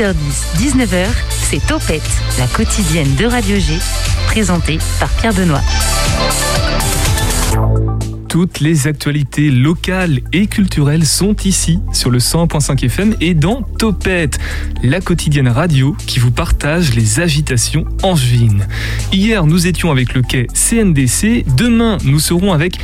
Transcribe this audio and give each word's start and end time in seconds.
18h10, 0.00 0.56
19h, 0.56 1.08
c'est 1.28 1.66
Topette, 1.66 2.00
la 2.38 2.46
quotidienne 2.46 3.14
de 3.16 3.26
Radio 3.26 3.56
G, 3.56 3.74
présentée 4.28 4.78
par 4.98 5.10
Pierre 5.10 5.34
Benoît. 5.34 5.60
Toutes 8.26 8.60
les 8.60 8.86
actualités 8.86 9.50
locales 9.50 10.20
et 10.32 10.46
culturelles 10.46 11.04
sont 11.04 11.36
ici 11.44 11.80
sur 11.92 12.08
le 12.08 12.18
100.5 12.18 12.82
FM 12.82 13.14
et 13.20 13.34
dans 13.34 13.60
Topette, 13.60 14.38
la 14.82 15.02
quotidienne 15.02 15.48
radio 15.48 15.94
qui 16.06 16.18
vous 16.18 16.30
partage 16.30 16.94
les 16.94 17.20
agitations 17.20 17.84
angevines. 18.02 18.68
Hier, 19.12 19.44
nous 19.44 19.66
étions 19.66 19.90
avec 19.90 20.14
le 20.14 20.22
quai 20.22 20.46
CNDC. 20.54 21.44
Demain, 21.58 21.98
nous 22.04 22.20
serons 22.20 22.54
avec 22.54 22.78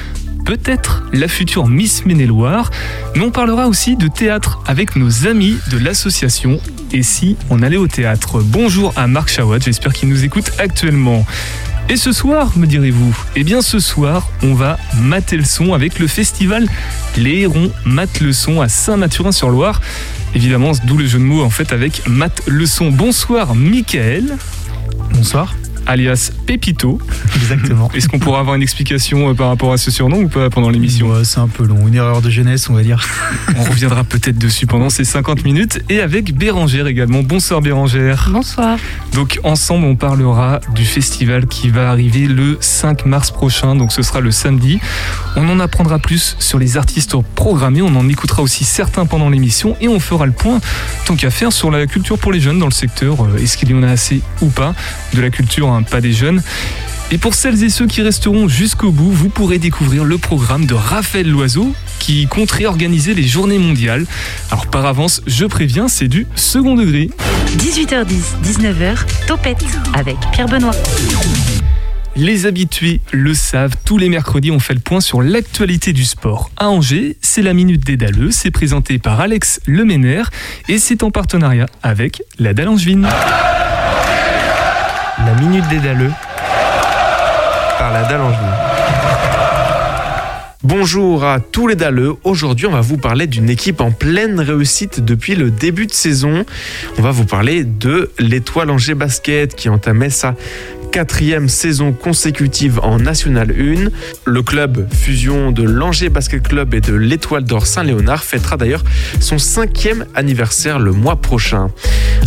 peut-être 0.46 1.02
la 1.12 1.26
future 1.26 1.66
Miss 1.66 2.06
Maine-et-Loire, 2.06 2.70
mais 3.16 3.22
on 3.22 3.32
parlera 3.32 3.66
aussi 3.66 3.96
de 3.96 4.06
théâtre 4.06 4.62
avec 4.64 4.94
nos 4.94 5.26
amis 5.26 5.56
de 5.70 5.76
l'association 5.76 6.60
Et 6.92 7.02
si 7.02 7.36
on 7.50 7.62
allait 7.62 7.76
au 7.76 7.88
théâtre? 7.88 8.40
Bonjour 8.42 8.92
à 8.96 9.08
Marc 9.08 9.28
Chawat, 9.28 9.58
j'espère 9.58 9.92
qu'il 9.92 10.08
nous 10.08 10.24
écoute 10.24 10.52
actuellement. 10.58 11.26
Et 11.88 11.96
ce 11.96 12.12
soir, 12.12 12.52
me 12.56 12.66
direz-vous? 12.66 13.16
Eh 13.34 13.42
bien 13.42 13.60
ce 13.60 13.80
soir, 13.80 14.28
on 14.42 14.54
va 14.54 14.78
mater 15.00 15.36
le 15.36 15.44
son 15.44 15.74
avec 15.74 15.98
le 15.98 16.06
festival 16.06 16.66
Les 17.16 17.40
Hérons 17.40 17.72
Mat 17.84 18.20
le 18.20 18.32
son 18.32 18.60
à 18.60 18.68
Saint-Mathurin-sur-Loire. 18.68 19.80
Évidemment, 20.34 20.72
d'où 20.84 20.96
le 20.96 21.06
jeu 21.06 21.18
de 21.18 21.24
mots 21.24 21.42
en 21.42 21.50
fait 21.50 21.72
avec 21.72 22.08
Mat 22.08 22.42
le 22.46 22.66
son. 22.66 22.90
Bonsoir 22.90 23.56
Michael. 23.56 24.36
Bonsoir. 25.12 25.54
Alias 25.86 26.30
Pépito. 26.46 26.98
Exactement. 27.36 27.90
Est-ce 27.94 28.08
qu'on 28.08 28.18
pourra 28.18 28.40
avoir 28.40 28.54
une 28.56 28.62
explication 28.62 29.30
euh, 29.30 29.34
par 29.34 29.48
rapport 29.48 29.72
à 29.72 29.76
ce 29.78 29.90
surnom 29.90 30.18
ou 30.22 30.28
pas 30.28 30.50
pendant 30.50 30.70
l'émission 30.70 31.08
Ouais, 31.08 31.24
C'est 31.24 31.38
un 31.38 31.48
peu 31.48 31.64
long, 31.64 31.86
une 31.86 31.94
erreur 31.94 32.22
de 32.22 32.30
jeunesse, 32.30 32.68
on 32.68 32.74
va 32.74 32.82
dire. 32.82 33.06
On 33.56 33.62
reviendra 33.64 34.04
peut-être 34.04 34.38
dessus 34.38 34.66
pendant 34.66 34.90
ces 34.90 35.04
50 35.04 35.44
minutes 35.44 35.80
et 35.88 36.00
avec 36.00 36.34
Bérangère 36.36 36.86
également. 36.86 37.22
Bonsoir 37.22 37.60
Bérangère. 37.60 38.28
Bonsoir. 38.30 38.78
Donc 39.14 39.38
ensemble 39.44 39.86
on 39.86 39.96
parlera 39.96 40.60
du 40.74 40.84
festival 40.84 41.46
qui 41.46 41.70
va 41.70 41.90
arriver 41.90 42.26
le 42.26 42.58
5 42.60 43.06
mars 43.06 43.30
prochain, 43.30 43.76
donc 43.76 43.92
ce 43.92 44.02
sera 44.02 44.20
le 44.20 44.30
samedi. 44.30 44.78
On 45.36 45.48
en 45.48 45.60
apprendra 45.60 45.98
plus 45.98 46.36
sur 46.38 46.58
les 46.58 46.76
artistes 46.76 47.14
programmés, 47.34 47.82
on 47.82 47.94
en 47.96 48.08
écoutera 48.08 48.42
aussi 48.42 48.64
certains 48.64 49.06
pendant 49.06 49.28
l'émission 49.30 49.76
et 49.80 49.88
on 49.88 50.00
fera 50.00 50.26
le 50.26 50.32
point 50.32 50.60
tant 51.06 51.16
qu'à 51.16 51.30
faire 51.30 51.52
sur 51.52 51.70
la 51.70 51.86
culture 51.86 52.18
pour 52.18 52.32
les 52.32 52.40
jeunes 52.40 52.58
dans 52.58 52.66
le 52.66 52.72
secteur. 52.72 53.24
Euh, 53.24 53.38
Est-ce 53.38 53.56
qu'il 53.56 53.70
y 53.70 53.74
en 53.74 53.82
a 53.82 53.88
assez 53.88 54.20
ou 54.42 54.46
pas 54.48 54.74
de 55.14 55.20
la 55.20 55.30
culture, 55.30 55.70
hein, 55.76 55.82
pas 55.82 56.00
des 56.00 56.12
jeunes 56.12 56.42
et 57.12 57.18
pour 57.18 57.34
celles 57.34 57.62
et 57.62 57.68
ceux 57.68 57.86
qui 57.86 58.02
resteront 58.02 58.48
jusqu'au 58.48 58.90
bout, 58.90 59.12
vous 59.12 59.28
pourrez 59.28 59.58
découvrir 59.58 60.04
le 60.04 60.18
programme 60.18 60.66
de 60.66 60.74
Raphaël 60.74 61.30
Loiseau 61.30 61.72
qui 62.00 62.26
compte 62.26 62.50
réorganiser 62.50 63.14
les 63.14 63.22
journées 63.22 63.58
mondiales. 63.58 64.06
Alors 64.50 64.66
par 64.66 64.86
avance, 64.86 65.22
je 65.24 65.44
préviens, 65.44 65.86
c'est 65.86 66.08
du 66.08 66.26
second 66.34 66.74
degré. 66.74 67.10
18h10, 67.58 68.42
19h, 68.44 68.96
Topette 69.28 69.64
avec 69.94 70.16
Pierre 70.32 70.48
Benoît. 70.48 70.74
Les 72.16 72.46
habitués 72.46 73.00
le 73.12 73.34
savent, 73.34 73.74
tous 73.84 73.98
les 73.98 74.08
mercredis 74.08 74.50
on 74.50 74.58
fait 74.58 74.74
le 74.74 74.80
point 74.80 75.00
sur 75.00 75.22
l'actualité 75.22 75.92
du 75.92 76.04
sport. 76.04 76.50
À 76.56 76.70
Angers, 76.70 77.18
c'est 77.20 77.42
la 77.42 77.54
Minute 77.54 77.84
des 77.84 77.96
Dalleux, 77.96 78.32
c'est 78.32 78.50
présenté 78.50 78.98
par 78.98 79.20
Alex 79.20 79.60
Leménaire 79.66 80.30
et 80.68 80.78
c'est 80.78 81.04
en 81.04 81.12
partenariat 81.12 81.66
avec 81.84 82.22
la 82.40 82.52
Dalle 82.52 82.68
Angevine. 82.68 83.06
La 85.26 85.34
minute 85.34 85.68
des 85.68 85.80
Dalleux 85.80 86.12
par 87.80 87.92
la 87.92 88.04
Dalle. 88.04 88.20
Bonjour 90.62 91.24
à 91.24 91.40
tous 91.40 91.66
les 91.66 91.74
Dalleux. 91.74 92.14
Aujourd'hui, 92.22 92.66
on 92.66 92.70
va 92.70 92.80
vous 92.80 92.96
parler 92.96 93.26
d'une 93.26 93.50
équipe 93.50 93.80
en 93.80 93.90
pleine 93.90 94.38
réussite 94.38 95.00
depuis 95.00 95.34
le 95.34 95.50
début 95.50 95.86
de 95.86 95.92
saison. 95.92 96.44
On 96.98 97.02
va 97.02 97.10
vous 97.10 97.24
parler 97.24 97.64
de 97.64 98.12
l'Étoile 98.20 98.70
Angers 98.70 98.94
Basket 98.94 99.56
qui 99.56 99.68
entamait 99.68 100.10
sa 100.10 100.36
quatrième 100.96 101.50
saison 101.50 101.92
consécutive 101.92 102.80
en 102.82 102.98
National 102.98 103.50
1. 103.50 103.90
Le 104.24 104.42
club 104.42 104.90
fusion 104.90 105.52
de 105.52 105.62
l'Angers 105.62 106.08
Basket 106.08 106.42
Club 106.42 106.72
et 106.72 106.80
de 106.80 106.94
l'Étoile 106.94 107.44
d'Or 107.44 107.66
Saint-Léonard 107.66 108.24
fêtera 108.24 108.56
d'ailleurs 108.56 108.82
son 109.20 109.36
cinquième 109.36 110.06
anniversaire 110.14 110.78
le 110.78 110.92
mois 110.92 111.16
prochain. 111.16 111.68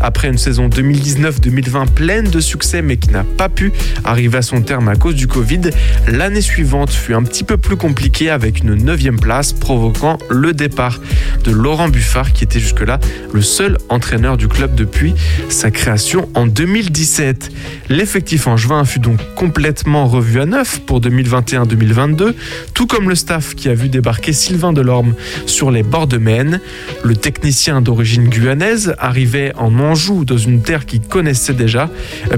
Après 0.02 0.28
une 0.28 0.38
saison 0.38 0.70
2019-2020 0.70 1.88
pleine 1.88 2.30
de 2.30 2.40
succès 2.40 2.84
mais 2.84 2.98
qui 2.98 3.10
n'a 3.10 3.24
pas 3.24 3.50
pu 3.50 3.72
arriver 4.04 4.38
à 4.38 4.42
son 4.44 4.62
terme 4.62 4.88
à 4.88 4.96
cause 4.96 5.16
du 5.16 5.26
Covid, 5.26 5.72
l'année 6.08 6.42
suivante 6.42 6.92
fut 6.92 7.16
un 7.16 7.24
petit 7.24 7.44
peu 7.44 7.58
plus 7.58 7.76
compliquée 7.76 8.30
avec 8.30 8.60
une 8.60 8.76
neuvième 8.76 9.20
place 9.20 9.52
provoquant 9.52 10.20
le 10.30 10.54
départ 10.54 11.00
de 11.44 11.52
Laurent 11.52 11.90
Buffard 11.90 12.34
qui 12.34 12.44
était 12.44 12.60
jusque-là 12.60 13.00
le 13.34 13.42
seul 13.42 13.80
entraîneur 13.90 14.38
du 14.38 14.48
club 14.48 14.76
depuis 14.76 15.16
sa 15.50 15.72
création 15.72 16.30
en 16.36 16.46
2017. 16.46 17.50
L'effectif 17.90 18.46
angevin 18.60 18.84
fut 18.84 19.00
donc 19.00 19.20
complètement 19.36 20.06
revu 20.06 20.42
à 20.42 20.46
neuf 20.46 20.82
pour 20.86 21.00
2021-2022, 21.00 22.34
tout 22.74 22.88
comme 22.88 23.08
le 23.08 23.16
staff 23.16 23.56
qui 23.56 23.70
a 23.70 23.74
vu 23.74 23.88
débarquer 23.88 24.34
Sylvain 24.34 24.74
Delorme 24.74 25.14
sur 25.46 25.72
les 25.72 25.82
bords 25.82 26.08
de 26.08 26.18
Maine. 26.18 26.60
Le 27.06 27.16
technicien 27.16 27.80
d'origine 27.80 28.28
guyanaise 28.28 28.96
arrivait 29.00 29.54
en 29.56 29.80
Anjou 29.80 30.26
dans 30.26 30.38
une 30.38 30.62
terre 30.62 30.86
qu'il 30.86 31.00
connaissait 31.00 31.54
déjà, 31.54 31.90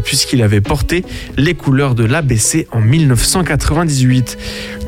puisqu'il 0.03 0.43
avait 0.43 0.61
porté 0.61 1.03
les 1.37 1.55
couleurs 1.55 1.95
de 1.95 2.03
l'ABC 2.03 2.67
en 2.71 2.81
1998. 2.81 4.37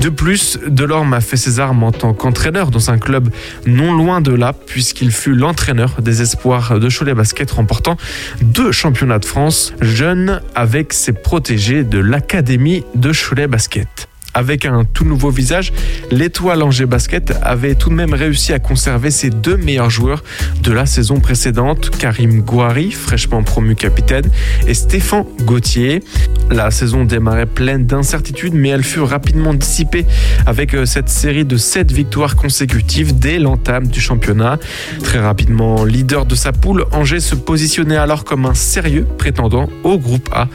De 0.00 0.10
plus, 0.10 0.60
Delorme 0.68 1.14
a 1.14 1.20
fait 1.20 1.36
ses 1.36 1.58
armes 1.58 1.82
en 1.82 1.90
tant 1.90 2.14
qu'entraîneur 2.14 2.70
dans 2.70 2.90
un 2.90 2.98
club 2.98 3.28
non 3.66 3.92
loin 3.92 4.20
de 4.20 4.32
là, 4.32 4.52
puisqu'il 4.52 5.10
fut 5.10 5.34
l'entraîneur 5.34 5.96
des 6.00 6.22
espoirs 6.22 6.78
de 6.78 6.88
Cholet 6.88 7.14
Basket, 7.14 7.50
remportant 7.50 7.96
deux 8.40 8.70
championnats 8.70 9.18
de 9.18 9.24
France 9.24 9.72
jeunes 9.80 10.40
avec 10.54 10.92
ses 10.92 11.12
protégés 11.24 11.82
de 11.82 11.98
l'Académie 11.98 12.84
de 12.94 13.12
Cholet 13.12 13.48
Basket. 13.48 14.08
Avec 14.34 14.66
un 14.66 14.84
tout 14.84 15.04
nouveau 15.04 15.30
visage, 15.30 15.72
l'étoile 16.10 16.62
Angers 16.62 16.86
Basket 16.86 17.32
avait 17.40 17.76
tout 17.76 17.88
de 17.88 17.94
même 17.94 18.14
réussi 18.14 18.52
à 18.52 18.58
conserver 18.58 19.12
ses 19.12 19.30
deux 19.30 19.56
meilleurs 19.56 19.90
joueurs 19.90 20.24
de 20.60 20.72
la 20.72 20.86
saison 20.86 21.20
précédente, 21.20 21.90
Karim 21.90 22.40
Gouari, 22.40 22.90
fraîchement 22.90 23.44
promu 23.44 23.76
capitaine, 23.76 24.24
et 24.66 24.74
Stéphane 24.74 25.24
Gauthier. 25.42 26.02
La 26.50 26.70
saison 26.70 27.04
démarrait 27.04 27.46
pleine 27.46 27.86
d'incertitudes, 27.86 28.54
mais 28.54 28.70
elle 28.70 28.82
fut 28.82 29.00
rapidement 29.00 29.54
dissipée 29.54 30.04
avec 30.46 30.74
euh, 30.74 30.84
cette 30.84 31.08
série 31.08 31.44
de 31.44 31.56
7 31.56 31.90
victoires 31.92 32.36
consécutives 32.36 33.18
dès 33.18 33.38
l'entame 33.38 33.86
du 33.86 34.00
championnat. 34.00 34.58
Très 35.02 35.20
rapidement 35.20 35.84
leader 35.84 36.26
de 36.26 36.34
sa 36.34 36.52
poule, 36.52 36.84
Angers 36.92 37.20
se 37.20 37.34
positionnait 37.34 37.96
alors 37.96 38.24
comme 38.24 38.46
un 38.46 38.54
sérieux 38.54 39.06
prétendant 39.16 39.68
au 39.84 39.98
groupe 39.98 40.28
A 40.32 40.48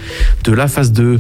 de 0.44 0.51
la 0.51 0.67
phase 0.67 0.91
2. 0.91 1.19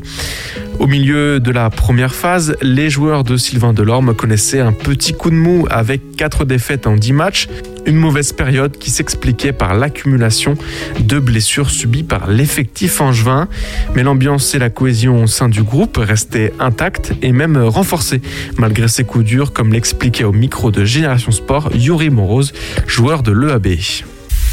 Au 0.79 0.87
milieu 0.87 1.39
de 1.39 1.51
la 1.51 1.69
première 1.69 2.13
phase, 2.15 2.48
les 2.61 2.89
joueurs 2.89 3.23
de 3.23 3.37
Sylvain 3.37 3.73
Delorme 3.73 4.13
connaissaient 4.13 4.59
un 4.59 4.71
petit 4.71 5.13
coup 5.13 5.29
de 5.29 5.35
mou 5.35 5.67
avec 5.69 6.15
4 6.15 6.45
défaites 6.45 6.87
en 6.87 6.95
10 6.95 7.13
matchs, 7.13 7.47
une 7.85 7.95
mauvaise 7.95 8.33
période 8.33 8.77
qui 8.77 8.91
s'expliquait 8.91 9.53
par 9.53 9.73
l'accumulation 9.73 10.55
de 10.99 11.19
blessures 11.19 11.69
subies 11.69 12.03
par 12.03 12.29
l'effectif 12.29 13.01
angevin. 13.01 13.47
Mais 13.95 14.03
l'ambiance 14.03 14.53
et 14.55 14.59
la 14.59 14.69
cohésion 14.69 15.23
au 15.23 15.27
sein 15.27 15.49
du 15.49 15.63
groupe 15.63 15.97
restaient 15.97 16.53
intactes 16.59 17.13
et 17.21 17.31
même 17.31 17.57
renforcées, 17.57 18.21
malgré 18.57 18.87
ces 18.87 19.03
coups 19.03 19.25
durs, 19.25 19.53
comme 19.53 19.73
l'expliquait 19.73 20.23
au 20.23 20.33
micro 20.33 20.71
de 20.71 20.85
Génération 20.85 21.31
Sport 21.31 21.71
Yuri 21.75 22.09
Morose, 22.09 22.53
joueur 22.87 23.23
de 23.23 23.31
l'EAB. 23.31 23.67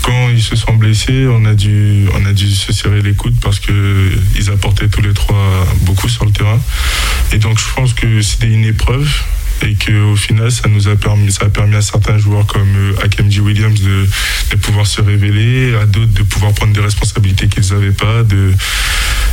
Quand 0.06 0.29
ils 0.31 0.41
se 0.43 0.55
sont 0.55 0.75
blessés, 0.75 1.26
on 1.29 1.44
a 1.47 1.55
dû, 1.55 2.06
on 2.14 2.25
a 2.26 2.32
dû 2.32 2.47
se 2.49 2.73
serrer 2.73 3.03
les 3.03 3.14
coudes 3.14 3.35
parce 3.43 3.58
que 3.58 4.12
ils 4.37 4.50
apportaient 4.50 4.87
tous 4.88 5.03
les 5.03 5.12
trois 5.12 5.67
beaucoup 5.81 6.08
sur 6.08 6.25
le 6.25 6.31
terrain. 6.31 6.61
Et 7.32 7.38
donc 7.38 7.58
je 7.58 7.75
pense 7.75 7.93
que 7.93 8.23
c'était 8.23 8.47
une 8.47 8.64
épreuve 8.64 9.08
et 9.62 9.75
qu'au 9.75 10.14
final 10.14 10.53
ça 10.53 10.69
nous 10.69 10.87
a 10.87 10.94
permis, 10.94 11.32
ça 11.32 11.47
a 11.47 11.49
permis 11.49 11.75
à 11.75 11.82
certains 11.82 12.19
joueurs 12.19 12.47
comme 12.47 12.73
euh, 12.76 13.03
Akemji 13.03 13.41
Williams 13.41 13.81
de, 13.81 14.06
de 14.53 14.56
pouvoir 14.56 14.87
se 14.87 15.00
révéler, 15.03 15.75
à 15.75 15.87
d'autres 15.87 16.12
de 16.12 16.23
pouvoir 16.23 16.53
prendre 16.53 16.73
des 16.73 16.81
responsabilités 16.81 17.49
qu'ils 17.49 17.73
n'avaient 17.73 17.91
pas. 17.91 18.23
De, 18.23 18.53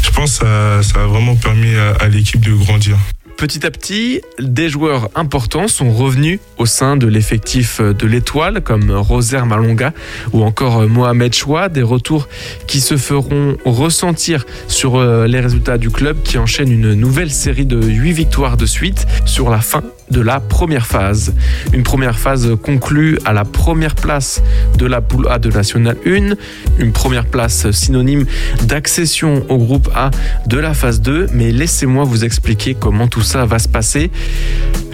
je 0.03 0.09
pense 0.09 0.39
que 0.39 0.45
ça, 0.45 0.81
ça 0.81 1.03
a 1.03 1.05
vraiment 1.05 1.35
permis 1.35 1.75
à, 1.75 1.91
à 2.03 2.07
l'équipe 2.07 2.41
de 2.41 2.53
grandir. 2.53 2.97
Petit 3.37 3.65
à 3.65 3.71
petit, 3.71 4.21
des 4.39 4.69
joueurs 4.69 5.09
importants 5.15 5.67
sont 5.67 5.91
revenus 5.91 6.39
au 6.57 6.65
sein 6.65 6.95
de 6.95 7.07
l'effectif 7.07 7.81
de 7.81 8.07
l'Étoile, 8.07 8.61
comme 8.61 8.91
Roser 8.91 9.43
Malonga 9.45 9.93
ou 10.31 10.43
encore 10.43 10.87
Mohamed 10.87 11.33
Choua, 11.33 11.69
des 11.69 11.81
retours 11.81 12.27
qui 12.67 12.79
se 12.79 12.95
feront 12.95 13.57
ressentir 13.65 14.45
sur 14.67 14.95
euh, 14.95 15.27
les 15.27 15.39
résultats 15.39 15.77
du 15.77 15.89
club 15.89 16.21
qui 16.23 16.37
enchaîne 16.37 16.71
une 16.71 16.93
nouvelle 16.93 17.31
série 17.31 17.65
de 17.65 17.81
8 17.81 18.11
victoires 18.13 18.57
de 18.57 18.65
suite 18.65 19.05
sur 19.25 19.49
la 19.49 19.59
fin 19.59 19.83
de 20.11 20.21
la 20.21 20.39
première 20.39 20.85
phase. 20.85 21.33
Une 21.73 21.83
première 21.83 22.19
phase 22.19 22.49
conclue 22.61 23.17
à 23.25 23.33
la 23.33 23.45
première 23.45 23.95
place 23.95 24.41
de 24.77 24.85
la 24.85 25.01
poule 25.01 25.27
A 25.29 25.39
de 25.39 25.49
National 25.49 25.97
1, 26.05 26.35
une 26.79 26.91
première 26.91 27.25
place 27.25 27.71
synonyme 27.71 28.25
d'accession 28.63 29.45
au 29.49 29.57
groupe 29.57 29.89
A 29.95 30.11
de 30.47 30.57
la 30.57 30.73
phase 30.73 31.01
2, 31.01 31.27
mais 31.33 31.51
laissez-moi 31.51 32.03
vous 32.03 32.25
expliquer 32.25 32.75
comment 32.75 33.07
tout 33.07 33.21
ça 33.21 33.45
va 33.45 33.59
se 33.59 33.67
passer. 33.67 34.11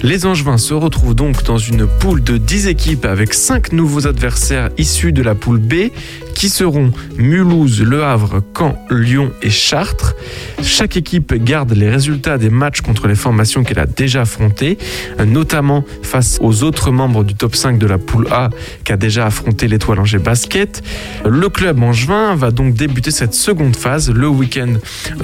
Les 0.02 0.26
Angevins 0.26 0.58
se 0.58 0.74
retrouvent 0.74 1.14
donc 1.14 1.44
dans 1.44 1.58
une 1.58 1.86
poule 1.86 2.24
de 2.24 2.38
10 2.38 2.68
équipes 2.68 3.04
avec 3.04 3.34
5 3.34 3.74
nouveaux 3.74 4.08
adversaires 4.08 4.70
issus 4.78 5.12
de 5.12 5.22
la 5.22 5.36
poule 5.36 5.60
B 5.60 5.92
qui 6.36 6.48
seront 6.48 6.94
Mulhouse, 7.18 7.82
Le 7.82 8.02
Havre, 8.02 8.42
Caen, 8.58 8.78
Lyon 8.90 9.34
et 9.42 9.50
Chartres. 9.50 10.16
Chaque 10.64 10.96
équipe 10.96 11.34
garde 11.34 11.74
les 11.74 11.90
résultats 11.90 12.38
des 12.38 12.50
matchs 12.50 12.80
contre 12.80 13.10
les 13.10 13.16
formations 13.16 13.66
qu'elle 13.66 13.80
a 13.80 13.86
déjà 13.86 14.22
affrontées, 14.22 14.78
notamment 15.28 15.84
face 16.02 16.38
aux 16.40 16.64
autres 16.64 16.92
membres 16.92 17.26
du 17.26 17.36
top 17.36 17.56
5 17.56 17.78
de 17.78 17.86
la 17.86 17.98
poule 17.98 18.28
A 18.32 18.52
qu'a 18.86 18.96
déjà 18.96 19.26
affronté 19.26 19.68
l'étoile 19.68 20.00
Angers 20.00 20.20
Basket. 20.20 20.82
Le 21.28 21.50
club 21.50 21.84
angevin 21.84 22.36
va 22.36 22.52
donc 22.52 22.74
débuter 22.74 23.12
cette 23.12 23.34
seconde 23.34 23.76
phase 23.76 24.10
le 24.10 24.30
week-end 24.30 24.76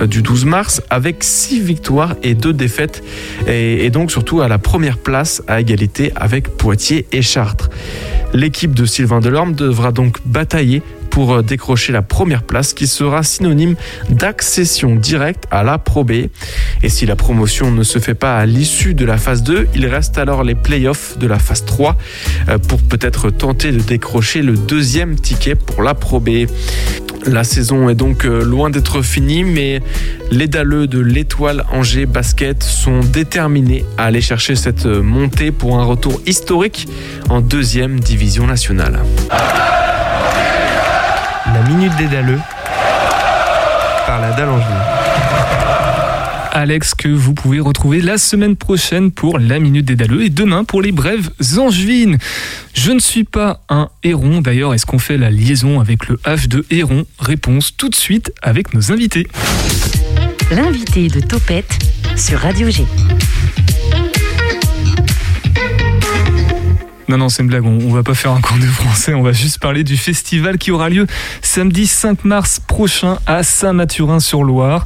euh, 0.01 0.07
du 0.07 0.21
12 0.21 0.43
mars 0.43 0.81
avec 0.89 1.23
6 1.23 1.61
victoires 1.61 2.15
et 2.23 2.33
2 2.33 2.51
défaites 2.51 3.01
et, 3.47 3.85
et 3.85 3.89
donc 3.89 4.11
surtout 4.11 4.41
à 4.41 4.49
la 4.49 4.57
première 4.65 4.97
place 4.97 5.43
à 5.47 5.61
égalité 5.61 6.11
avec 6.15 6.49
Poitiers 6.57 7.05
et 7.11 7.21
Chartres. 7.21 7.69
L'équipe 8.33 8.73
de 8.73 8.85
Sylvain 8.85 9.19
Delorme 9.19 9.53
devra 9.53 9.91
donc 9.91 10.17
batailler 10.25 10.81
pour 11.11 11.43
décrocher 11.43 11.93
la 11.93 12.01
première 12.01 12.43
place 12.43 12.73
qui 12.73 12.87
sera 12.87 13.23
synonyme 13.23 13.75
d'accession 14.09 14.95
directe 14.95 15.45
à 15.49 15.63
la 15.63 15.77
Pro 15.77 16.03
B. 16.03 16.11
Et 16.83 16.89
si 16.89 17.05
la 17.05 17.15
promotion 17.15 17.71
ne 17.71 17.83
se 17.83 17.99
fait 17.99 18.15
pas 18.15 18.37
à 18.37 18.45
l'issue 18.45 18.95
de 18.95 19.05
la 19.05 19.17
phase 19.17 19.43
2, 19.43 19.67
il 19.75 19.85
reste 19.85 20.17
alors 20.17 20.43
les 20.43 20.55
playoffs 20.55 21.17
de 21.17 21.27
la 21.27 21.39
phase 21.39 21.63
3 21.63 21.95
euh, 22.49 22.57
pour 22.57 22.81
peut-être 22.81 23.29
tenter 23.29 23.71
de 23.71 23.79
décrocher 23.79 24.41
le 24.41 24.57
deuxième 24.57 25.15
ticket 25.15 25.55
pour 25.55 25.83
la 25.83 25.93
Pro 25.93 26.19
B. 26.19 26.47
La 27.27 27.43
saison 27.43 27.89
est 27.89 27.95
donc 27.95 28.25
euh, 28.25 28.43
loin 28.43 28.69
d'être 28.69 29.01
finie, 29.01 29.43
mais 29.43 29.81
les 30.29 30.47
daleux 30.47 30.85
de 30.85 30.99
l'étoile 30.99 31.63
Angers 31.71 32.05
Basket 32.05 32.61
sont 32.61 32.99
déterminés 32.99 33.83
à 33.97 34.05
aller 34.05 34.21
chercher 34.21 34.55
cette 34.55 34.85
montée 34.85 35.51
pour 35.51 35.79
un 35.79 35.83
retour 35.83 36.21
historique 36.27 36.87
en 37.29 37.41
deuxième 37.41 37.99
division 37.99 38.45
nationale. 38.45 38.99
La 41.53 41.61
minute 41.67 41.95
des 41.97 42.07
daleux 42.07 42.39
par 44.05 44.21
la 44.21 44.31
dalle 44.31 44.49
angevine. 44.49 45.44
Alex 46.55 46.93
que 46.95 47.09
vous 47.09 47.33
pouvez 47.33 47.59
retrouver 47.59 47.99
la 47.99 48.17
semaine 48.17 48.55
prochaine 48.55 49.11
pour 49.11 49.39
la 49.39 49.59
Minute 49.59 49.83
des 49.83 49.97
Daleux 49.97 50.23
et 50.23 50.29
demain 50.29 50.63
pour 50.63 50.81
les 50.81 50.93
brèves 50.93 51.29
angevines. 51.57 52.17
Je 52.73 52.91
ne 52.91 52.99
suis 52.99 53.25
pas 53.25 53.61
un 53.67 53.89
héron, 54.03 54.39
d'ailleurs 54.39 54.73
est-ce 54.73 54.85
qu'on 54.85 54.97
fait 54.97 55.17
la 55.17 55.29
liaison 55.29 55.81
avec 55.81 56.07
le 56.07 56.15
H 56.23 56.47
de 56.47 56.65
héron? 56.71 57.05
Réponse 57.19 57.75
tout 57.75 57.89
de 57.89 57.95
suite 57.95 58.31
avec 58.41 58.73
nos 58.73 58.93
invités. 58.93 59.27
L'invité 60.49 61.09
de 61.09 61.19
Topette 61.19 61.77
sur 62.15 62.39
Radio 62.39 62.69
G. 62.69 62.85
Non, 67.09 67.17
non, 67.17 67.27
c'est 67.27 67.43
une 67.43 67.49
blague, 67.49 67.65
on, 67.65 67.79
on 67.81 67.93
va 67.93 68.01
pas 68.01 68.15
faire 68.15 68.31
un 68.31 68.39
cours 68.39 68.57
de 68.57 68.65
français, 68.65 69.13
on 69.13 69.21
va 69.21 69.33
juste 69.33 69.59
parler 69.59 69.83
du 69.83 69.97
festival 69.97 70.57
qui 70.57 70.71
aura 70.71 70.87
lieu 70.87 71.05
samedi 71.41 71.85
5 71.85 72.23
mars 72.23 72.61
prochain 72.65 73.19
à 73.27 73.43
Saint-Mathurin-sur-Loire. 73.43 74.85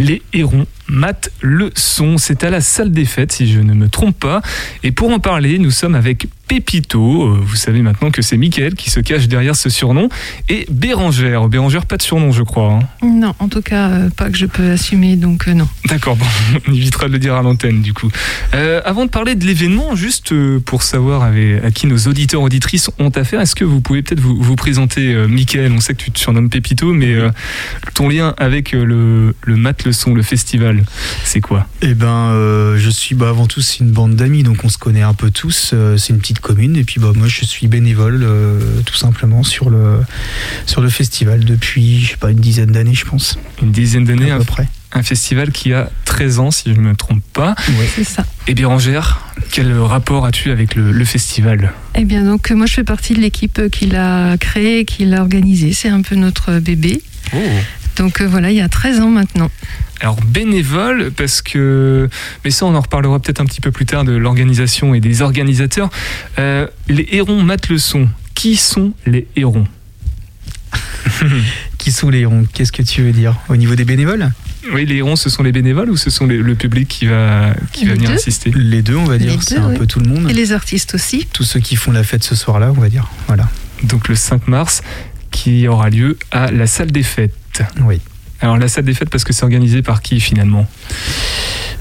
Les 0.00 0.22
hérons 0.32 0.66
matent 0.88 1.30
le 1.42 1.70
son, 1.76 2.16
c'est 2.16 2.42
à 2.42 2.48
la 2.48 2.62
salle 2.62 2.90
des 2.90 3.04
fêtes 3.04 3.32
si 3.32 3.52
je 3.52 3.60
ne 3.60 3.74
me 3.74 3.90
trompe 3.90 4.18
pas. 4.18 4.40
Et 4.82 4.92
pour 4.92 5.10
en 5.10 5.18
parler, 5.18 5.58
nous 5.58 5.70
sommes 5.70 5.94
avec 5.94 6.26
Pépito, 6.54 7.22
euh, 7.28 7.38
vous 7.40 7.54
savez 7.54 7.80
maintenant 7.80 8.10
que 8.10 8.22
c'est 8.22 8.36
Mickaël 8.36 8.74
qui 8.74 8.90
se 8.90 8.98
cache 8.98 9.28
derrière 9.28 9.54
ce 9.54 9.70
surnom, 9.70 10.08
et 10.48 10.66
Bérangère. 10.68 11.46
Bérangère, 11.48 11.86
pas 11.86 11.96
de 11.96 12.02
surnom 12.02 12.32
je 12.32 12.42
crois. 12.42 12.72
hein. 12.72 13.06
Non, 13.06 13.34
en 13.38 13.46
tout 13.46 13.62
cas, 13.62 13.88
euh, 13.88 14.10
pas 14.10 14.28
que 14.30 14.36
je 14.36 14.46
peux 14.46 14.72
assumer, 14.72 15.14
donc 15.14 15.46
euh, 15.46 15.54
non. 15.54 15.68
D'accord, 15.86 16.16
bon, 16.16 16.26
on 16.68 16.72
évitera 16.72 17.06
de 17.06 17.12
le 17.12 17.20
dire 17.20 17.36
à 17.36 17.42
l'antenne 17.42 17.82
du 17.82 17.94
coup. 17.94 18.10
Euh, 18.54 18.80
avant 18.84 19.04
de 19.04 19.10
parler 19.10 19.36
de 19.36 19.44
l'événement, 19.46 19.94
juste 19.94 20.34
pour 20.64 20.82
savoir 20.82 21.22
avec- 21.22 21.62
à 21.62 21.70
qui 21.70 21.86
nos 21.86 21.98
auditeurs 22.08 22.42
auditrices 22.42 22.90
ont 22.98 23.10
affaire, 23.10 23.40
est-ce 23.40 23.54
que 23.54 23.64
vous 23.64 23.80
pouvez 23.80 24.02
peut-être 24.02 24.18
vous, 24.18 24.36
vous 24.42 24.56
présenter, 24.56 25.14
euh, 25.14 25.28
Mickaël 25.28 25.70
On 25.72 25.78
sait 25.78 25.94
que 25.94 26.02
tu 26.02 26.10
te 26.10 26.18
surnommes 26.18 26.50
Pépito, 26.50 26.92
mais 26.92 27.12
euh, 27.14 27.30
ton 27.94 28.08
lien 28.08 28.34
avec 28.38 28.72
le, 28.72 29.36
le 29.44 29.56
Mat 29.56 29.84
le 29.84 29.92
Son, 29.92 30.14
le 30.14 30.22
festival, 30.22 30.82
c'est 31.22 31.40
quoi? 31.40 31.68
Eh 31.80 31.94
ben, 31.94 32.08
euh, 32.32 32.76
je 32.76 32.90
suis 32.90 33.14
bah, 33.14 33.28
avant 33.28 33.46
tout 33.46 33.60
c'est 33.60 33.78
une 33.78 33.92
bande 33.92 34.16
d'amis, 34.16 34.42
donc 34.42 34.64
on 34.64 34.68
se 34.68 34.78
connaît 34.78 35.02
un 35.02 35.14
peu 35.14 35.30
tous. 35.30 35.70
euh, 35.74 35.96
c'est 35.96 36.12
une 36.12 36.18
petite 36.18 36.39
commune, 36.40 36.76
et 36.76 36.84
puis 36.84 37.00
bah 37.00 37.12
moi 37.14 37.28
je 37.28 37.44
suis 37.44 37.68
bénévole 37.68 38.22
euh, 38.22 38.58
tout 38.84 38.94
simplement 38.96 39.42
sur 39.42 39.70
le 39.70 40.00
sur 40.66 40.80
le 40.80 40.88
festival 40.88 41.44
depuis 41.44 42.00
je 42.00 42.10
sais 42.12 42.16
pas 42.16 42.30
une 42.30 42.38
dizaine 42.40 42.72
d'années, 42.72 42.94
je 42.94 43.04
pense, 43.04 43.38
Une 43.62 43.72
dizaine 43.72 44.04
d'années, 44.04 44.30
à 44.30 44.38
peu 44.38 44.44
près. 44.44 44.68
un 44.92 45.02
festival 45.02 45.52
qui 45.52 45.72
a 45.72 45.90
13 46.04 46.38
ans, 46.40 46.50
si 46.50 46.70
je 46.74 46.80
ne 46.80 46.88
me 46.88 46.96
trompe 46.96 47.22
pas. 47.32 47.54
Ouais. 47.68 47.88
C'est 47.94 48.04
ça. 48.04 48.24
Et 48.48 48.54
Bérangère, 48.54 49.20
quel 49.52 49.72
rapport 49.78 50.24
as-tu 50.26 50.50
avec 50.50 50.74
le, 50.74 50.90
le 50.90 51.04
festival? 51.04 51.72
Eh 51.94 52.04
bien, 52.04 52.24
donc, 52.24 52.50
moi, 52.50 52.66
je 52.66 52.74
fais 52.74 52.84
partie 52.84 53.14
de 53.14 53.20
l'équipe 53.20 53.68
qui 53.70 53.86
l'a 53.86 54.36
créé, 54.38 54.84
qui 54.84 55.04
l'a 55.04 55.20
organisé. 55.20 55.72
C'est 55.72 55.88
un 55.88 56.02
peu 56.02 56.16
notre 56.16 56.58
bébé. 56.58 57.02
Donc, 57.96 58.20
euh, 58.20 58.26
voilà, 58.28 58.50
il 58.50 58.56
y 58.56 58.60
a 58.60 58.68
13 58.68 59.00
ans 59.00 59.10
maintenant. 59.10 59.50
Alors 60.00 60.16
bénévole, 60.22 61.10
parce 61.14 61.42
que, 61.42 62.08
mais 62.44 62.50
ça 62.50 62.64
on 62.64 62.74
en 62.74 62.80
reparlera 62.80 63.18
peut-être 63.20 63.40
un 63.42 63.44
petit 63.44 63.60
peu 63.60 63.70
plus 63.70 63.84
tard 63.84 64.04
de 64.04 64.12
l'organisation 64.12 64.94
et 64.94 65.00
des 65.00 65.20
organisateurs. 65.20 65.90
Euh, 66.38 66.66
les 66.88 67.06
hérons 67.12 67.42
matent 67.42 67.68
le 67.68 67.76
son. 67.78 68.08
Qui 68.34 68.56
sont 68.56 68.94
les 69.04 69.26
hérons 69.36 69.66
Qui 71.78 71.92
sont 71.92 72.10
les 72.10 72.20
hérons? 72.20 72.46
Qu'est-ce 72.52 72.72
que 72.72 72.82
tu 72.82 73.02
veux 73.02 73.12
dire? 73.12 73.34
Au 73.48 73.56
niveau 73.56 73.74
des 73.74 73.84
bénévoles? 73.84 74.30
Oui, 74.72 74.84
les 74.86 74.96
hérons, 74.96 75.16
ce 75.16 75.30
sont 75.30 75.42
les 75.42 75.52
bénévoles 75.52 75.90
ou 75.90 75.96
ce 75.96 76.10
sont 76.10 76.26
les- 76.26 76.36
le 76.38 76.54
public 76.54 76.88
qui 76.88 77.06
va, 77.06 77.54
qui 77.72 77.86
va 77.86 77.94
venir 77.94 78.10
deux. 78.10 78.16
assister? 78.16 78.52
Les 78.54 78.82
deux, 78.82 78.96
on 78.96 79.04
va 79.04 79.16
Les 79.16 79.24
dire. 79.26 79.34
deux, 79.36 79.42
C'est 79.42 79.56
un 79.58 79.70
oui. 79.70 79.78
peu 79.78 79.86
tout 79.86 80.00
le 80.00 80.06
monde. 80.08 80.30
Et 80.30 80.34
les 80.34 80.52
artistes 80.52 80.94
aussi. 80.94 81.26
Tous 81.32 81.44
ceux 81.44 81.60
qui 81.60 81.76
font 81.76 81.92
la 81.92 82.02
fête 82.04 82.22
ce 82.24 82.34
soir-là, 82.34 82.70
on 82.76 82.80
va 82.80 82.88
dire. 82.88 83.08
Voilà. 83.26 83.48
Donc 83.82 84.08
le 84.08 84.14
5 84.14 84.46
mars, 84.48 84.82
qui 85.30 85.68
aura 85.68 85.90
lieu 85.90 86.18
à 86.30 86.50
la 86.50 86.66
salle 86.66 86.90
des 86.90 87.02
fêtes. 87.02 87.62
Oui. 87.82 88.00
Alors 88.40 88.56
la 88.56 88.68
salle 88.68 88.84
des 88.84 88.94
fêtes, 88.94 89.10
parce 89.10 89.24
que 89.24 89.32
c'est 89.32 89.44
organisé 89.44 89.82
par 89.82 90.02
qui 90.02 90.20
finalement? 90.20 90.66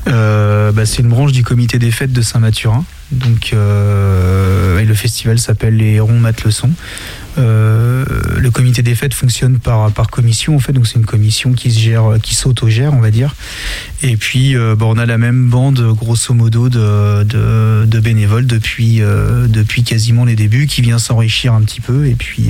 Euh, 0.08 0.72
bah, 0.72 0.86
c'est 0.86 1.02
une 1.02 1.10
branche 1.10 1.32
du 1.32 1.44
comité 1.44 1.80
des 1.80 1.92
fêtes 1.92 2.14
de 2.14 2.22
Saint-Mathurin. 2.22 2.86
Donc, 3.12 3.52
euh, 3.54 4.49
et 4.80 4.86
le 4.86 4.94
festival 4.94 5.40
s'appelle 5.40 5.78
les 5.78 5.94
Hérons 5.94 6.20
Mat 6.20 6.44
le 6.44 6.52
Son. 6.52 6.70
Euh, 7.38 8.04
le 8.38 8.52
comité 8.52 8.82
des 8.82 8.96
fêtes 8.96 9.14
fonctionne 9.14 9.60
par, 9.60 9.92
par 9.92 10.10
commission 10.10 10.56
en 10.56 10.60
fait, 10.60 10.74
donc 10.74 10.88
c'est 10.88 10.96
une 10.98 11.06
commission 11.06 11.54
qui 11.54 11.72
se 11.72 11.80
gère, 11.80 12.04
qui 12.22 12.36
s'auto-gère, 12.36 12.94
on 12.94 13.00
va 13.00 13.12
dire. 13.12 13.36
Et 14.02 14.18
puis, 14.18 14.56
euh, 14.58 14.76
bah, 14.76 14.86
on 14.90 14.98
a 14.98 15.06
la 15.06 15.18
même 15.18 15.48
bande, 15.50 15.80
grosso 15.96 16.34
modo, 16.34 16.70
de, 16.70 17.24
de, 17.24 17.86
de 17.86 18.00
bénévoles 18.00 18.46
depuis, 18.48 19.02
euh, 19.02 19.48
depuis 19.48 19.84
quasiment 19.84 20.26
les 20.26 20.36
débuts, 20.36 20.68
qui 20.68 20.82
vient 20.82 20.98
s'enrichir 21.00 21.54
un 21.54 21.62
petit 21.62 21.82
peu. 21.82 22.08
Et 22.08 22.16
puis, 22.16 22.50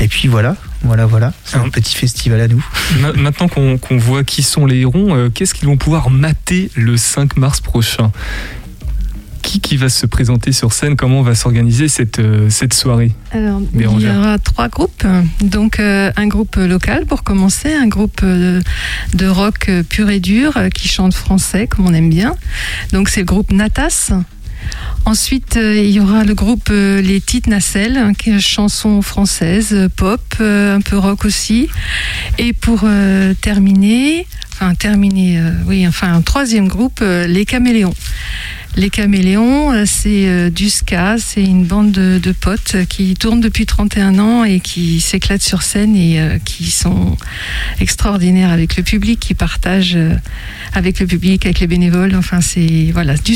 et 0.00 0.08
puis 0.08 0.28
voilà, 0.28 0.56
voilà, 0.82 1.06
voilà. 1.06 1.32
C'est 1.44 1.56
un 1.56 1.60
Alors- 1.60 1.72
petit 1.72 1.94
festival 1.96 2.40
à 2.40 2.48
nous. 2.48 2.64
Ma- 3.00 3.12
Maintenant 3.14 3.48
qu'on 3.48 3.78
voit 3.98 4.22
qui 4.24 4.42
sont 4.42 4.66
les 4.66 4.78
hérons, 4.80 5.30
qu'est-ce 5.34 5.54
qu'ils 5.54 5.66
vont 5.68 5.76
pouvoir 5.76 6.10
mater 6.10 6.70
le 6.76 6.96
5 6.96 7.36
mars 7.36 7.60
prochain? 7.60 8.12
Qui, 9.48 9.60
qui 9.60 9.78
va 9.78 9.88
se 9.88 10.04
présenter 10.04 10.52
sur 10.52 10.74
scène? 10.74 10.94
Comment 10.94 11.22
va 11.22 11.34
s'organiser 11.34 11.88
cette, 11.88 12.18
euh, 12.18 12.50
cette 12.50 12.74
soirée? 12.74 13.12
Alors, 13.30 13.62
il 13.74 13.80
y 13.80 13.86
aura 13.86 14.38
trois 14.38 14.68
groupes. 14.68 15.06
Donc, 15.40 15.80
euh, 15.80 16.12
un 16.16 16.26
groupe 16.26 16.56
local 16.56 17.06
pour 17.06 17.22
commencer, 17.22 17.72
un 17.72 17.86
groupe 17.86 18.20
euh, 18.22 18.60
de 19.14 19.26
rock 19.26 19.70
pur 19.88 20.10
et 20.10 20.20
dur 20.20 20.52
qui 20.74 20.88
chante 20.88 21.14
français, 21.14 21.66
comme 21.66 21.86
on 21.86 21.94
aime 21.94 22.10
bien. 22.10 22.34
Donc, 22.92 23.08
c'est 23.08 23.20
le 23.20 23.26
groupe 23.26 23.50
Natas. 23.50 24.12
Ensuite, 25.06 25.58
il 25.58 25.90
y 25.90 25.98
aura 25.98 26.24
le 26.24 26.34
groupe 26.34 26.68
Les 26.68 27.20
Petites 27.20 27.46
Nacelles, 27.46 27.96
hein, 27.96 28.12
qui 28.12 28.30
est 28.30 28.40
chanson 28.40 29.00
française, 29.00 29.88
pop, 29.96 30.20
un 30.40 30.82
peu 30.82 30.98
rock 30.98 31.24
aussi. 31.24 31.68
Et 32.36 32.52
pour 32.52 32.84
terminer, 33.40 34.26
enfin 34.52 34.74
terminer, 34.74 35.40
oui, 35.66 35.88
enfin 35.88 36.12
un 36.12 36.20
troisième 36.20 36.68
groupe, 36.68 37.00
Les 37.00 37.46
Caméléons. 37.46 37.94
Les 38.78 38.90
Caméléons, 38.90 39.72
euh, 39.72 39.82
c'est 39.86 40.28
euh, 40.28 40.50
du 40.50 40.70
ska, 40.70 41.18
c'est 41.18 41.42
une 41.42 41.64
bande 41.64 41.90
de, 41.90 42.32
potes 42.32 42.76
qui 42.88 43.14
tournent 43.14 43.40
depuis 43.40 43.66
31 43.66 44.20
ans 44.20 44.44
et 44.44 44.60
qui 44.60 45.00
s'éclatent 45.00 45.42
sur 45.42 45.62
scène 45.62 45.96
et 45.96 46.20
euh, 46.20 46.38
qui 46.38 46.70
sont 46.70 47.16
extraordinaires 47.80 48.52
avec 48.52 48.76
le 48.76 48.84
public, 48.84 49.18
qui 49.18 49.34
partagent 49.34 49.98
avec 50.74 51.00
le 51.00 51.08
public, 51.08 51.44
avec 51.44 51.58
les 51.58 51.66
bénévoles. 51.66 52.14
Enfin, 52.14 52.40
c'est 52.40 52.92
voilà, 52.92 53.16
du. 53.16 53.34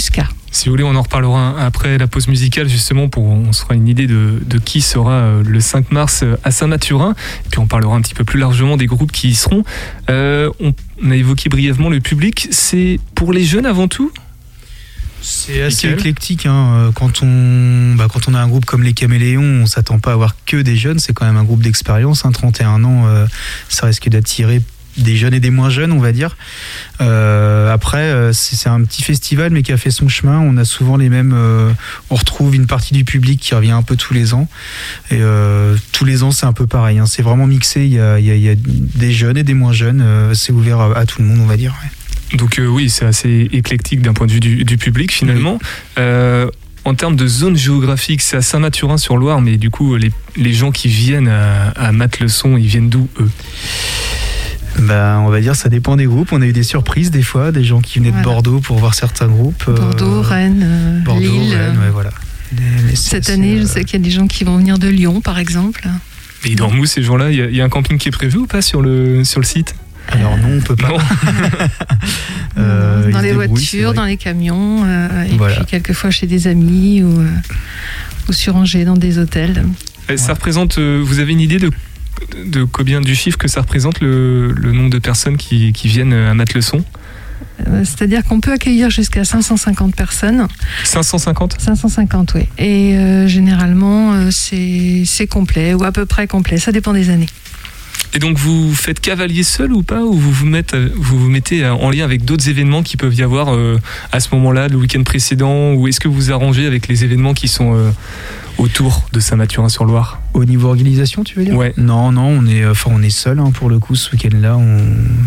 Si 0.53 0.67
vous 0.67 0.71
voulez, 0.71 0.85
on 0.85 0.95
en 0.95 1.03
reparlera 1.03 1.61
après 1.61 1.99
la 1.99 2.07
pause 2.07 2.29
musicale, 2.29 2.69
justement, 2.69 3.09
pour 3.09 3.25
on 3.25 3.53
se 3.53 3.63
fera 3.63 3.75
une 3.75 3.89
idée 3.89 4.07
de, 4.07 4.39
qui 4.65 4.81
sera 4.81 5.41
le 5.45 5.61
5 5.61 5.91
mars 5.91 6.23
à 6.45 6.53
Saint-Mathurin. 6.53 7.17
Et 7.47 7.49
puis 7.51 7.59
on 7.59 7.67
parlera 7.67 7.97
un 7.97 8.01
petit 8.01 8.15
peu 8.15 8.23
plus 8.23 8.39
largement 8.39 8.77
des 8.77 8.87
groupes 8.87 9.11
qui 9.11 9.31
y 9.31 9.35
seront. 9.35 9.65
On, 10.09 10.53
on 11.03 11.11
a 11.11 11.17
évoqué 11.17 11.49
brièvement 11.49 11.89
le 11.89 11.99
public. 11.99 12.47
C'est 12.53 13.01
pour 13.17 13.33
les 13.33 13.45
jeunes 13.45 13.67
avant 13.67 13.89
tout 13.89 14.13
C'est 15.23 15.63
assez 15.63 15.89
éclectique. 15.89 16.47
Hein. 16.47 16.91
Quand, 16.95 17.23
on, 17.23 17.95
bah, 17.97 18.09
quand 18.13 18.29
on 18.29 18.35
a 18.35 18.41
un 18.41 18.49
groupe 18.49 18.65
comme 18.65 18.83
les 18.83 18.93
Caméléons, 18.93 19.63
on 19.63 19.67
s'attend 19.67 19.99
pas 19.99 20.11
à 20.11 20.15
avoir 20.15 20.37
que 20.45 20.57
des 20.57 20.77
jeunes. 20.77 20.99
C'est 20.99 21.13
quand 21.13 21.25
même 21.25 21.37
un 21.37 21.45
groupe 21.45 21.63
d'expérience. 21.63 22.25
Hein. 22.25 22.33
31 22.33 22.85
ans, 22.85 23.07
euh, 23.07 23.27
ça 23.69 23.87
risque 23.87 24.09
d'attirer 24.09 24.61
des 24.97 25.17
jeunes 25.17 25.35
et 25.35 25.41
des 25.41 25.51
moins 25.51 25.71
jeunes, 25.71 25.93
on 25.93 25.99
va 25.99 26.13
dire. 26.13 26.37
Euh, 27.01 27.73
après, 27.73 28.11
euh, 28.11 28.33
c'est 28.33 28.69
un 28.69 28.83
petit 28.83 29.03
festival, 29.03 29.51
mais 29.51 29.63
qui 29.63 29.73
a 29.73 29.77
fait 29.77 29.91
son 29.91 30.09
chemin. 30.09 30.39
On 30.41 30.57
a 30.57 30.65
souvent 30.65 30.97
les 30.97 31.09
mêmes. 31.09 31.35
on 32.11 32.15
retrouve 32.15 32.55
une 32.55 32.67
partie 32.67 32.95
du 32.95 33.05
public 33.05 33.41
qui 33.41 33.55
revient 33.55 33.73
un 33.73 33.83
peu 33.83 33.97
tous 33.97 34.15
les 34.15 34.35
ans. 34.35 34.49
Et 35.11 35.21
tous 35.93 36.05
les 36.05 36.23
ans, 36.23 36.31
c'est 36.31 36.47
un 36.47 36.53
peu 36.53 36.67
pareil. 36.67 36.99
Hein. 36.99 37.07
C'est 37.07 37.23
vraiment 37.23 37.47
mixé. 37.47 37.85
Il 37.85 37.93
y, 37.93 38.49
a, 38.49 38.55
des 38.55 39.13
jeunes 39.13 39.37
et 39.37 39.45
des 39.45 39.55
moins 39.55 39.73
jeunes. 39.73 40.05
c'est 40.35 40.53
ouvert 40.53 40.81
à, 40.81 41.07
tout 41.07 41.23
le 41.23 41.29
monde, 41.29 41.41
on 41.41 41.47
va 41.47 41.57
dire. 41.57 41.75
Donc 42.35 42.61
oui, 42.67 42.89
c'est 42.89 43.05
assez 43.05 43.49
éclectique 43.53 44.01
d'un 44.01 44.15
point 44.15 44.27
de 44.27 44.33
vue 44.33 44.41
du, 44.41 44.79
public 44.79 45.13
finalement. 45.13 45.59
En 46.85 46.95
termes 46.95 47.15
de 47.15 47.29
zone 47.29 47.57
géographique, 47.57 48.23
c'est 48.23 48.37
à 48.37 48.43
Saint-Mathurin-sur-Loire, 48.43 49.41
mais 49.41 49.57
du 49.57 49.71
coup, 49.71 49.97
les, 49.97 50.53
gens 50.53 50.73
qui 50.73 50.89
viennent 50.89 51.29
à, 51.29 51.69
à 51.71 51.93
Matle-le-Son, 51.93 52.57
ils 52.57 52.67
viennent 52.67 52.89
d'où, 52.89 53.09
eux? 53.21 53.31
Ben, 54.79 55.19
on 55.21 55.29
va 55.29 55.41
dire 55.41 55.55
ça 55.55 55.69
dépend 55.69 55.97
des 55.97 56.07
groupes. 56.07 56.33
On 56.33 56.43
a 56.43 56.47
eu 56.47 56.53
des 56.53 56.63
surprises 56.63 57.11
des 57.11 57.23
fois, 57.23 57.53
des 57.53 57.65
gens 57.65 57.81
qui 57.81 57.99
venaient 57.99 58.13
de 58.13 58.23
Bordeaux 58.23 58.61
pour 58.61 58.79
voir 58.79 58.95
certains 58.95 59.29
groupes. 59.29 59.65
Euh, 59.69 59.75
Bordeaux, 59.75 60.23
Rennes, 60.23 60.63
euh, 60.65 61.01
Bordeaux, 61.01 61.21
Lille. 61.21 61.55
Rennes, 61.55 61.79
ouais, 61.79 61.91
voilà. 61.91 62.11
Cette 62.95 63.31
année, 63.31 63.61
je 63.61 63.67
sais 63.67 63.85
qu'il 63.85 63.99
y 63.99 64.03
a 64.03 64.05
des 64.05 64.11
gens 64.11 64.27
qui 64.27 64.45
vont 64.45 64.59
venir 64.59 64.79
de 64.79 64.89
Lyon, 64.89 65.21
par 65.21 65.39
exemple. 65.39 65.89
Et 66.45 66.51
ils 66.51 66.57
dorment 66.57 66.81
où 66.81 66.87
ces 66.87 67.03
gens-là? 67.03 67.31
Il 67.31 67.55
y, 67.55 67.61
a 67.61 67.65
un 67.65 67.69
camping 67.69 67.99
qui 67.99 68.09
est 68.09 68.13
prévu 68.13 68.39
ou 68.39 68.47
pas 68.47 68.63
sur 68.63 68.83
le, 68.83 69.25
sur 69.25 69.41
le 69.41 69.47
site? 69.47 69.75
Alors 70.09 70.37
non, 70.37 70.59
on 70.59 70.61
peut 70.61 70.77
pas. 70.77 70.89
euh, 72.59 73.11
dans 73.11 73.21
les 73.21 73.33
voitures, 73.33 73.95
dans 73.95 74.05
les 74.05 74.17
camions, 74.17 74.83
euh, 74.85 75.23
et 75.23 75.37
puis 75.37 75.65
quelquefois 75.67 76.11
chez 76.11 76.27
des 76.27 76.49
amis 76.49 77.03
ou, 77.03 77.25
ou 78.29 78.33
sur 78.33 78.57
Angers 78.57 78.85
dans 78.85 78.97
des 78.97 79.19
hôtels. 79.19 79.65
Ça 80.17 80.35
représente. 80.35 80.79
vous 80.79 81.21
avez 81.21 81.33
une 81.33 81.41
idée 81.41 81.59
de 81.59 81.71
de 82.45 82.65
combien 82.65 83.01
du 83.01 83.15
chiffre 83.15 83.39
que 83.39 83.49
ça 83.49 83.61
représente 83.61 84.01
le, 84.01 84.53
nombre 84.73 84.91
de 84.91 84.99
personnes 84.99 85.37
qui, 85.37 85.73
viennent 85.85 86.13
à 86.13 86.35
mettre 86.35 86.53
le 86.55 86.63
son 86.63 86.85
euh, 87.69 87.85
c'est-à-dire 87.85 88.25
qu'on 88.25 88.41
peut 88.41 88.53
accueillir 88.53 88.91
jusqu'à 88.91 89.25
550 89.25 89.95
personnes. 89.95 90.49
550 90.85 91.57
550, 91.61 92.35
oui. 92.35 92.49
Et 92.59 92.97
euh, 92.97 93.27
généralement, 93.27 94.15
euh, 94.15 94.31
c'est 94.31 95.27
complet, 95.27 95.75
ou 95.75 95.85
à 95.85 95.93
peu 95.93 96.07
près 96.07 96.27
complet. 96.27 96.59
Ça 96.59 96.73
dépend 96.73 96.93
des 96.93 97.11
années. 97.11 97.29
Et 98.15 98.19
donc, 98.19 98.39
vous 98.39 98.75
faites 98.75 99.01
cavalier 99.01 99.43
seul 99.43 99.73
ou 99.73 99.83
pas 99.83 100.03
Ou 100.03 100.13
vous 100.13 100.33
vous, 100.33 100.47
mettez, 100.47 100.87
vous 100.95 101.19
vous 101.19 101.31
mettez 101.31 101.67
en 101.67 101.91
lien 101.91 102.05
avec 102.05 102.25
d'autres 102.25 102.49
événements 102.49 102.83
qui 102.83 102.97
peuvent 102.97 103.15
y 103.15 103.23
avoir 103.23 103.57
à 104.13 104.21
ce 104.21 104.29
moment-là, 104.35 104.69
le 104.69 104.77
week-end 104.77 105.03
précédent 105.03 105.73
Ou 105.73 105.89
est-ce 105.89 106.01
que 106.01 106.09
vous 106.09 106.31
arrangez 106.31 106.67
avec 106.67 106.89
les 106.89 107.05
événements 107.05 107.33
qui 107.33 107.49
sont 107.49 107.93
autour 108.59 109.09
de 109.13 109.21
Saint-Mathurin-sur-Loire? 109.21 110.21
Au 110.35 110.45
niveau 110.45 110.69
organisation, 110.69 111.25
tu 111.25 111.39
veux 111.39 111.45
dire? 111.45 111.57
Ouais. 111.57 111.73
Non, 111.77 112.13
non, 112.13 112.27
on 112.27 112.47
est, 112.47 112.67
enfin, 112.67 112.91
on 112.93 113.03
est 113.03 113.11
seul 113.11 113.39
hein, 113.39 113.51
pour 113.53 113.69
le 113.69 113.79
coup 113.79 113.95
ce 113.95 114.11
week-end-là. 114.13 114.59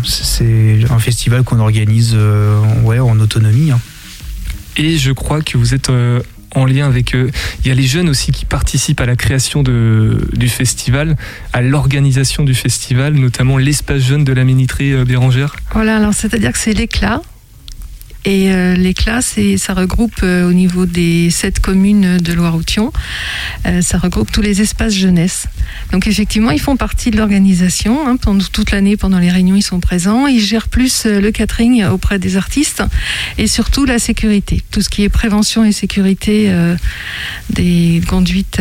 C'est 0.04 0.78
un 0.90 0.98
festival 0.98 1.42
qu'on 1.42 1.60
organise 1.60 2.12
euh, 2.14 2.60
ouais, 2.82 2.98
en 2.98 3.18
autonomie. 3.20 3.70
Hein. 3.70 3.80
Et 4.76 4.98
je 4.98 5.12
crois 5.12 5.40
que 5.42 5.56
vous 5.56 5.74
êtes 5.74 5.90
euh, 5.90 6.20
en 6.56 6.64
lien 6.64 6.86
avec. 6.86 7.14
Euh, 7.14 7.30
il 7.60 7.68
y 7.68 7.70
a 7.70 7.74
les 7.74 7.84
jeunes 7.84 8.08
aussi 8.08 8.32
qui 8.32 8.44
participent 8.44 9.00
à 9.00 9.06
la 9.06 9.16
création 9.16 9.62
de, 9.62 10.28
du 10.32 10.48
festival, 10.48 11.16
à 11.52 11.62
l'organisation 11.62 12.44
du 12.44 12.54
festival, 12.54 13.14
notamment 13.14 13.58
l'espace 13.58 14.02
jeune 14.02 14.24
de 14.24 14.32
la 14.32 14.44
Méniterie 14.44 15.04
Bérangère. 15.04 15.56
Voilà, 15.72 15.96
alors 15.96 16.14
c'est-à-dire 16.14 16.52
que 16.52 16.58
c'est 16.58 16.72
l'éclat 16.72 17.20
et 18.26 18.50
euh, 18.50 18.74
les 18.74 18.92
classes, 18.92 19.38
et 19.38 19.56
ça 19.56 19.72
regroupe 19.72 20.20
euh, 20.24 20.50
au 20.50 20.52
niveau 20.52 20.84
des 20.84 21.30
sept 21.30 21.60
communes 21.60 22.18
de 22.18 22.32
Loire-Outhion, 22.32 22.92
euh, 23.66 23.80
ça 23.80 23.98
regroupe 23.98 24.32
tous 24.32 24.42
les 24.42 24.60
espaces 24.60 24.92
jeunesse. 24.92 25.46
Donc 25.92 26.08
effectivement, 26.08 26.50
ils 26.50 26.60
font 26.60 26.76
partie 26.76 27.12
de 27.12 27.16
l'organisation. 27.16 28.06
Hein, 28.06 28.16
pendant 28.16 28.44
toute 28.52 28.72
l'année, 28.72 28.96
pendant 28.96 29.20
les 29.20 29.30
réunions, 29.30 29.54
ils 29.54 29.62
sont 29.62 29.78
présents. 29.78 30.26
Ils 30.26 30.40
gèrent 30.40 30.68
plus 30.68 31.06
le 31.06 31.30
catering 31.30 31.84
auprès 31.84 32.18
des 32.18 32.36
artistes 32.36 32.82
et 33.38 33.46
surtout 33.46 33.84
la 33.84 34.00
sécurité. 34.00 34.62
Tout 34.72 34.82
ce 34.82 34.88
qui 34.88 35.04
est 35.04 35.08
prévention 35.08 35.64
et 35.64 35.70
sécurité 35.70 36.52
des 37.50 38.00
conduites 38.08 38.60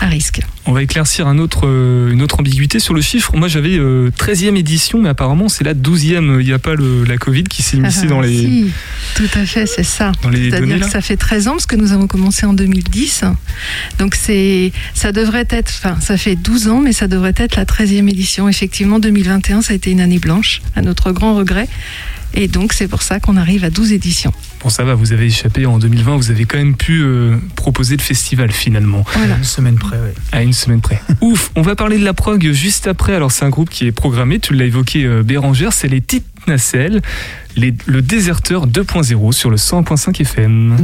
à 0.00 0.06
risque. 0.06 0.40
On 0.66 0.72
va 0.72 0.82
éclaircir 0.82 1.26
un 1.26 1.38
autre, 1.38 1.66
euh, 1.66 2.10
une 2.10 2.22
autre 2.22 2.40
ambiguïté 2.40 2.78
sur 2.78 2.94
le 2.94 3.02
chiffre. 3.02 3.36
Moi, 3.36 3.48
j'avais 3.48 3.78
13e 3.78 4.54
euh, 4.54 4.56
édition, 4.56 5.00
mais 5.00 5.10
apparemment, 5.10 5.48
c'est 5.48 5.64
la 5.64 5.74
12e. 5.74 6.40
Il 6.40 6.46
n'y 6.46 6.52
a 6.52 6.58
pas 6.58 6.74
la 6.74 7.18
Covid 7.18 7.44
qui 7.44 7.62
s'est 7.62 7.76
mise 7.76 8.04
dans 8.06 8.20
les. 8.20 8.38
Si, 8.38 8.70
tout 9.14 9.28
à 9.34 9.44
fait, 9.44 9.66
c'est 9.66 9.84
ça. 9.84 10.12
C'est-à-dire 10.22 10.80
que 10.80 10.90
ça 10.90 11.00
fait 11.00 11.16
13 11.16 11.48
ans, 11.48 11.52
parce 11.52 11.66
que 11.66 11.76
nous 11.76 11.92
avons 11.92 12.06
commencé 12.06 12.46
en 12.46 12.52
2010. 12.52 13.24
Donc, 13.98 14.14
ça 14.14 15.12
devrait 15.12 15.46
être. 15.50 15.70
Enfin, 15.82 15.98
ça 16.00 16.16
fait 16.16 16.36
12 16.36 16.68
ans, 16.68 16.80
mais 16.80 16.92
ça 16.92 17.06
devrait 17.06 17.34
être 17.36 17.56
la 17.56 17.64
13e 17.64 18.08
édition. 18.08 18.48
Effectivement, 18.48 18.98
2021, 18.98 19.62
ça 19.62 19.72
a 19.72 19.76
été 19.76 19.90
une 19.90 20.00
année 20.00 20.18
blanche, 20.18 20.62
à 20.74 20.82
notre 20.82 21.12
grand 21.12 21.34
regret. 21.34 21.68
Et 22.34 22.48
donc, 22.48 22.72
c'est 22.72 22.88
pour 22.88 23.02
ça 23.02 23.20
qu'on 23.20 23.36
arrive 23.36 23.64
à 23.64 23.70
12 23.70 23.92
éditions. 23.92 24.32
Bon, 24.62 24.68
ça 24.68 24.84
va, 24.84 24.94
vous 24.94 25.12
avez 25.12 25.26
échappé 25.26 25.66
en 25.66 25.78
2020, 25.78 26.16
vous 26.16 26.30
avez 26.30 26.44
quand 26.44 26.58
même 26.58 26.76
pu 26.76 27.02
euh, 27.02 27.36
proposer 27.56 27.96
le 27.96 28.02
festival 28.02 28.52
finalement. 28.52 29.04
Voilà. 29.14 29.36
Une 29.36 29.44
semaine 29.44 29.76
près, 29.76 29.96
oui. 29.96 30.10
À 30.32 30.42
une 30.42 30.52
semaine 30.52 30.80
près. 30.80 31.00
Ouf, 31.20 31.50
on 31.56 31.62
va 31.62 31.74
parler 31.74 31.98
de 31.98 32.04
la 32.04 32.14
prog 32.14 32.50
juste 32.52 32.86
après. 32.86 33.14
Alors, 33.14 33.32
c'est 33.32 33.44
un 33.44 33.50
groupe 33.50 33.70
qui 33.70 33.86
est 33.86 33.92
programmé, 33.92 34.38
tu 34.38 34.54
l'as 34.54 34.66
évoqué, 34.66 35.04
euh, 35.04 35.22
Bérangère, 35.22 35.72
c'est 35.72 35.88
les 35.88 36.00
Tites 36.00 36.26
Nacelle, 36.46 37.02
le 37.56 38.00
déserteur 38.00 38.66
2.0 38.66 39.32
sur 39.32 39.50
le 39.50 39.56
100.5 39.56 40.20
FM. 40.22 40.76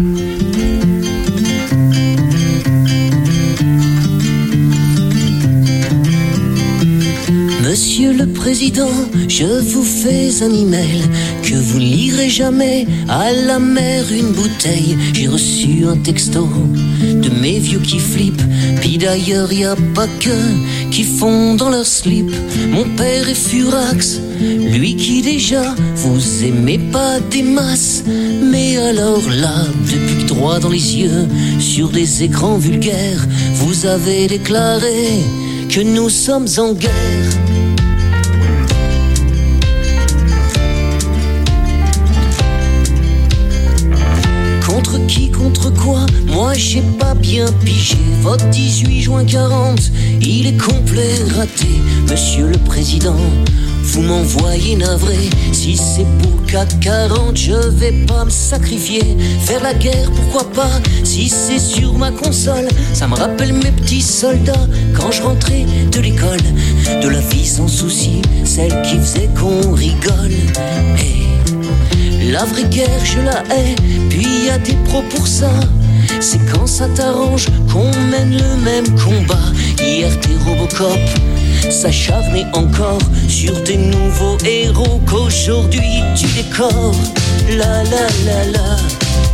Monsieur 7.78 8.14
le 8.14 8.26
Président, 8.26 8.88
je 9.28 9.45
vous 9.45 9.85
fais 9.85 10.42
un 10.42 10.50
email 10.50 11.02
que 11.42 11.54
vous 11.54 11.78
lirez 11.78 12.30
jamais. 12.30 12.87
À 13.06 13.30
la 13.33 13.59
mer, 13.59 14.06
une 14.11 14.33
bouteille. 14.33 14.97
J'ai 15.12 15.28
reçu 15.28 15.85
un 15.87 15.99
texto 15.99 16.49
de 17.02 17.28
mes 17.38 17.59
vieux 17.59 17.80
qui 17.80 17.99
flippent. 17.99 18.49
Puis 18.80 18.97
d'ailleurs, 18.97 19.52
y 19.52 19.66
a 19.66 19.76
pas 19.95 20.06
que 20.21 20.90
qui 20.90 21.02
font 21.02 21.54
dans 21.54 21.68
leur 21.68 21.85
slip. 21.85 22.30
Mon 22.71 22.85
père 22.97 23.28
est 23.28 23.35
furax, 23.35 24.23
lui 24.40 24.97
qui 24.97 25.21
déjà 25.21 25.75
vous 25.97 26.45
aimez 26.45 26.78
pas 26.78 27.21
des 27.30 27.42
masses. 27.42 28.04
Mais 28.06 28.78
alors 28.78 29.28
là, 29.28 29.66
depuis 29.85 30.25
droit 30.25 30.61
dans 30.61 30.71
les 30.71 30.97
yeux, 30.97 31.28
sur 31.59 31.90
des 31.90 32.23
écrans 32.23 32.56
vulgaires, 32.56 33.26
vous 33.56 33.85
avez 33.85 34.28
déclaré 34.28 35.21
que 35.68 35.83
nous 35.83 36.09
sommes 36.09 36.49
en 36.56 36.73
guerre. 36.73 37.37
Quoi 45.70 46.06
Moi 46.26 46.54
j'ai 46.54 46.82
pas 46.99 47.14
bien 47.14 47.46
pigé 47.64 47.96
Votre 48.23 48.49
18 48.50 49.02
juin 49.02 49.25
40 49.25 49.80
Il 50.20 50.46
est 50.46 50.56
complet 50.56 51.14
raté 51.37 51.68
Monsieur 52.11 52.49
le 52.49 52.58
Président 52.58 53.16
vous 53.87 54.02
m'envoyez 54.02 54.76
navré, 54.76 55.16
si 55.52 55.76
c'est 55.76 56.06
pour 56.20 56.44
CAC 56.46 56.80
40, 56.80 57.37
je 57.37 57.52
vais 57.52 57.92
pas 58.04 58.25
me 58.25 58.30
sacrifier. 58.30 59.16
Faire 59.40 59.62
la 59.62 59.75
guerre, 59.75 60.11
pourquoi 60.11 60.44
pas, 60.50 60.80
si 61.04 61.28
c'est 61.28 61.61
sur 61.61 61.94
ma 61.94 62.11
console. 62.11 62.68
Ça 62.92 63.06
me 63.06 63.14
rappelle 63.14 63.52
mes 63.52 63.70
petits 63.70 64.02
soldats 64.02 64.66
quand 64.94 65.12
je 65.12 65.23
rentrais 65.23 65.64
de 65.92 66.00
l'école. 66.00 66.42
De 67.00 67.08
la 67.08 67.20
vie 67.20 67.46
sans 67.46 67.68
souci, 67.68 68.20
celle 68.44 68.82
qui 68.82 68.99
faisait 68.99 69.30
qu'on 69.38 69.73
rigole. 69.73 70.32
La 72.30 72.45
vraie 72.45 72.64
guerre, 72.64 73.04
je 73.04 73.21
la 73.21 73.42
hais, 73.54 73.76
puis 74.09 74.47
y 74.47 74.50
a 74.50 74.59
des 74.59 74.75
pros 74.85 75.02
pour 75.02 75.26
ça. 75.26 75.50
C'est 76.21 76.40
quand 76.50 76.66
ça 76.66 76.88
t'arrange 76.88 77.47
qu'on 77.73 77.90
mène 78.11 78.37
le 78.37 78.56
même 78.64 78.88
combat. 78.99 79.52
Hier 79.80 80.11
t'es 80.21 80.37
Robocop, 80.45 80.99
s'acharner 81.71 82.45
encore 82.52 83.02
sur 83.28 83.52
des 83.62 83.76
nouveaux 83.76 84.38
héros 84.45 85.00
qu'aujourd'hui 85.06 86.02
tu 86.16 86.26
décores. 86.28 86.95
La 87.50 87.85
la 87.85 88.06
la 88.26 88.45
la, 88.50 88.76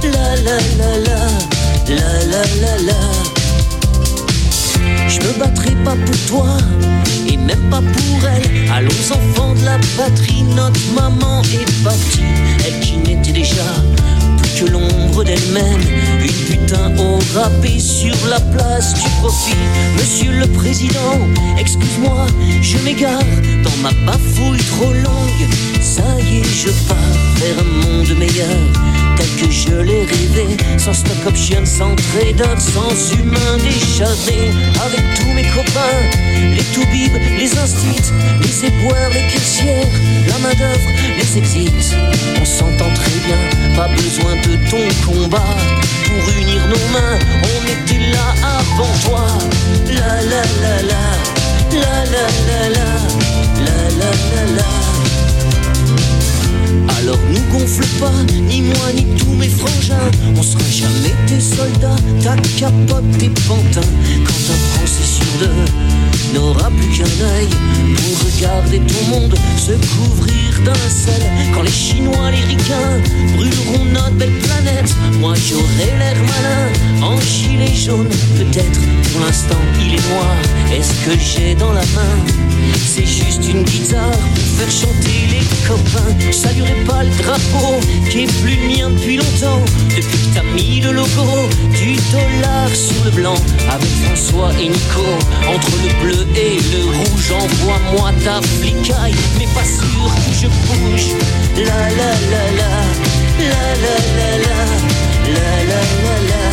la 0.03 0.37
la 0.37 0.59
la 0.79 0.99
la, 0.99 1.21
la 1.89 2.25
la 2.27 2.43
la 2.61 2.93
la. 2.93 3.42
Je 5.13 5.21
me 5.21 5.39
battrai 5.39 5.73
pas 5.85 5.95
pour 6.07 6.17
toi 6.27 6.57
et 7.29 7.37
même 7.37 7.69
pas 7.69 7.83
pour 7.83 8.29
elle. 8.29 8.71
Allons 8.73 8.89
enfants 9.11 9.53
de 9.53 9.63
la 9.63 9.79
patrie, 9.95 10.43
notre 10.57 10.81
maman 10.95 11.43
est 11.43 11.85
partie. 11.85 12.23
Elle 12.67 12.81
qui 12.81 12.97
n'était 12.97 13.33
déjà 13.33 13.69
plus 14.39 14.65
que 14.65 14.71
l'ombre 14.71 15.23
d'elle-même. 15.23 15.83
Une 16.23 16.57
putain 16.57 16.97
au 16.97 17.19
râpé 17.35 17.79
sur 17.79 18.17
la 18.27 18.41
place 18.41 18.95
du 18.95 19.09
profit. 19.21 19.55
Monsieur 19.99 20.33
le 20.33 20.47
Président, 20.47 21.19
excuse-moi, 21.59 22.27
je 22.63 22.79
m'égare 22.79 23.21
dans 23.65 23.77
ma 23.83 23.93
bafouille 24.07 24.65
trop 24.65 24.95
longue. 24.95 25.47
Ça 25.83 26.05
y 26.21 26.39
est, 26.39 26.45
je 26.45 26.71
pars 26.89 26.97
vers 27.37 27.59
un 27.59 27.87
monde 27.87 28.19
meilleur 28.19 29.02
tel 29.17 29.29
que 29.37 29.51
je 29.51 29.75
l'ai 29.83 30.05
rêvé 30.05 30.57
sans 30.79 30.93
stock 30.93 31.27
option, 31.27 31.65
sans 31.65 31.95
trader, 31.97 32.55
sans 32.59 33.15
humain 33.15 33.57
décharné. 33.59 34.51
Avec 34.85 35.03
tous 35.17 35.33
mes 35.35 35.49
copains, 35.51 36.01
les 36.57 36.65
toubibs, 36.75 37.19
les 37.39 37.59
instits, 37.59 38.13
les 38.43 38.67
éboueurs, 38.67 39.11
les 39.11 39.27
caissières, 39.33 39.87
la 40.29 40.39
main 40.39 40.55
d'œuvre, 40.55 40.89
les 41.19 41.39
exits. 41.39 41.95
On 42.41 42.45
s'entend 42.45 42.93
très 42.95 43.19
bien, 43.27 43.77
pas 43.77 43.89
besoin 43.89 44.37
de 44.37 44.57
ton 44.71 45.13
combat. 45.13 45.57
Pour 46.05 46.35
unir 46.41 46.67
nos 46.67 46.93
mains, 46.93 47.19
on 47.43 47.63
était 47.67 48.11
là 48.13 48.35
avant 48.59 48.95
toi. 49.05 49.27
La 49.89 50.23
la 50.23 50.43
la 50.63 50.83
la, 50.83 51.05
la 51.73 52.05
la 52.05 52.15
la 52.15 52.69
la, 52.69 52.69
la 52.69 52.69
la 52.71 53.42
tes 63.19 63.29
pantins. 63.47 63.89
Quand 64.25 64.53
un 64.53 64.61
Français 64.75 65.05
sur 65.05 65.27
deux 65.41 66.35
n'aura 66.35 66.71
plus 66.71 66.89
qu'un 66.89 67.05
œil 67.05 67.49
pour 67.97 68.27
regarder 68.27 68.81
ton 68.81 69.11
monde 69.11 69.35
se 69.57 69.73
couvrir 69.73 70.52
Quand 71.55 71.63
les 71.63 71.71
Chinois, 71.71 72.31
les 72.31 72.45
ricains 72.45 73.01
brûleront 73.35 73.85
notre 73.93 74.13
belle 74.13 74.39
planète, 74.39 74.95
moi 75.19 75.35
j'aurai 75.35 75.99
l'air 75.99 76.17
malin 76.17 77.07
en 77.07 77.21
gilet 77.21 77.75
jaune. 77.75 78.09
Peut-être 78.39 78.81
pour 79.13 79.21
l'instant 79.27 79.59
il 79.81 79.95
est 79.95 80.09
noir. 80.11 80.37
Est-ce 80.73 80.93
que 81.05 81.19
j'ai 81.19 81.55
dans 81.55 81.73
la 81.73 81.81
main? 81.81 82.17
C'est 82.87 83.07
juste 83.07 83.49
une 83.49 83.63
guitare 83.65 84.11
pour 84.11 84.45
faire 84.59 84.71
chanter 84.71 85.27
les 85.31 85.67
copains. 85.67 86.15
Je 86.27 86.33
saluerai 86.33 86.75
pas 86.87 87.03
le 87.03 87.11
drapeau 87.23 87.81
qui 88.11 88.21
est 88.25 88.41
plus 88.41 88.57
le 88.57 88.69
mien 88.69 88.91
depuis 88.91 89.17
longtemps. 89.17 89.61
Depuis 89.89 90.19
que 90.19 90.35
t'as 90.35 90.43
mis 90.55 90.81
le 90.81 90.93
logo 90.93 91.49
du 91.73 91.97
dollar 92.13 92.69
sur 92.73 93.05
le 93.05 93.11
blanc 93.11 93.35
avec 93.71 93.89
François 94.05 94.53
et 94.61 94.69
Nico. 94.69 95.07
Entre 95.49 95.73
le 95.83 96.03
bleu 96.03 96.27
et 96.37 96.59
le 96.73 96.85
rouge, 96.87 97.33
envoie-moi 97.33 98.13
ta 98.25 98.41
flicaille, 98.43 99.15
mais 99.39 99.47
pas 99.55 99.65
sûr 99.65 100.15
que 100.15 100.35
je 100.43 100.47
La 101.57 101.65
la 101.65 102.13
la 102.33 102.45
la, 102.59 102.73
la 103.39 103.65
la 103.83 103.97
la 104.19 104.29
la, 104.45 104.59
la 105.35 105.51
la 105.71 105.81
la 106.05 106.17
la. 106.31 106.45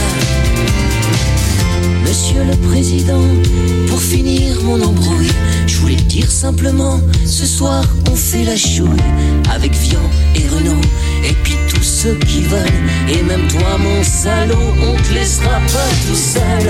Monsieur 2.08 2.44
le 2.44 2.56
Président, 2.68 3.28
pour 3.88 4.02
finir 4.02 4.62
mon 4.64 4.82
embrouille, 4.82 5.32
je 5.68 5.78
voulais 5.78 5.96
dire 5.96 6.30
simplement, 6.30 7.00
ce 7.26 7.46
soir 7.46 7.84
on 8.12 8.16
fait 8.16 8.44
la 8.44 8.56
chouille 8.58 9.04
avec 9.50 9.74
Vian 9.74 10.00
et 10.36 10.48
Renaud, 10.48 10.82
et 11.24 11.34
puis 11.44 11.56
tous 11.70 11.84
ceux 11.84 12.16
qui 12.28 12.42
veulent, 12.42 12.84
et 13.08 13.24
même 13.24 13.48
toi 13.48 13.78
mon 13.80 14.04
salaud, 14.04 14.74
on 14.82 14.96
te 15.02 15.14
laissera 15.14 15.60
pas 15.60 15.90
tout 16.08 16.16
seul. 16.16 16.70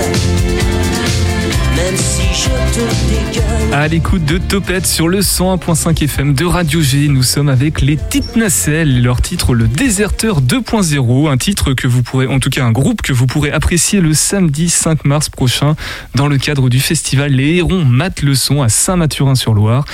Même 1.76 1.96
si 1.96 2.22
je 2.34 2.48
te 2.74 2.80
dégueule. 3.08 3.74
À 3.74 3.88
l'écoute 3.88 4.24
de 4.24 4.38
Topette 4.38 4.86
sur 4.86 5.08
le 5.08 5.20
101.5 5.20 6.04
FM 6.04 6.34
de 6.34 6.44
Radio 6.44 6.80
G, 6.80 7.08
nous 7.08 7.22
sommes 7.22 7.48
avec 7.48 7.80
les 7.80 7.96
Petites 7.96 8.36
Nacelles 8.36 8.98
et 8.98 9.00
leur 9.00 9.22
titre 9.22 9.54
Le 9.54 9.68
Déserteur 9.68 10.40
2.0, 10.42 11.30
un 11.30 11.36
titre 11.36 11.72
que 11.74 11.86
vous 11.86 12.02
pourrez, 12.02 12.26
en 12.26 12.38
tout 12.40 12.50
cas 12.50 12.64
un 12.64 12.72
groupe 12.72 13.02
que 13.02 13.12
vous 13.12 13.26
pourrez 13.26 13.52
apprécier 13.52 14.00
le 14.00 14.14
samedi 14.14 14.68
5 14.68 15.04
mars 15.04 15.28
prochain 15.28 15.76
dans 16.14 16.26
le 16.28 16.38
cadre 16.38 16.68
du 16.68 16.80
festival 16.80 17.32
Les 17.32 17.56
Hérons 17.56 17.84
Mat 17.84 18.22
le 18.22 18.34
Son 18.34 18.62
à 18.62 18.68
Saint-Mathurin-sur-Loire. 18.68 19.84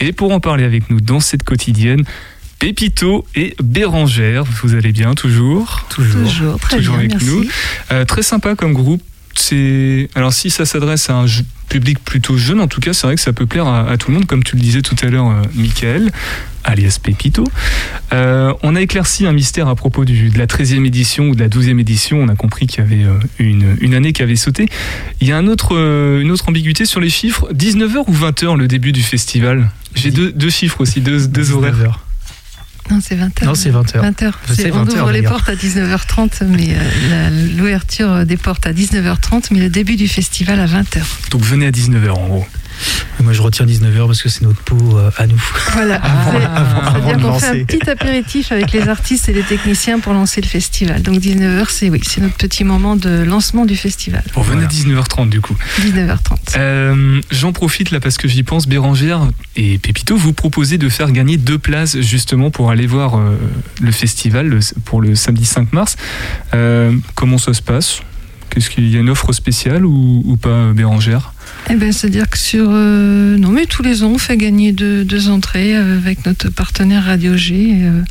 Et 0.00 0.12
pour 0.12 0.32
en 0.32 0.40
parler 0.40 0.64
avec 0.64 0.90
nous 0.90 1.00
dans 1.00 1.20
cette 1.20 1.42
quotidienne, 1.42 2.04
Pépito 2.58 3.26
et 3.34 3.56
Bérangère, 3.62 4.44
vous 4.62 4.74
allez 4.74 4.92
bien 4.92 5.14
toujours? 5.14 5.84
Toujours, 5.90 6.58
très 6.60 6.76
toujours 6.78 6.96
bien, 6.96 7.06
avec 7.06 7.12
merci. 7.12 7.26
nous. 7.26 7.44
Euh, 7.92 8.04
très 8.04 8.22
sympa 8.22 8.54
comme 8.54 8.72
groupe. 8.72 9.02
C'est 9.36 10.08
alors 10.14 10.32
si 10.32 10.50
ça 10.50 10.64
s'adresse 10.64 11.10
à 11.10 11.14
un 11.14 11.26
public 11.68 11.98
plutôt 12.04 12.36
jeune, 12.36 12.60
en 12.60 12.68
tout 12.68 12.80
cas, 12.80 12.92
c'est 12.92 13.06
vrai 13.06 13.16
que 13.16 13.20
ça 13.22 13.32
peut 13.32 13.46
plaire 13.46 13.66
à, 13.66 13.88
à 13.90 13.96
tout 13.96 14.10
le 14.10 14.16
monde, 14.18 14.26
comme 14.26 14.44
tu 14.44 14.54
le 14.56 14.60
disais 14.62 14.82
tout 14.82 14.94
à 15.02 15.06
l'heure, 15.06 15.28
euh, 15.28 15.42
Michael, 15.54 16.12
alias 16.62 16.98
Pépito. 17.02 17.44
Euh, 18.12 18.52
on 18.62 18.76
a 18.76 18.80
éclairci 18.80 19.26
un 19.26 19.32
mystère 19.32 19.66
à 19.68 19.74
propos 19.74 20.04
du- 20.04 20.28
de 20.28 20.38
la 20.38 20.46
13e 20.46 20.84
édition 20.86 21.28
ou 21.30 21.34
de 21.34 21.40
la 21.40 21.48
12e 21.48 21.78
édition. 21.80 22.18
On 22.20 22.28
a 22.28 22.36
compris 22.36 22.66
qu'il 22.66 22.80
y 22.80 22.86
avait 22.86 23.04
euh, 23.04 23.18
une, 23.38 23.76
une 23.80 23.94
année 23.94 24.12
qui 24.12 24.22
avait 24.22 24.36
sauté. 24.36 24.66
Il 25.20 25.26
y 25.28 25.32
a 25.32 25.36
un 25.38 25.46
autre, 25.48 25.74
euh, 25.74 26.20
une 26.20 26.30
autre 26.30 26.48
ambiguïté 26.48 26.84
sur 26.84 27.00
les 27.00 27.10
chiffres. 27.10 27.48
19h 27.52 28.04
ou 28.06 28.12
20h 28.14 28.56
le 28.56 28.68
début 28.68 28.92
du 28.92 29.02
festival? 29.02 29.70
J'ai 29.94 30.10
deux, 30.10 30.32
deux 30.32 30.50
chiffres 30.50 30.80
aussi, 30.80 31.00
deux, 31.00 31.26
deux 31.26 31.52
horaires. 31.52 32.00
19h. 32.88 32.92
Non, 32.92 33.00
c'est 33.00 33.16
20h. 33.16 33.44
Non, 33.46 33.54
c'est 33.54 33.70
20h. 33.70 34.00
20h. 34.00 34.32
C'est 34.48 34.54
C'est- 34.54 34.70
20 34.70 34.80
on 34.82 34.86
ouvre 34.88 34.96
heures, 34.98 35.12
les 35.12 35.22
portes 35.22 35.48
à 35.48 35.54
19h30, 35.56 36.42
mais 36.48 36.70
euh, 36.74 36.78
la- 37.10 37.30
l'ouverture 37.30 38.26
des 38.26 38.36
portes 38.36 38.66
à 38.66 38.72
19h30, 38.72 39.48
mais 39.50 39.60
le 39.60 39.68
début 39.70 39.96
du 39.96 40.08
festival 40.08 40.60
à 40.60 40.66
20h. 40.66 41.02
Donc 41.30 41.42
venez 41.42 41.66
à 41.66 41.70
19h 41.70 42.10
en 42.10 42.26
gros. 42.28 42.46
Moi, 43.22 43.32
je 43.32 43.40
retiens 43.42 43.64
19h 43.66 44.06
parce 44.06 44.22
que 44.22 44.28
c'est 44.28 44.42
notre 44.42 44.60
pot 44.62 44.98
euh, 44.98 45.10
à 45.16 45.26
nous. 45.26 45.40
Voilà. 45.72 46.00
C'est-à-dire 46.92 47.16
de 47.16 47.22
qu'on 47.22 47.38
fait 47.38 47.46
un 47.46 47.52
lancer. 47.54 47.64
petit 47.64 47.88
apéritif 47.90 48.52
avec 48.52 48.72
les 48.72 48.88
artistes 48.88 49.28
et 49.28 49.32
les 49.32 49.42
techniciens 49.42 49.98
pour 50.00 50.12
lancer 50.12 50.40
le 50.40 50.46
festival. 50.46 51.00
Donc 51.02 51.16
19h, 51.20 51.66
c'est 51.70 51.90
oui, 51.90 52.00
c'est 52.04 52.20
notre 52.20 52.34
petit 52.36 52.64
moment 52.64 52.96
de 52.96 53.22
lancement 53.22 53.64
du 53.64 53.76
festival. 53.76 54.22
Bon, 54.34 54.42
venez 54.42 54.62
Voilà. 54.66 54.68
à 54.98 55.02
19h30 55.02 55.28
du 55.28 55.40
coup. 55.40 55.56
19h30. 55.80 56.18
Euh, 56.56 57.20
J'en 57.30 57.52
profite 57.52 57.90
là 57.92 58.00
parce 58.00 58.16
que 58.18 58.28
j'y 58.28 58.42
pense, 58.42 58.66
Bérangère 58.66 59.20
et 59.56 59.78
Pépito, 59.78 60.16
vous 60.16 60.32
proposez 60.32 60.76
de 60.78 60.88
faire 60.88 61.10
gagner 61.12 61.36
deux 61.36 61.58
places 61.58 62.00
justement 62.00 62.50
pour 62.50 62.70
aller 62.70 62.86
voir 62.86 63.16
euh, 63.18 63.36
le 63.80 63.92
festival 63.92 64.48
le- 64.48 64.60
pour 64.84 65.00
le 65.00 65.14
samedi 65.14 65.44
5 65.44 65.72
mars. 65.72 65.96
Euh, 66.54 66.92
comment 67.14 67.38
ça 67.38 67.54
se 67.54 67.62
passe? 67.62 68.00
Qu'est-ce 68.50 68.70
qu'il 68.70 68.88
y 68.88 68.96
a 68.96 69.00
une 69.00 69.10
offre 69.10 69.32
spéciale 69.32 69.84
ou, 69.84 70.22
ou 70.24 70.36
pas, 70.36 70.72
Bérangère? 70.72 71.32
Eh 71.70 71.74
ben, 71.74 71.92
c'est-à-dire 71.92 72.28
que 72.28 72.38
sur 72.38 72.68
euh, 72.70 73.36
non 73.36 73.50
mais 73.50 73.66
tous 73.66 73.82
les 73.82 74.02
ans 74.02 74.12
on 74.14 74.18
fait 74.18 74.36
gagner 74.36 74.72
deux, 74.72 75.04
deux 75.04 75.28
entrées 75.28 75.74
euh, 75.76 75.96
avec 75.96 76.26
notre 76.26 76.50
partenaire 76.50 77.04
Radio 77.04 77.36
G. 77.36 77.54
et, 77.54 77.84
euh, 77.84 78.02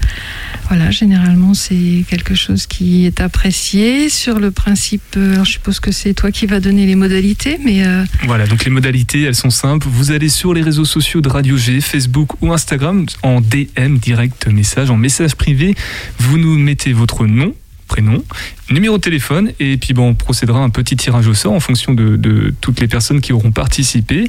voilà, 0.70 0.92
généralement 0.92 1.54
c'est 1.54 2.04
quelque 2.10 2.36
chose 2.36 2.66
qui 2.66 3.06
est 3.06 3.22
apprécié 3.22 4.10
sur 4.10 4.40
le 4.40 4.50
principe. 4.50 5.04
alors 5.16 5.46
je 5.46 5.52
suppose 5.52 5.80
que 5.80 5.92
c'est 5.92 6.14
toi 6.14 6.32
qui 6.32 6.46
vas 6.46 6.60
donner 6.60 6.86
les 6.86 6.96
modalités, 6.96 7.60
mais 7.64 7.86
euh, 7.86 8.06
Voilà, 8.26 8.48
donc 8.48 8.66
les 8.66 8.72
modalités, 8.72 9.22
elles 9.24 9.36
sont 9.36 9.50
simples. 9.50 9.88
Vous 9.90 10.12
allez 10.12 10.30
sur 10.30 10.54
les 10.54 10.62
réseaux 10.62 10.86
sociaux 10.86 11.22
de 11.22 11.30
Radio 11.30 11.58
G, 11.58 11.82
Facebook 11.82 12.42
ou 12.42 12.54
Instagram, 12.54 13.06
en 13.22 13.42
DM, 13.42 13.98
direct 13.98 14.48
message, 14.48 14.90
en 14.90 14.98
message 14.98 15.36
privé. 15.36 15.76
Vous 16.18 16.38
nous 16.38 16.58
mettez 16.58 16.94
votre 16.94 17.26
nom, 17.28 17.54
prénom, 17.94 18.24
numéro 18.72 18.98
de 18.98 19.04
téléphone, 19.04 19.52
et 19.60 19.78
puis 19.78 19.94
bon, 19.94 20.10
on 20.10 20.16
procédera 20.16 20.60
à 20.62 20.64
un 20.64 20.72
petit 20.72 20.96
tirage 20.96 21.28
au 21.28 21.36
sort 21.36 21.54
en 21.54 21.60
fonction 21.60 21.94
de, 21.94 22.16
de 22.18 22.52
toutes 22.60 22.80
les 22.80 22.88
personnes 22.88 23.22
qui 23.22 23.34
auront 23.34 23.52
participé. 23.52 24.28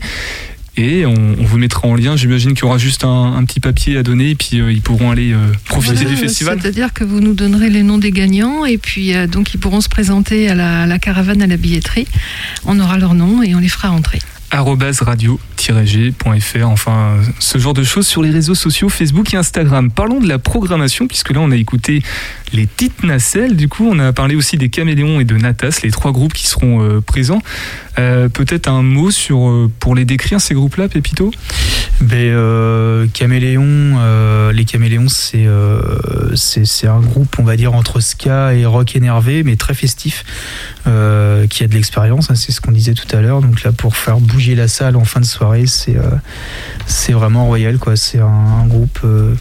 Et 0.77 1.07
on, 1.07 1.15
on 1.15 1.45
vous 1.45 1.57
mettra 1.57 1.87
en 1.87 1.95
lien. 1.95 2.17
J'imagine 2.17 2.53
qu'il 2.55 2.65
y 2.65 2.67
aura 2.67 2.79
juste 2.79 3.05
un, 3.05 3.37
un 3.39 3.45
petit 3.45 3.61
papier 3.61 3.97
à 3.97 4.03
donner, 4.03 4.31
et 4.31 4.35
puis 4.35 4.61
euh, 4.61 4.73
ils 4.73 4.83
pourront 4.83 5.13
aller 5.13 5.33
euh, 5.33 5.39
profiter 5.65 5.95
voilà, 5.95 6.11
du 6.11 6.17
festival. 6.17 6.59
C'est-à-dire 6.61 6.93
que 6.93 7.05
vous 7.05 7.21
nous 7.21 7.33
donnerez 7.33 7.71
les 7.71 7.83
noms 7.83 7.99
des 7.99 8.11
gagnants 8.11 8.67
et 8.67 8.77
puis 8.77 9.15
euh, 9.15 9.27
donc 9.27 9.55
ils 9.55 9.59
pourront 9.59 9.81
se 9.81 9.89
présenter 9.89 10.49
à 10.51 10.55
la, 10.55 10.83
à 10.83 10.87
la 10.87 10.99
caravane 10.99 11.41
à 11.41 11.47
la 11.47 11.57
billetterie. 11.57 12.09
On 12.67 12.79
aura 12.81 12.99
leur 12.99 13.15
nom 13.15 13.43
et 13.43 13.55
on 13.55 13.61
les 13.61 13.69
fera 13.69 13.91
entrer. 13.93 14.19
radio-g.fr, 14.63 16.67
enfin 16.67 17.17
ce 17.39 17.59
genre 17.59 17.75
de 17.75 17.83
choses 17.83 18.07
sur 18.07 18.23
les 18.23 18.31
réseaux 18.31 18.55
sociaux 18.55 18.89
Facebook 18.89 19.35
et 19.35 19.37
Instagram. 19.37 19.91
Parlons 19.91 20.21
de 20.21 20.29
la 20.29 20.39
programmation, 20.39 21.07
puisque 21.07 21.31
là 21.31 21.41
on 21.41 21.51
a 21.51 21.57
écouté 21.57 22.03
les 22.53 22.67
petites 22.67 23.03
nacelles, 23.03 23.57
du 23.57 23.69
coup 23.69 23.89
on 23.91 23.99
a 23.99 24.13
parlé 24.13 24.37
aussi 24.37 24.57
des 24.57 24.69
caméléons 24.69 25.21
et 25.21 25.25
de 25.25 25.37
Natas, 25.37 25.81
les 25.83 25.91
trois 25.91 26.13
groupes 26.13 26.33
qui 26.33 26.47
seront 26.47 26.83
euh, 26.83 27.01
présents. 27.01 27.43
Euh, 27.99 28.29
Peut-être 28.29 28.69
un 28.69 28.83
mot 28.83 29.11
sur, 29.11 29.49
euh, 29.49 29.71
pour 29.81 29.95
les 29.95 30.05
décrire 30.05 30.41
ces 30.41 30.55
groupes-là, 30.55 30.89
Pépito 30.89 31.31
Ben, 32.01 33.09
Caméléon, 33.13 34.51
les 34.53 34.65
Caméléons, 34.65 35.09
c'est 35.09 35.47
c'est 36.35 36.87
un 36.87 37.01
groupe, 37.01 37.37
on 37.39 37.45
va 37.45 37.57
dire, 37.57 37.75
entre 37.75 38.01
ska 38.01 38.55
et 38.55 38.67
rock 38.67 38.97
énervé, 38.97 39.43
mais 39.43 39.57
très 39.57 39.75
festif, 39.75 40.25
euh, 40.87 41.47
qui 41.47 41.65
a 41.65 41.69
de 41.69 41.75
l'expérience, 41.75 42.31
hein, 42.31 42.35
c'est 42.35 42.53
ce 42.53 42.61
qu'on 42.61 42.73
disait 42.73 42.95
tout 42.95 43.07
à 43.17 43.21
l'heure. 43.21 43.41
Donc 43.41 43.63
là, 43.63 43.73
pour 43.73 43.97
faire 43.97 44.19
bouger 44.19 44.55
la 44.55 44.69
salle 44.69 44.97
en 44.97 45.05
fin 45.05 45.21
de 45.21 45.25
soirée, 45.25 45.67
c'est 45.67 45.97
euh, 45.97 46.11
c'est 46.87 47.13
vraiment 47.13 47.47
royal, 47.47 47.79
quoi. 47.79 47.97
C'est 47.97 48.21
un, 48.21 48.27
un 48.27 48.67
groupe, 48.67 48.99
euh, 49.05 49.35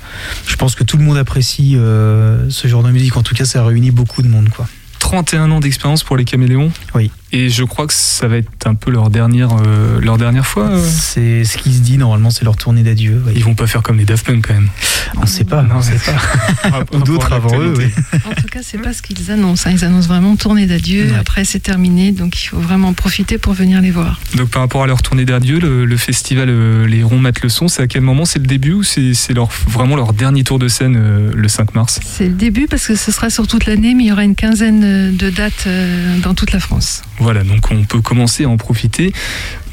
je 0.47 0.55
pense 0.55 0.75
que 0.75 0.83
tout 0.83 0.97
le 0.97 1.03
monde 1.03 1.17
apprécie 1.17 1.73
ce 1.73 2.67
genre 2.67 2.83
de 2.83 2.91
musique. 2.91 3.17
En 3.17 3.23
tout 3.23 3.35
cas, 3.35 3.45
ça 3.45 3.63
réunit 3.63 3.91
beaucoup 3.91 4.21
de 4.21 4.27
monde, 4.27 4.49
quoi. 4.49 4.67
31 4.99 5.51
ans 5.51 5.59
d'expérience 5.59 6.03
pour 6.03 6.15
les 6.15 6.25
caméléons. 6.25 6.71
Oui. 6.95 7.11
Et 7.35 7.49
je 7.49 7.63
crois 7.63 7.87
que 7.87 7.93
ça 7.93 8.27
va 8.27 8.37
être 8.37 8.67
un 8.67 8.75
peu 8.75 8.91
leur 8.91 9.09
dernière, 9.09 9.49
euh, 9.65 9.99
leur 9.99 10.19
dernière 10.19 10.45
fois. 10.45 10.67
euh. 10.67 10.83
C'est 10.87 11.43
ce 11.43 11.57
qui 11.57 11.73
se 11.73 11.79
dit, 11.81 11.97
normalement, 11.97 12.29
c'est 12.29 12.45
leur 12.45 12.55
tournée 12.55 12.83
d'adieu. 12.83 13.23
ouais. 13.25 13.33
Ils 13.35 13.43
vont 13.43 13.55
pas 13.55 13.65
faire 13.65 13.81
comme 13.81 13.97
les 13.97 14.05
Daft 14.05 14.23
Punk 14.25 14.45
quand 14.47 14.53
même. 14.53 14.69
On 15.17 15.21
ne 15.21 15.25
sait 15.25 15.43
pas, 15.43 15.63
Non, 15.63 15.75
on 15.77 15.81
sait 15.81 15.97
pas. 16.05 16.83
Ou 16.93 16.99
d'autres 16.99 17.33
avant 17.33 17.49
eux, 17.59 17.73
oui. 17.75 17.85
l'actualité. 17.85 18.29
En 18.29 18.35
tout 18.41 18.47
cas, 18.51 18.59
c'est 18.61 18.77
pas 18.77 18.93
ce 18.93 19.01
qu'ils 19.01 19.31
annoncent. 19.31 19.67
hein. 19.67 19.73
Ils 19.75 19.83
annoncent 19.83 20.07
vraiment 20.07 20.35
tournée 20.35 20.67
d'adieu. 20.67 21.05
Ouais. 21.11 21.17
Après, 21.19 21.43
c'est 21.43 21.59
terminé. 21.59 22.11
Donc, 22.11 22.39
il 22.41 22.47
faut 22.47 22.59
vraiment 22.59 22.89
en 22.89 22.93
profiter 22.93 23.39
pour 23.39 23.53
venir 23.53 23.81
les 23.81 23.89
voir. 23.91 24.19
Donc 24.35 24.49
par 24.49 24.61
rapport 24.61 24.83
à 24.83 24.87
leur 24.87 25.01
tournée 25.01 25.25
d'adieu, 25.25 25.59
le, 25.59 25.85
le 25.85 25.97
festival 25.97 26.49
euh, 26.49 26.85
Les 26.85 27.01
Ronds 27.01 27.17
Mat 27.19 27.41
le 27.41 27.49
son, 27.49 27.67
c'est 27.67 27.81
à 27.81 27.87
quel 27.87 28.01
moment? 28.01 28.25
C'est 28.25 28.39
le 28.39 28.45
début 28.45 28.73
ou 28.73 28.83
c'est 28.83 29.13
leur, 29.33 29.49
vraiment 29.67 29.95
leur 29.95 30.13
dernier 30.13 30.43
tour 30.43 30.59
de 30.59 30.67
scène 30.67 30.95
euh, 30.97 31.31
le 31.35 31.47
5 31.47 31.73
mars? 31.73 31.99
C'est 32.05 32.27
le 32.27 32.33
début 32.33 32.67
parce 32.67 32.85
que 32.87 32.95
ce 32.95 33.11
sera 33.11 33.29
sur 33.31 33.47
toute 33.47 33.65
l'année, 33.65 33.95
mais 33.95 34.03
il 34.03 34.07
y 34.09 34.11
aura 34.11 34.23
une 34.23 34.35
quinzaine 34.35 35.15
de 35.15 35.29
dates 35.31 35.63
euh, 35.65 36.19
dans 36.19 36.35
toute 36.35 36.51
la 36.51 36.59
France. 36.59 37.01
Voilà, 37.23 37.45
donc 37.45 37.71
on 37.71 37.85
peut 37.85 38.01
commencer 38.01 38.43
à 38.43 38.49
en 38.49 38.57
profiter, 38.57 39.13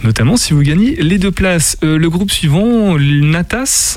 notamment 0.04 0.36
si 0.36 0.52
vous 0.52 0.62
gagnez 0.62 0.94
les 0.94 1.18
deux 1.18 1.32
places. 1.32 1.76
Euh, 1.82 1.98
le 1.98 2.08
groupe 2.08 2.30
suivant, 2.30 2.96
Natas. 2.96 3.96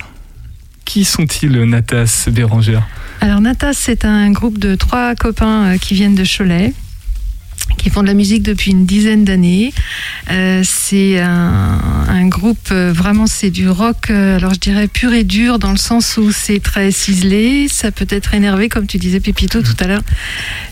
Qui 0.85 1.05
sont-ils, 1.05 1.51
Natas 1.51 2.29
Bérangère 2.31 2.81
Alors, 3.21 3.41
Natas, 3.41 3.73
c'est 3.73 4.05
un 4.05 4.31
groupe 4.31 4.57
de 4.57 4.73
trois 4.73 5.13
copains 5.13 5.65
euh, 5.65 5.77
qui 5.77 5.93
viennent 5.93 6.15
de 6.15 6.23
Cholet, 6.25 6.73
qui 7.77 7.89
font 7.89 8.01
de 8.01 8.07
la 8.07 8.13
musique 8.13 8.43
depuis 8.43 8.71
une 8.71 8.85
dizaine 8.85 9.23
d'années. 9.23 9.73
Euh, 10.31 10.61
c'est 10.63 11.19
un, 11.19 12.27
groupe, 12.27 12.69
euh, 12.71 12.93
vraiment, 12.93 13.27
c'est 13.27 13.49
du 13.49 13.67
rock, 13.69 14.09
euh, 14.09 14.37
alors 14.37 14.53
je 14.53 14.59
dirais 14.59 14.87
pur 14.87 15.13
et 15.13 15.23
dur, 15.23 15.59
dans 15.59 15.71
le 15.71 15.77
sens 15.77 16.17
où 16.17 16.31
c'est 16.31 16.59
très 16.59 16.91
ciselé, 16.91 17.67
ça 17.67 17.91
peut 17.91 18.07
être 18.09 18.33
énervé, 18.33 18.69
comme 18.69 18.87
tu 18.87 18.97
disais, 18.97 19.19
Pépito, 19.19 19.61
tout 19.61 19.75
à 19.79 19.87
l'heure. 19.87 20.03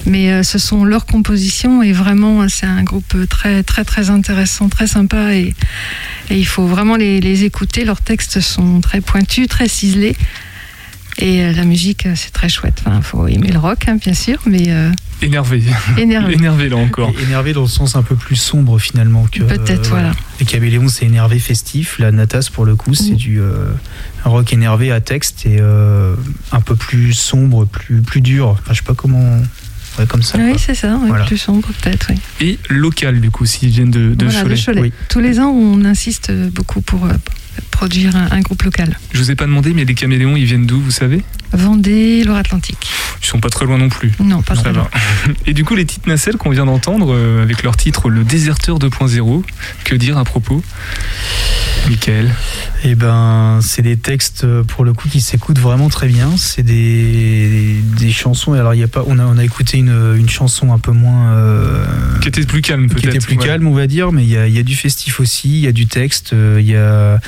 Mais 0.05 0.43
ce 0.43 0.57
sont 0.57 0.85
leurs 0.85 1.05
compositions 1.05 1.83
et 1.83 1.91
vraiment, 1.91 2.47
c'est 2.47 2.65
un 2.65 2.83
groupe 2.83 3.15
très, 3.29 3.63
très, 3.63 3.83
très 3.83 4.09
intéressant, 4.09 4.69
très 4.69 4.87
sympa 4.87 5.35
et, 5.35 5.53
et 6.29 6.37
il 6.37 6.47
faut 6.47 6.65
vraiment 6.65 6.95
les, 6.95 7.19
les 7.19 7.43
écouter. 7.43 7.83
Leurs 7.83 8.01
textes 8.01 8.39
sont 8.39 8.81
très 8.81 9.01
pointus, 9.01 9.47
très 9.47 9.67
ciselés. 9.67 10.15
Et 11.21 11.43
euh, 11.43 11.53
la 11.53 11.63
musique, 11.65 12.05
euh, 12.07 12.13
c'est 12.15 12.31
très 12.31 12.49
chouette. 12.49 12.81
Il 12.87 13.01
faut 13.03 13.27
aimer 13.27 13.51
le 13.51 13.59
rock, 13.59 13.85
hein, 13.87 13.95
bien 14.03 14.13
sûr, 14.13 14.39
mais 14.47 14.65
euh, 14.69 14.89
Énervé. 15.21 15.61
énervé. 15.97 16.33
Énervé 16.37 16.67
là 16.69 16.77
encore. 16.77 17.11
Énervé 17.21 17.53
dans 17.53 17.61
le 17.61 17.67
sens 17.67 17.95
un 17.95 18.01
peu 18.01 18.15
plus 18.15 18.35
sombre 18.35 18.79
finalement 18.79 19.25
que. 19.31 19.43
Peut-être, 19.43 19.89
voilà. 19.89 20.13
Les 20.39 20.45
Caméléons, 20.47 20.87
c'est 20.87 21.05
énervé 21.05 21.37
festif. 21.37 21.99
La 21.99 22.11
Natas, 22.11 22.49
pour 22.51 22.65
le 22.65 22.75
coup, 22.75 22.95
c'est 22.95 23.11
Mm. 23.11 23.15
du 23.17 23.39
euh, 23.39 23.71
rock 24.25 24.51
énervé 24.51 24.91
à 24.91 24.99
texte 24.99 25.45
et 25.45 25.57
euh, 25.59 26.15
un 26.51 26.61
peu 26.61 26.75
plus 26.75 27.13
sombre, 27.13 27.65
plus, 27.65 28.01
plus 28.01 28.21
dur. 28.21 28.47
Enfin, 28.49 28.73
je 28.73 28.77
sais 28.79 28.83
pas 28.83 28.95
comment. 28.95 29.39
Ouais, 29.99 30.07
comme 30.07 30.23
ça. 30.23 30.37
Oui, 30.39 30.53
c'est 30.57 30.73
ça, 30.73 30.97
oui, 31.01 31.09
Voilà. 31.09 31.25
plus 31.25 31.37
sombre 31.37 31.67
peut-être. 31.81 32.07
Oui. 32.09 32.17
Et 32.47 32.59
local, 32.73 33.19
du 33.19 33.29
coup, 33.29 33.45
s'ils 33.45 33.69
viennent 33.69 33.91
de, 33.91 34.15
de 34.15 34.25
Voilà, 34.25 34.41
Cholet. 34.43 34.55
de 34.55 34.61
Cholet. 34.65 34.81
Oui. 34.81 34.93
Tous 35.09 35.19
les 35.19 35.39
ans, 35.41 35.49
on 35.49 35.83
insiste 35.83 36.31
beaucoup 36.31 36.79
pour 36.81 37.05
euh, 37.05 37.11
produire 37.71 38.15
un, 38.15 38.27
un 38.31 38.41
groupe 38.41 38.63
local. 38.63 38.97
Je 39.13 39.17
vous 39.19 39.31
ai 39.31 39.35
pas 39.35 39.45
demandé, 39.45 39.73
mais 39.73 39.85
les 39.85 39.95
caméléons, 39.95 40.35
ils 40.35 40.45
viennent 40.45 40.65
d'où, 40.65 40.79
vous 40.79 40.91
savez? 40.91 41.23
Vendée, 41.53 42.23
Loire-Atlantique. 42.23 42.89
Ils 43.21 43.25
sont 43.27 43.39
pas 43.39 43.49
très 43.49 43.65
loin 43.65 43.77
non 43.77 43.89
plus. 43.89 44.11
Non, 44.23 44.41
pas 44.41 44.55
très 44.55 44.71
va. 44.71 44.79
loin. 44.79 44.89
Et 45.45 45.53
du 45.53 45.63
coup, 45.65 45.75
les 45.75 45.83
petites 45.85 46.07
nacelles 46.07 46.37
qu'on 46.37 46.49
vient 46.49 46.65
d'entendre, 46.65 47.13
euh, 47.13 47.43
avec 47.43 47.63
leur 47.63 47.75
titre 47.75 48.09
Le 48.09 48.23
Déserteur 48.23 48.79
2.0, 48.79 49.43
que 49.83 49.95
dire 49.95 50.17
à 50.17 50.23
propos? 50.23 50.63
Michael 51.89 52.29
Eh 52.83 52.95
ben, 52.95 53.59
c'est 53.61 53.81
des 53.81 53.97
textes 53.97 54.43
euh, 54.43 54.63
pour 54.63 54.85
le 54.85 54.93
coup 54.93 55.09
qui 55.09 55.19
s'écoutent 55.19 55.57
vraiment 55.59 55.89
très 55.89 56.07
bien. 56.07 56.29
C'est 56.37 56.61
des, 56.63 57.75
des 57.99 58.11
chansons. 58.11 58.53
Alors, 58.53 58.73
il 58.73 58.79
y 58.79 58.83
a 58.83 58.87
pas. 58.87 59.03
On 59.07 59.17
a, 59.19 59.25
on 59.25 59.37
a 59.37 59.43
écouté 59.43 59.77
une, 59.79 60.15
une 60.17 60.29
chanson 60.29 60.71
un 60.73 60.79
peu 60.79 60.91
moins. 60.91 61.33
euh, 61.33 61.83
Qui 62.21 62.27
était 62.29 62.45
plus 62.45 62.61
calme, 62.61 62.87
peut-être 62.87 63.01
qui 63.01 63.07
était 63.07 63.19
plus 63.19 63.37
ouais. 63.37 63.45
calme, 63.45 63.67
on 63.67 63.73
va 63.73 63.87
dire, 63.87 64.11
mais 64.11 64.23
il 64.23 64.29
y 64.29 64.37
a, 64.37 64.47
il 64.47 64.53
y 64.55 64.59
a 64.59 64.63
du 64.63 64.75
festif 64.75 65.19
aussi, 65.19 65.49
il 65.49 65.59
y 65.61 65.67
a 65.67 65.71
du 65.71 65.87
texte, 65.87 66.33
euh, 66.33 66.57
il 66.59 66.67
y 66.67 66.75
a. 66.75 67.19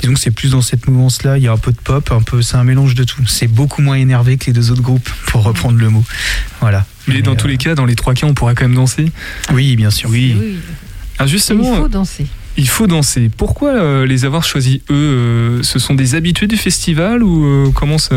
Disons 0.00 0.14
que 0.14 0.20
c'est 0.20 0.30
plus 0.30 0.50
dans 0.50 0.60
cette 0.62 0.86
mouvance-là, 0.88 1.38
il 1.38 1.44
y 1.44 1.48
a 1.48 1.52
un 1.52 1.56
peu 1.56 1.72
de 1.72 1.78
pop, 1.82 2.10
un 2.12 2.22
peu. 2.22 2.42
C'est 2.42 2.56
un 2.56 2.64
mélange 2.64 2.94
de 2.94 3.04
tout. 3.04 3.26
C'est 3.26 3.48
beaucoup 3.48 3.82
moins 3.82 3.96
énervé 3.96 4.36
que 4.36 4.46
les 4.46 4.52
deux 4.52 4.70
autres 4.70 4.82
groupes, 4.82 5.08
pour 5.26 5.42
reprendre 5.42 5.78
le 5.78 5.88
mot. 5.90 6.04
Voilà. 6.60 6.84
Mais 7.08 7.22
dans 7.22 7.36
tous 7.36 7.46
les 7.46 7.56
cas, 7.56 7.74
dans 7.74 7.84
les 7.86 7.94
trois 7.94 8.14
cas, 8.14 8.26
on 8.26 8.34
pourra 8.34 8.54
quand 8.54 8.64
même 8.64 8.74
danser. 8.74 9.10
Oui, 9.52 9.76
bien 9.76 9.90
sûr. 9.90 10.10
Oui. 10.10 10.36
Oui, 10.38 10.56
Ah, 11.18 11.24
il 11.24 11.28
justement, 11.30 11.76
faut 11.76 11.88
danser. 11.88 12.26
il 12.56 12.68
faut 12.68 12.86
danser. 12.86 13.30
Pourquoi 13.36 13.70
euh, 13.74 14.06
les 14.06 14.24
avoir 14.24 14.42
choisis 14.44 14.78
eux 14.90 14.94
euh, 14.94 15.62
Ce 15.62 15.78
sont 15.78 15.94
des 15.94 16.14
habitués 16.16 16.46
du 16.48 16.56
festival 16.56 17.22
ou 17.22 17.44
euh, 17.46 17.70
comment 17.72 17.98
ça 17.98 18.14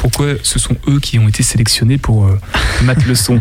Pourquoi 0.00 0.28
ce 0.42 0.58
sont 0.58 0.76
eux 0.88 0.98
qui 0.98 1.18
ont 1.18 1.28
été 1.28 1.42
sélectionnés 1.42 1.98
pour 1.98 2.26
euh, 2.26 2.38
mettre 2.82 3.06
le 3.06 3.14
son 3.14 3.40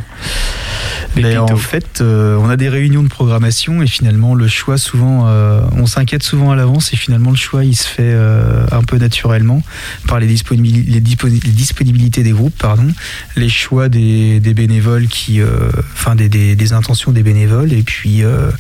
Ben, 1.16 1.40
en 1.40 1.58
fait, 1.58 2.02
euh, 2.02 2.36
on 2.38 2.50
a 2.50 2.56
des 2.58 2.70
réunions 2.70 3.02
de 3.02 3.08
programmation 3.08 3.82
et 3.82 3.88
finalement 3.88 4.36
le 4.36 4.48
choix 4.48 4.78
souvent, 4.78 5.26
euh, 5.28 5.62
on 5.76 5.88
s'inquiète 5.88 6.22
souvent 6.24 6.52
à 6.52 6.56
l'avance 6.56 6.94
et 6.94 6.98
finalement 6.98 7.32
le 7.32 7.36
choix 7.38 7.64
il 7.66 7.76
se 7.76 7.88
fait 7.88 8.04
euh, 8.04 8.66
un 8.72 8.84
peu 8.84 8.98
naturellement 8.98 9.64
par 10.08 10.20
les, 10.20 10.28
disponibili- 10.28 10.86
les, 10.88 11.02
disponi- 11.02 11.42
les 11.44 11.52
disponibilités 11.52 12.22
des 12.24 12.32
groupes, 12.32 12.56
pardon, 12.58 12.88
les 13.36 13.50
choix 13.50 13.90
des, 13.90 14.40
des 14.40 14.54
bénévoles 14.54 15.08
qui, 15.08 15.42
euh, 15.42 15.72
enfin 15.94 16.16
des, 16.16 16.30
des- 16.30 16.56
des 16.56 16.74
intentions 16.74 17.12
des 17.12 17.24
bénévoles 17.24 17.74
et 17.74 17.82
puis, 17.82 18.24
euh, 18.24 18.52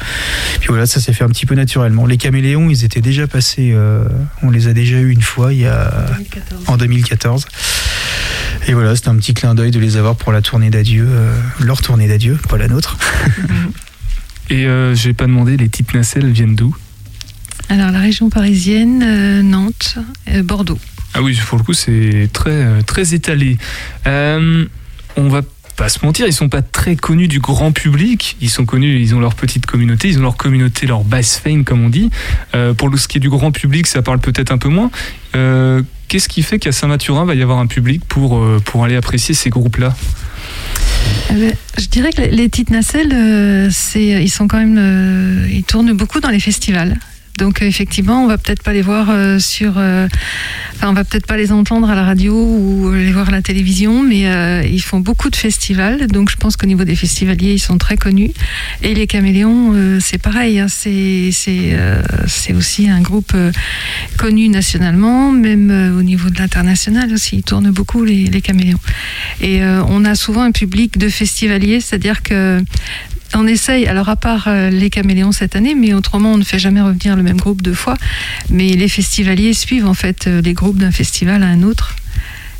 puis 0.59 0.69
voilà 0.69 0.85
ça 0.87 0.99
s'est 0.99 1.13
fait 1.13 1.23
un 1.23 1.29
petit 1.29 1.45
peu 1.45 1.55
naturellement. 1.55 2.05
Les 2.07 2.17
caméléons 2.17 2.69
ils 2.69 2.83
étaient 2.83 3.01
déjà 3.01 3.27
passés, 3.27 3.71
euh, 3.73 4.03
on 4.41 4.49
les 4.49 4.67
a 4.67 4.73
déjà 4.73 4.97
eu 4.97 5.11
une 5.11 5.21
fois 5.21 5.53
il 5.53 5.59
y 5.59 5.67
a 5.67 5.91
en 6.67 6.77
2014. 6.77 7.45
Et 8.69 8.73
voilà, 8.73 8.95
c'était 8.95 9.09
un 9.09 9.15
petit 9.15 9.33
clin 9.33 9.55
d'œil 9.55 9.71
de 9.71 9.79
les 9.79 9.97
avoir 9.97 10.15
pour 10.15 10.31
la 10.31 10.43
tournée 10.43 10.69
d'adieu, 10.69 11.07
euh, 11.09 11.35
leur 11.59 11.81
tournée 11.81 12.07
d'adieu, 12.07 12.37
pas 12.47 12.59
la 12.59 12.67
nôtre. 12.67 12.99
Et 14.51 14.67
euh, 14.67 14.93
j'ai 14.93 15.13
pas 15.13 15.25
demandé, 15.25 15.57
les 15.57 15.67
petites 15.67 15.91
nacelles 15.95 16.31
viennent 16.31 16.55
d'où? 16.55 16.77
Alors, 17.69 17.89
la 17.89 17.99
région 17.99 18.29
parisienne, 18.29 19.01
euh, 19.03 19.41
Nantes, 19.41 19.97
euh, 20.27 20.43
Bordeaux. 20.43 20.77
Ah 21.15 21.23
oui, 21.23 21.35
pour 21.47 21.57
le 21.57 21.63
coup, 21.63 21.73
c'est 21.73 22.29
très, 22.31 22.83
très 22.83 23.15
étalé. 23.15 23.57
Euh, 24.05 24.67
on 25.17 25.29
va 25.29 25.41
pas 25.75 25.89
se 25.89 26.05
mentir, 26.05 26.27
ils 26.27 26.33
sont 26.33 26.49
pas 26.49 26.61
très 26.61 26.95
connus 26.95 27.27
du 27.27 27.39
grand 27.39 27.71
public. 27.71 28.37
Ils 28.39 28.51
sont 28.51 28.65
connus, 28.65 29.01
ils 29.01 29.15
ont 29.15 29.19
leur 29.19 29.33
petite 29.33 29.65
communauté, 29.65 30.09
ils 30.09 30.19
ont 30.19 30.23
leur 30.23 30.37
communauté, 30.37 30.85
leur 30.85 31.03
base 31.03 31.37
fame, 31.37 31.63
comme 31.63 31.83
on 31.83 31.89
dit. 31.89 32.11
Euh, 32.53 32.75
pour 32.75 32.95
ce 32.99 33.07
qui 33.07 33.17
est 33.17 33.21
du 33.21 33.31
grand 33.31 33.51
public, 33.51 33.87
ça 33.87 34.03
parle 34.03 34.19
peut-être 34.19 34.51
un 34.51 34.59
peu 34.59 34.69
moins. 34.69 34.91
Qu'est-ce 36.09 36.27
qui 36.27 36.41
fait 36.41 36.57
qu'à 36.57 36.71
Saint-Mathurin 36.71 37.23
va 37.23 37.35
y 37.35 37.43
avoir 37.43 37.59
un 37.59 37.67
public 37.67 38.01
pour, 38.03 38.37
euh, 38.39 38.59
aller 38.83 38.95
apprécier 38.95 39.35
ces 39.35 39.51
groupes-là? 39.51 39.95
Eh 41.29 41.33
ben, 41.35 41.53
je 41.77 41.85
dirais 41.85 42.11
que 42.11 42.21
les- 42.23 42.49
petites 42.49 42.71
nacelles, 42.71 43.13
euh, 43.13 43.69
ils 43.95 44.29
sont 44.31 44.47
quand 44.47 44.57
même, 44.57 44.77
euh, 44.79 45.47
ils 45.51 45.63
tournent 45.63 45.93
beaucoup 45.93 46.19
dans 46.19 46.29
les 46.29 46.39
festivals. 46.39 46.97
Donc 47.39 47.61
euh, 47.61 47.65
effectivement, 47.65 48.23
on 48.23 48.27
va 48.27 48.37
peut-être 48.37 48.61
pas 48.61 48.73
les 48.73 48.81
voir 48.81 49.07
euh, 49.09 49.39
sur, 49.39 49.73
euh, 49.77 50.07
enfin 50.75 50.89
on 50.89 50.93
va 50.93 51.03
peut-être 51.03 51.25
pas 51.25 51.37
les 51.37 51.51
entendre 51.51 51.89
à 51.89 51.95
la 51.95 52.03
radio 52.03 52.35
ou 52.35 52.91
les 52.91 53.11
voir 53.11 53.29
à 53.29 53.31
la 53.31 53.41
télévision, 53.41 54.03
mais 54.03 54.25
ils 54.69 54.81
font 54.81 54.99
beaucoup 54.99 55.29
de 55.29 55.35
festivals. 55.35 56.07
Donc 56.07 56.29
je 56.29 56.35
pense 56.35 56.57
qu'au 56.57 56.67
niveau 56.67 56.83
des 56.83 56.95
festivaliers, 56.95 57.53
ils 57.53 57.59
sont 57.59 57.77
très 57.77 57.97
connus. 57.97 58.31
Et 58.83 58.93
les 58.93 59.07
Caméléons, 59.07 59.99
c'est 59.99 60.17
pareil. 60.17 60.59
hein, 60.59 60.67
c'est 60.67 61.29
c'est 61.31 62.53
aussi 62.53 62.89
un 62.89 63.01
groupe 63.01 63.33
connu 64.17 64.49
nationalement, 64.49 65.31
même 65.31 65.95
au 65.97 66.03
niveau 66.03 66.29
de 66.29 66.37
l'international 66.37 67.13
aussi. 67.13 67.37
Ils 67.37 67.43
tournent 67.43 67.71
beaucoup 67.71 68.03
les, 68.03 68.25
les 68.25 68.41
Caméléons. 68.41 68.79
Et 69.41 69.61
on 69.63 70.03
a 70.05 70.15
souvent 70.15 70.41
un 70.43 70.51
public 70.51 70.97
de 70.97 71.09
festivaliers, 71.09 71.79
c'est-à-dire 71.81 72.21
que 72.21 72.61
on 73.33 73.47
essaye, 73.47 73.87
alors 73.87 74.09
à 74.09 74.15
part 74.15 74.47
euh, 74.47 74.69
les 74.69 74.89
caméléons 74.89 75.31
cette 75.31 75.55
année, 75.55 75.75
mais 75.75 75.93
autrement 75.93 76.33
on 76.33 76.37
ne 76.37 76.43
fait 76.43 76.59
jamais 76.59 76.81
revenir 76.81 77.15
le 77.15 77.23
même 77.23 77.37
groupe 77.37 77.61
deux 77.61 77.73
fois. 77.73 77.95
Mais 78.49 78.69
les 78.69 78.89
festivaliers 78.89 79.53
suivent 79.53 79.87
en 79.87 79.93
fait 79.93 80.27
euh, 80.27 80.41
les 80.41 80.53
groupes 80.53 80.77
d'un 80.77 80.91
festival 80.91 81.43
à 81.43 81.47
un 81.47 81.63
autre. 81.63 81.95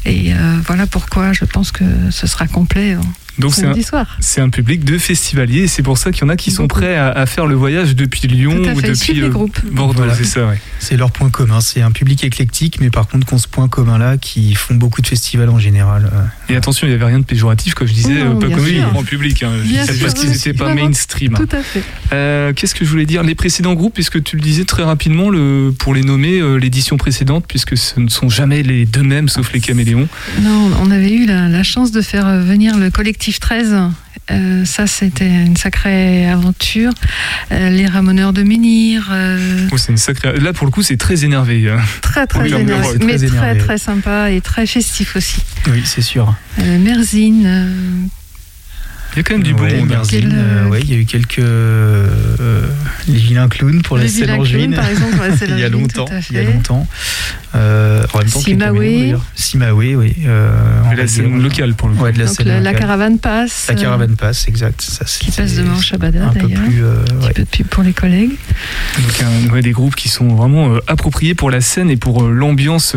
Et 0.05 0.33
euh, 0.33 0.57
voilà 0.65 0.87
pourquoi 0.87 1.33
je 1.33 1.45
pense 1.45 1.71
que 1.71 1.83
ce 2.09 2.27
sera 2.27 2.47
complet 2.47 2.93
euh, 2.93 3.01
Donc 3.39 3.53
c'est 3.53 3.65
un, 3.65 3.73
c'est 4.19 4.41
public 4.49 4.83
de 4.83 4.97
festivaliers 4.97 5.61
et 5.63 5.67
c'est 5.67 5.83
pour 5.83 5.97
ça 5.97 6.11
qu'il 6.11 6.23
y 6.23 6.25
en 6.25 6.29
a 6.29 6.35
qui 6.35 6.51
sont 6.51 6.63
Beaucoup. 6.63 6.79
prêts 6.81 6.95
à, 6.95 7.09
à 7.09 7.25
faire 7.25 7.45
le 7.45 7.55
voyage 7.55 7.95
depuis 7.95 8.27
Lyon 8.27 8.53
ou 8.57 8.81
depuis 8.81 9.13
les 9.13 9.23
euh. 9.23 9.29
Bordeaux, 9.71 9.93
Voilà. 9.95 10.13
c'est 10.15 10.25
ça, 10.25 10.45
ouais. 10.47 10.59
C'est 10.79 10.97
leur 10.97 11.11
point 11.11 11.29
commun. 11.29 11.61
C'est 11.61 11.81
un 11.81 11.91
public 11.91 12.23
éclectique, 12.23 12.79
mais 12.81 12.89
par 12.89 13.07
contre, 13.07 13.25
qu'on 13.25 13.37
ce 13.37 13.47
point 13.47 13.67
commun-là, 13.67 14.17
qui 14.17 14.53
font 14.55 14.75
beaucoup 14.75 15.01
de 15.01 15.07
festivals 15.07 15.49
en 15.49 15.59
général. 15.59 16.09
euh. 16.13 16.53
Et 16.53 16.55
attention, 16.55 16.85
il 16.87 16.89
n'y 16.89 16.95
avait 16.95 17.05
rien 17.05 17.19
de 17.19 17.23
péjoratif, 17.25 17.73
comme 17.75 17.87
je 17.87 17.93
disais, 17.93 18.23
Non, 18.23 18.37
pas 18.37 18.47
bien 18.47 18.57
comme 18.57 18.65
sûr. 18.67 18.85
le 18.85 18.91
grand 18.91 19.03
public. 19.03 19.43
Hein. 19.43 19.51
C'est 19.85 19.93
sûr, 19.93 20.05
parce 20.05 20.13
qu'ils 20.19 20.29
n'étaient 20.29 20.53
pas 20.53 20.73
mainstream. 20.73 21.33
Tout 21.33 21.47
à 21.55 21.61
fait. 21.63 21.83
Euh, 22.13 22.53
Qu'est-ce 22.53 22.75
que 22.75 22.83
je 22.83 22.89
voulais 22.89 23.05
dire? 23.05 23.23
Les 23.23 23.35
précédents 23.35 23.73
groupes, 23.73 23.93
puisque 23.93 24.21
tu 24.23 24.35
le 24.35 24.41
disais 24.41 24.65
très 24.65 24.83
rapidement, 24.83 25.29
le, 25.29 25.73
pour 25.77 25.93
les 25.93 26.01
nommer, 26.03 26.39
euh, 26.39 26.55
l'édition 26.57 26.97
précédente, 26.97 27.45
puisque 27.47 27.77
ce 27.77 27.99
ne 27.99 28.09
sont 28.09 28.27
jamais 28.29 28.63
les 28.63 28.85
deux 28.85 29.03
mêmes, 29.03 29.29
sauf 29.29 29.53
les 29.53 29.59
caméléons. 29.61 30.07
Non, 30.41 30.71
on 30.81 30.91
avait 30.91 31.13
eu 31.13 31.25
la, 31.25 31.47
la 31.47 31.63
chance 31.63 31.91
de 31.91 32.01
faire 32.01 32.27
venir 32.41 32.77
le 32.77 32.89
collectif 32.89 33.28
13. 33.37 33.75
Euh, 34.31 34.63
ça, 34.63 34.85
c'était 34.85 35.25
une 35.27 35.57
sacrée 35.57 36.27
aventure. 36.27 36.91
Euh, 37.51 37.69
les 37.71 37.87
Ramoneurs 37.87 38.31
de 38.31 38.43
Menhir, 38.43 39.09
euh, 39.11 39.67
Oh, 39.71 39.77
c'est 39.77 39.91
une 39.91 39.97
sacrée... 39.97 40.39
Là, 40.39 40.53
pour 40.53 40.65
le 40.67 40.71
coup, 40.71 40.83
c'est 40.83 40.97
très 40.97 41.25
énervé. 41.25 41.67
hein. 41.69 41.79
très 42.03 42.27
très 42.27 42.41
Oui, 42.43 42.53
énervé, 42.53 42.99
très 42.99 43.05
mais 43.07 43.17
très 43.17 43.25
énervé. 43.27 43.57
très 43.59 43.77
sympa 43.79 44.29
et 44.31 44.39
très 44.41 44.67
festif 44.67 45.15
aussi. 45.15 45.41
Oui, 45.71 45.81
c'est 45.83 46.01
sûr. 46.03 46.35
Euh, 46.59 46.77
Merzine, 46.77 47.43
euh, 47.47 48.05
Il 49.13 49.17
y 49.17 49.19
a 49.19 49.23
quand 49.23 49.33
même 49.33 49.43
du 49.43 49.53
beau 49.53 49.63
Ouais, 49.63 49.79
hein. 49.81 50.01
Euh, 50.13 50.21
euh, 50.33 50.67
ouais, 50.69 50.79
il 50.83 50.89
y 50.91 50.93
a 50.93 50.97
eu 50.97 51.05
quelques. 51.05 51.39
euh, 51.39 52.07
les 53.07 53.17
vilains 53.17 53.47
clowns 53.47 53.81
pour 53.81 53.97
le 53.97 54.03
la. 54.03 54.09
Clown, 54.37 54.73
par 54.75 54.87
exemple, 54.87 55.17
il 55.49 55.59
y 55.59 55.63
a 55.63 55.69
longtemps. 55.69 56.05
Il 56.29 56.35
y 56.35 56.39
a 56.39 56.43
longtemps. 56.43 56.87
Euh, 57.55 58.05
en 58.13 58.19
même 58.19 58.27
temps 58.29 58.41
les 58.45 58.55
d'ailleurs. 58.55 59.25
Simawe, 59.33 59.95
oui. 59.95 60.15
euh, 60.27 60.51
De 60.91 60.95
la 60.97 61.07
scène 61.07 61.41
locale 61.41 61.73
pour 61.73 61.89
le 61.89 61.95
coup. 61.95 62.03
Ouais, 62.03 62.11
de 62.13 62.19
la 62.19 62.25
Donc 62.25 62.35
scène 62.35 62.61
la, 62.63 62.73
caravane 62.75 63.17
passe. 63.17 63.65
La 63.67 63.73
caravane 63.73 64.15
passe, 64.15 64.47
exact. 64.47 64.81
Ça, 64.81 65.05
qui 65.05 65.31
passe 65.31 65.55
de 65.55 65.63
Manche 65.63 65.91
à 65.93 65.97
Bada 65.97 66.25
un 66.27 66.29
peu 66.29 66.41
d'ailleurs. 66.47 66.61
plus. 66.63 66.83
euh, 66.83 67.03
Un 67.23 67.27
petit 67.29 67.33
peu 67.33 67.41
de 67.41 67.47
pub 67.47 67.67
pour 67.67 67.83
les 67.83 67.93
collègues. 67.93 68.29
Donc 69.01 69.23
un- 69.23 69.51
ouais, 69.51 69.61
des 69.63 69.71
groupes 69.71 69.95
qui 69.95 70.09
sont 70.09 70.27
vraiment 70.35 70.75
euh, 70.75 70.79
appropriés 70.85 71.33
pour 71.33 71.49
la 71.49 71.61
scène 71.61 71.89
et 71.89 71.97
pour 71.97 72.23
euh, 72.23 72.31
l'ambiance, 72.31 72.95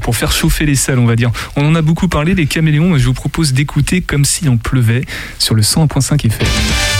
pour 0.00 0.16
faire 0.16 0.32
chauffer 0.32 0.66
les 0.66 0.74
salles, 0.74 0.98
on 0.98 1.06
va 1.06 1.14
dire. 1.14 1.30
On 1.54 1.64
en 1.64 1.74
a 1.76 1.82
beaucoup 1.82 2.08
parlé, 2.08 2.34
les 2.34 2.46
caméléons, 2.46 2.90
mais 2.90 2.98
je 2.98 3.06
vous 3.06 3.14
propose 3.14 3.52
d'écouter 3.52 4.00
comme 4.00 4.24
s'il 4.24 4.48
en 4.48 4.56
pleuvait 4.56 5.02
sur 5.38 5.51
le 5.54 5.62
101.5 5.62 6.26
FM. 6.26 6.91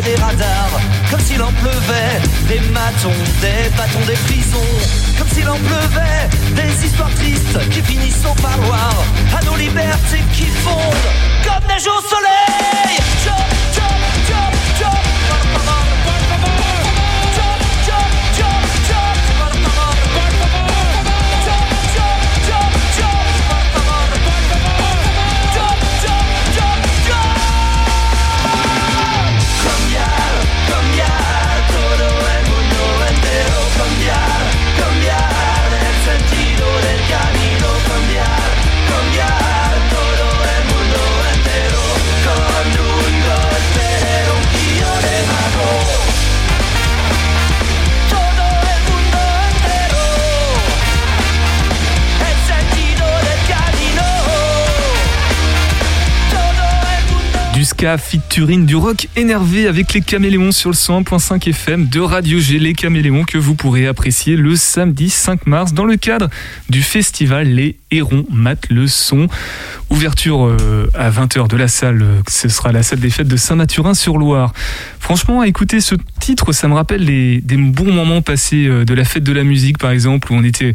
Des 0.00 0.14
radars. 0.16 0.80
Comme 1.10 1.20
s'il 1.20 1.42
en 1.42 1.52
pleuvait 1.52 2.20
des 2.48 2.60
matons, 2.70 3.20
des 3.40 3.70
bâtons, 3.76 4.06
des 4.06 4.18
prisons. 4.26 4.74
Comme 5.18 5.28
s'il 5.28 5.48
en 5.48 5.56
pleuvait 5.56 6.28
des 6.54 6.86
histoires 6.86 7.14
tristes 7.14 7.58
qui 7.70 7.82
finissent 7.82 8.24
au 8.24 8.34
parloir. 8.40 8.94
À 9.38 9.44
nos 9.44 9.56
libertés 9.56 10.24
qui 10.34 10.46
fondent 10.46 11.10
comme 11.44 11.66
neige 11.68 11.86
au 11.86 12.00
soleil. 12.08 12.36
Ska 57.76 57.98
du 58.64 58.74
rock 58.74 59.06
énervé 59.16 59.66
avec 59.66 59.92
les 59.92 60.00
caméléons 60.00 60.50
sur 60.50 60.70
le 60.70 60.74
101.5 60.74 61.50
FM 61.50 61.88
de 61.88 62.00
Radio 62.00 62.38
G, 62.38 62.58
les 62.58 62.72
caméléons 62.72 63.24
que 63.24 63.36
vous 63.36 63.54
pourrez 63.54 63.86
apprécier 63.86 64.34
le 64.34 64.56
samedi 64.56 65.10
5 65.10 65.46
mars 65.46 65.74
dans 65.74 65.84
le 65.84 65.98
cadre 65.98 66.30
du 66.70 66.80
festival 66.80 67.48
Les 67.48 67.76
Hérons 67.90 68.24
Mat 68.30 68.66
le 68.70 68.86
Son. 68.86 69.28
Ouverture 69.88 70.44
euh, 70.46 70.90
à 70.94 71.10
20h 71.10 71.46
de 71.48 71.56
la 71.56 71.68
salle, 71.68 72.02
euh, 72.02 72.20
ce 72.28 72.48
sera 72.48 72.72
la 72.72 72.82
salle 72.82 72.98
des 72.98 73.08
fêtes 73.10 73.28
de 73.28 73.36
Saint-Mathurin-sur-Loire. 73.36 74.52
Franchement, 74.98 75.42
à 75.42 75.46
écouter 75.46 75.80
ce 75.80 75.94
titre, 76.18 76.50
ça 76.52 76.66
me 76.66 76.74
rappelle 76.74 77.04
les- 77.04 77.40
des 77.40 77.56
bons 77.56 77.92
moments 77.92 78.20
passés 78.20 78.66
euh, 78.66 78.84
de 78.84 78.94
la 78.94 79.04
fête 79.04 79.22
de 79.22 79.30
la 79.32 79.44
musique 79.44 79.78
par 79.78 79.92
exemple, 79.92 80.32
où 80.32 80.34
on 80.34 80.42
était 80.42 80.72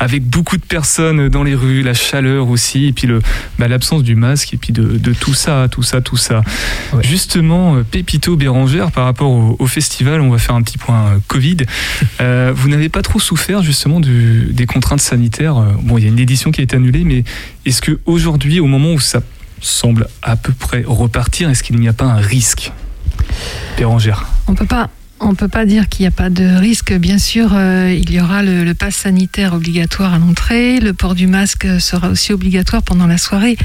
avec 0.00 0.24
beaucoup 0.24 0.56
de 0.56 0.62
personnes 0.64 1.28
dans 1.28 1.42
les 1.42 1.54
rues, 1.54 1.82
la 1.82 1.92
chaleur 1.92 2.48
aussi, 2.48 2.86
et 2.86 2.92
puis 2.94 3.06
le, 3.06 3.20
bah, 3.58 3.68
l'absence 3.68 4.02
du 4.02 4.14
masque, 4.14 4.54
et 4.54 4.56
puis 4.56 4.72
de, 4.72 4.84
de 4.96 5.12
tout 5.12 5.34
ça, 5.34 5.68
tout 5.70 5.82
ça, 5.82 6.00
tout 6.00 6.16
ça. 6.16 6.40
Ouais. 6.94 7.02
Justement, 7.02 7.76
Pépito 7.90 8.36
Bérangère, 8.36 8.90
par 8.90 9.04
rapport 9.04 9.30
au, 9.30 9.56
au 9.58 9.66
festival, 9.66 10.22
on 10.22 10.30
va 10.30 10.38
faire 10.38 10.54
un 10.54 10.62
petit 10.62 10.78
point 10.78 11.20
Covid. 11.28 11.58
Euh, 12.20 12.52
vous 12.54 12.68
n'avez 12.68 12.88
pas 12.88 13.02
trop 13.02 13.18
souffert 13.18 13.62
justement 13.62 14.00
du- 14.00 14.48
des 14.52 14.64
contraintes 14.66 15.00
sanitaires. 15.02 15.54
Bon, 15.82 15.98
il 15.98 16.04
y 16.04 16.06
a 16.06 16.08
une 16.08 16.18
édition 16.18 16.50
qui 16.50 16.60
a 16.60 16.64
été 16.64 16.74
annulée, 16.76 17.04
mais 17.04 17.24
est-ce 17.66 17.82
que 17.82 17.98
aujourd'hui, 18.06 18.45
au 18.60 18.66
moment 18.66 18.92
où 18.92 19.00
ça 19.00 19.20
semble 19.60 20.06
à 20.22 20.36
peu 20.36 20.52
près 20.52 20.84
repartir, 20.86 21.50
est-ce 21.50 21.62
qu'il 21.62 21.78
n'y 21.78 21.88
a 21.88 21.92
pas 21.92 22.04
un 22.04 22.20
risque 22.20 22.72
Bérangère? 23.76 24.26
On 24.46 24.54
peut 24.54 24.66
pas 24.66 24.90
On 25.18 25.30
ne 25.30 25.34
peut 25.34 25.48
pas 25.48 25.64
dire 25.64 25.88
qu'il 25.88 26.04
n'y 26.04 26.08
a 26.08 26.12
pas 26.12 26.30
de 26.30 26.44
risque. 26.44 26.92
Bien 26.92 27.18
sûr, 27.18 27.50
euh, 27.54 27.92
il 27.92 28.10
y 28.12 28.20
aura 28.20 28.42
le, 28.42 28.64
le 28.64 28.74
pass 28.74 28.94
sanitaire 28.94 29.54
obligatoire 29.54 30.14
à 30.14 30.18
l'entrée. 30.18 30.78
Le 30.78 30.92
port 30.92 31.14
du 31.14 31.26
masque 31.26 31.66
sera 31.80 32.08
aussi 32.08 32.32
obligatoire 32.32 32.82
pendant 32.82 33.06
la 33.06 33.18
soirée. 33.18 33.56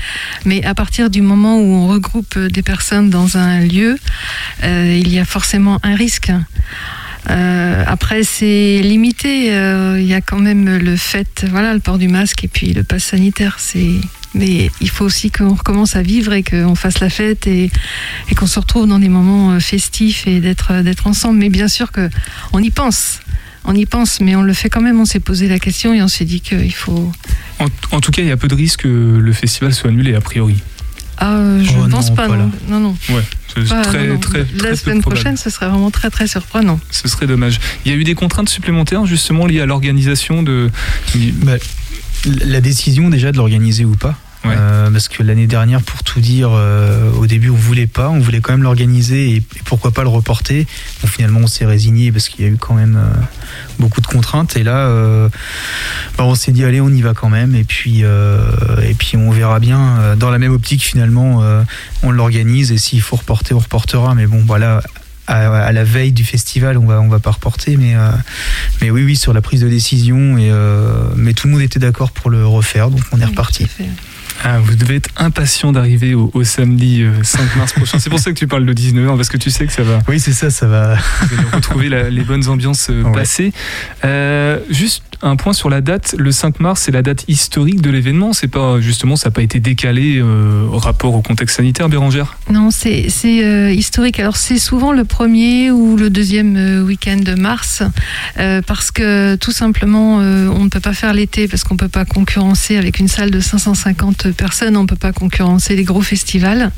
Mais 0.46 0.63
à 0.63 0.74
partir 0.74 1.10
du 1.10 1.22
moment 1.22 1.60
où 1.60 1.65
on 1.65 1.88
regroupe 1.88 2.38
des 2.38 2.63
personnes 2.63 3.10
dans 3.10 3.38
un 3.38 3.60
lieu, 3.60 3.98
euh, 4.63 4.98
il 5.00 5.13
y 5.13 5.20
a 5.20 5.26
forcément 5.26 5.80
un 5.84 5.96
risque. 5.96 6.32
Euh, 7.30 7.84
après, 7.86 8.24
c'est 8.24 8.80
limité. 8.82 9.48
Il 9.48 10.08
y 10.08 10.13
a 10.13 10.22
quand 10.22 10.39
même 10.39 10.78
le 10.78 10.96
fait, 10.96 11.46
voilà, 11.50 11.74
le 11.74 11.80
port 11.80 12.00
du 12.00 12.08
masque 12.08 12.44
et 12.46 12.48
puis 12.48 12.74
le 12.74 12.84
pass 12.84 13.04
sanitaire. 13.04 13.58
C'est, 13.60 14.00
mais 14.34 14.72
il 14.82 14.89
faut 14.89 15.06
aussi 15.06 15.30
qu'on 15.32 15.54
recommence 15.54 15.96
à 15.96 16.02
vivre 16.02 16.34
et 16.34 16.44
qu'on 16.44 16.76
fasse 16.76 17.00
la 17.00 17.10
fête 17.10 17.48
et, 17.48 17.70
et 18.30 18.36
qu'on 18.36 18.48
se 18.48 18.60
retrouve 18.60 18.88
dans 18.88 19.00
des 19.00 19.10
moments 19.10 19.52
euh, 19.52 19.60
festifs 19.60 20.26
et 20.28 20.39
d'être 20.39 20.82
d'être 20.84 21.08
ensemble. 21.08 21.39
Mais 21.39 21.50
bien 21.50 21.67
sûr 21.67 21.91
que 21.91 22.10
on 22.54 22.60
y 22.62 22.70
pense. 22.70 23.20
On 23.63 23.76
y 23.76 23.86
pense, 23.86 24.22
mais 24.22 24.36
on 24.36 24.41
le 24.41 24.54
fait 24.54 24.70
quand 24.70 24.82
même. 24.82 25.00
On 25.00 25.06
s'est 25.06 25.20
posé 25.20 25.48
la 25.48 25.60
question 25.60 25.94
et 25.94 26.02
on 26.02 26.08
s'est 26.08 26.26
dit 26.26 26.41
qu'il 26.41 26.74
faut. 26.74 27.12
En, 27.60 27.67
en 27.91 28.00
tout 28.02 28.10
cas, 28.12 28.24
il 28.24 28.28
y 28.28 28.32
a 28.32 28.38
peu 28.38 28.48
de 28.48 28.56
risques 28.56 28.82
que 28.82 28.88
le 29.22 29.34
festival 29.34 29.72
soit 29.74 29.89
annulé, 29.91 30.15
a 30.15 30.22
priori. 30.22 30.56
Ah, 31.17 31.36
euh, 31.36 31.63
je 31.63 31.72
Oh 31.78 31.86
ne 31.86 31.91
pense 31.91 32.10
non, 32.10 32.15
pas, 32.15 32.28
pas 32.28 32.36
non. 32.38 32.52
non, 32.70 32.80
non. 32.80 32.98
Ouais, 33.10 33.22
c'est 33.54 33.67
Pas- 33.70 33.84
très, 33.84 34.08
non, 34.08 34.13
non. 34.15 34.20
très, 34.20 34.44
très, 34.46 34.70
La 34.72 34.76
semaine 34.76 35.02
prochaine, 35.02 35.38
ce 35.38 35.52
serait 35.52 35.67
vraiment 35.70 35.91
très 35.91 36.10
très 36.10 36.26
surprenant. 36.26 36.80
Ce 36.89 37.08
serait 37.08 37.28
dommage. 37.28 37.60
Il 37.86 37.91
y 37.91 37.94
a 37.94 37.98
eu 37.98 38.04
des 38.04 38.15
contraintes 38.15 38.50
supplémentaires 38.50 39.06
justement 39.06 39.46
liées 39.46 39.60
à 39.62 39.67
l'organisation 39.67 40.41
de. 40.41 40.72
Bah, 41.44 41.58
la 42.25 42.62
décision 42.62 43.10
déjà 43.10 43.31
de 43.31 43.38
l'organiser 43.38 43.86
ou 43.86 43.95
pas. 43.95 44.17
Ouais. 44.43 44.55
Euh, 44.57 44.89
parce 44.89 45.07
que 45.07 45.21
l'année 45.21 45.45
dernière, 45.45 45.84
pour 45.84 46.03
tout 46.03 46.19
dire, 46.19 46.49
euh, 46.51 47.12
au 47.13 47.27
début 47.27 47.51
on 47.51 47.55
voulait 47.55 47.86
pas, 47.86 48.10
on 48.10 48.19
voulait 48.19 48.41
quand 48.41 48.53
même 48.53 48.63
l'organiser 48.63 49.29
et, 49.29 49.36
et 49.36 49.43
pourquoi 49.65 49.91
pas 49.91 50.01
le 50.01 50.10
reporter. 50.10 50.65
Bon, 51.01 51.07
finalement 51.07 51.41
on 51.43 51.47
s'est 51.47 51.65
résigné 51.65 52.12
parce 52.12 52.27
qu'il 52.27 52.43
y 52.43 52.47
a 52.47 52.51
eu 52.51 52.57
quand 52.57 52.73
même 52.73 52.95
euh, 52.95 53.21
beaucoup 53.77 54.01
de 54.01 54.07
contraintes 54.07 54.57
et 54.57 54.63
là 54.63 54.89
bah, 56.17 56.23
on 56.23 56.34
s'est 56.34 56.51
dit 56.51 56.63
allez 56.63 56.81
on 56.81 56.89
y 56.89 57.01
va 57.01 57.13
quand 57.13 57.29
même 57.29 57.53
et 57.55 57.63
puis 57.63 58.01
et 58.01 58.93
puis 58.97 59.15
on 59.15 59.29
verra 59.29 59.60
bien. 59.60 60.15
Dans 60.17 60.31
la 60.31 60.39
même 60.39 60.53
optique 60.53 60.84
finalement 60.84 61.43
on 62.01 62.10
l'organise 62.10 62.71
et 62.71 62.77
s'il 62.77 63.01
faut 63.01 63.17
reporter 63.17 63.53
on 63.53 63.60
reportera. 63.60 64.15
Mais 64.15 64.25
bon 64.25 64.43
voilà. 64.45 64.81
À, 65.27 65.65
à 65.65 65.71
la 65.71 65.84
veille 65.84 66.12
du 66.12 66.23
festival, 66.25 66.77
on 66.77 66.86
va 66.86 66.99
on 66.99 67.07
va 67.07 67.19
pas 67.19 67.31
reporter, 67.31 67.77
mais 67.77 67.95
euh, 67.95 68.10
mais 68.81 68.89
oui 68.89 69.03
oui 69.03 69.15
sur 69.15 69.34
la 69.34 69.41
prise 69.41 69.62
de 69.62 69.69
décision 69.69 70.38
et 70.38 70.49
euh, 70.51 71.05
mais 71.15 71.34
tout 71.34 71.47
le 71.47 71.53
monde 71.53 71.62
était 71.62 71.79
d'accord 71.79 72.12
pour 72.12 72.29
le 72.29 72.45
refaire, 72.45 72.89
donc 72.89 73.01
on 73.12 73.19
est 73.21 73.25
reparti. 73.25 73.67
Ah, 74.43 74.58
vous 74.60 74.75
devez 74.75 74.95
être 74.95 75.10
impatient 75.17 75.71
d'arriver 75.71 76.15
au, 76.15 76.32
au 76.34 76.43
samedi 76.43 77.04
euh, 77.04 77.12
5 77.23 77.56
mars 77.58 77.73
prochain. 77.73 77.99
C'est 77.99 78.10
pour 78.10 78.19
ça 78.19 78.32
que 78.32 78.38
tu 78.39 78.47
parles 78.47 78.65
de 78.65 78.73
19h, 78.73 79.15
parce 79.15 79.30
que 79.30 79.38
tu 79.38 79.51
sais 79.51 79.67
que 79.67 79.73
ça 79.73 79.84
va 79.84 79.99
Oui 80.08 80.19
c'est 80.19 80.34
ça, 80.34 80.49
ça 80.49 80.65
va. 80.67 80.95
vous 80.95 81.38
allez 81.39 81.47
retrouver 81.54 81.89
la- 81.89 82.10
les 82.10 82.23
bonnes 82.23 82.47
ambiances 82.47 82.88
euh, 82.89 83.04
Ouais. 83.04 83.12
passées. 83.12 83.54
Euh, 84.04 84.60
juste 84.69 85.04
un 85.23 85.36
point 85.36 85.54
sur 85.54 85.69
la 85.69 85.82
date. 85.82 86.15
Le 86.17 86.32
5 86.32 86.60
mars, 86.60 86.82
c'est 86.82 86.91
la 86.91 87.04
date 87.04 87.25
historique 87.27 87.82
de 87.82 87.91
l'événement. 87.91 88.34
C'est 88.34 88.47
pas 88.47 88.82
justement, 88.82 89.15
ça 89.15 89.30
n'a 89.30 89.34
pas 89.34 89.43
été 89.43 89.60
décalé 89.60 90.17
euh, 90.17 90.65
au 90.65 90.80
rapport 90.80 91.13
au 91.13 91.21
contexte 91.21 91.58
sanitaire, 91.58 91.89
Bérangère? 91.89 92.38
Non, 92.49 92.71
c'est 92.71 93.10
c'est, 93.10 93.43
euh, 93.45 93.71
historique. 93.71 94.19
Alors 94.19 94.38
c'est 94.38 94.58
souvent 94.58 94.91
le 94.91 95.04
premier 95.06 95.69
ou 95.69 95.95
le 95.97 96.10
deuxième 96.10 96.56
euh, 96.58 96.82
week-end 96.84 97.17
de 97.17 97.36
mars, 97.36 97.84
euh, 98.39 98.63
parce 98.65 98.89
que 98.89 99.36
tout 99.36 99.51
simplement, 99.51 100.21
euh, 100.21 100.47
on 100.47 100.63
ne 100.63 100.69
peut 100.69 100.80
pas 100.80 100.93
faire 100.93 101.13
l'été 101.13 101.47
parce 101.47 101.63
qu'on 101.63 101.75
ne 101.75 101.80
peut 101.80 101.88
pas 101.88 102.06
concurrencer 102.06 102.77
avec 102.77 102.97
une 102.99 103.08
salle 103.08 103.30
de 103.30 103.39
550 103.39 104.31
personnes, 104.34 104.76
on 104.78 104.84
ne 104.84 104.88
peut 104.88 104.96
pas 104.96 105.12
concurrencer 105.12 105.76
les 105.76 105.84
gros 105.84 106.02
festivals. 106.02 106.72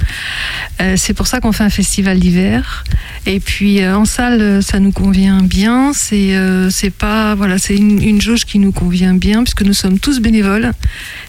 Euh, 0.82 0.96
c'est 0.98 1.14
pour 1.14 1.28
ça 1.28 1.40
qu'on 1.40 1.52
fait 1.52 1.64
un 1.64 1.70
festival 1.70 2.20
d'hiver. 2.20 2.84
Et 3.26 3.40
puis 3.40 3.82
euh, 3.82 3.96
en 3.98 4.06
salle, 4.06 4.42
euh, 4.42 4.62
ça 4.62 4.80
nous 4.80 4.92
convient 4.92 5.42
bien. 5.42 5.92
C'est 5.94 6.36
euh, 6.36 6.70
c'est 6.70 6.90
pas 6.90 7.36
voilà, 7.36 7.58
c'est 7.58 7.76
une, 7.76 8.02
une 8.02 8.22
jauge 8.22 8.46
qui 8.46 8.60
nous 8.60 8.72
convient 8.72 9.14
bien 9.14 9.44
puisque 9.44 9.62
nous 9.64 9.74
sommes 9.74 10.00
tous 10.00 10.20
bénévoles. 10.20 10.72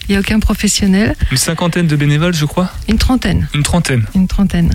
Il 0.09 0.13
n'y 0.13 0.17
a 0.17 0.21
aucun 0.21 0.41
professionnel. 0.41 1.15
Une 1.31 1.37
cinquantaine 1.37 1.87
de 1.87 1.97
bénévoles, 1.97 2.35
je 2.35 2.45
crois? 2.45 2.71
Une 2.89 2.99
trentaine 2.99 3.49
Une 3.55 3.63
trentaine. 3.63 4.05
une 4.15 4.29
trentaine. 4.29 4.71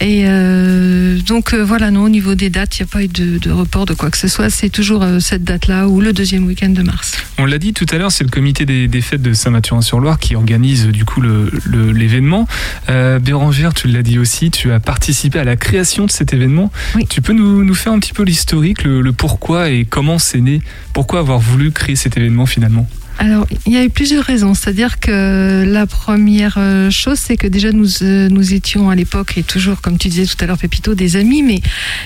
Et 0.00 0.24
euh, 0.26 1.18
donc 1.20 1.54
euh, 1.54 1.64
voilà, 1.64 1.90
non, 1.90 2.02
au 2.02 2.08
niveau 2.08 2.34
des 2.34 2.50
dates, 2.50 2.78
il 2.78 2.82
n'y 2.82 2.88
a 2.88 2.92
pas 2.92 3.02
eu 3.04 3.08
de, 3.08 3.38
de 3.38 3.50
report 3.50 3.86
de 3.86 3.94
quoi 3.94 4.10
que 4.10 4.18
ce 4.18 4.28
soit. 4.28 4.50
C'est 4.50 4.68
toujours 4.68 5.02
euh, 5.02 5.20
cette 5.20 5.44
date-là 5.44 5.88
ou 5.88 6.00
le 6.00 6.12
deuxième 6.12 6.44
week-end 6.46 6.70
de 6.70 6.82
mars. 6.82 7.16
On 7.38 7.46
l'a 7.46 7.58
dit 7.58 7.72
tout 7.72 7.86
à 7.90 7.98
l'heure, 7.98 8.10
c'est 8.12 8.24
le 8.24 8.30
comité 8.30 8.66
des, 8.66 8.88
des 8.88 9.00
fêtes 9.00 9.22
de 9.22 9.32
Saint-Mathurin-sur-Loire 9.32 10.18
qui 10.18 10.36
organise 10.36 10.86
du 10.88 11.04
coup 11.04 11.22
l'événement. 11.22 12.46
Bérangère, 12.88 13.74
tu 13.74 13.88
l'as 13.88 14.02
dit 14.02 14.18
aussi, 14.18 14.50
tu 14.50 14.72
as 14.72 14.80
participé 14.80 15.38
à 15.38 15.44
la 15.44 15.56
création 15.56 16.06
de 16.06 16.10
cet 16.10 16.32
événement. 16.32 16.70
Oui. 16.94 17.06
Tu 17.08 17.22
peux 17.22 17.32
nous, 17.32 17.64
nous 17.64 17.74
faire 17.74 17.92
un 17.92 17.98
petit 17.98 18.12
peu 18.12 18.24
l'historique, 18.24 18.84
le, 18.84 19.00
le 19.00 19.12
pourquoi 19.12 19.70
et 19.70 19.84
comment 19.84 20.18
c'est 20.18 20.40
né? 20.40 20.60
Pourquoi 20.92 21.20
avoir 21.20 21.38
voulu 21.38 21.72
créer 21.72 21.96
cet 21.96 22.16
événement 22.16 22.46
finalement? 22.46 22.88
Alors, 23.18 23.46
il 23.66 23.72
y 23.72 23.76
a 23.76 23.84
eu 23.84 23.90
plusieurs 23.90 24.24
raisons. 24.24 24.54
C'est-à-dire 24.54 25.00
que 25.00 25.64
la 25.66 25.86
première 25.86 26.56
euh, 26.58 26.90
chose, 26.90 27.18
c'est 27.18 27.36
que 27.36 27.46
déjà 27.46 27.72
nous, 27.72 28.02
euh, 28.02 28.28
nous 28.28 28.54
étions 28.54 28.90
à 28.90 28.94
l'époque, 28.94 29.38
et 29.38 29.42
toujours, 29.42 29.80
comme 29.80 29.98
tu 29.98 30.08
disais 30.08 30.26
tout 30.26 30.42
à 30.42 30.46
l'heure, 30.46 30.58
Pépito, 30.58 30.94
des 30.94 31.16
amis, 31.16 31.42
mais 31.42 31.60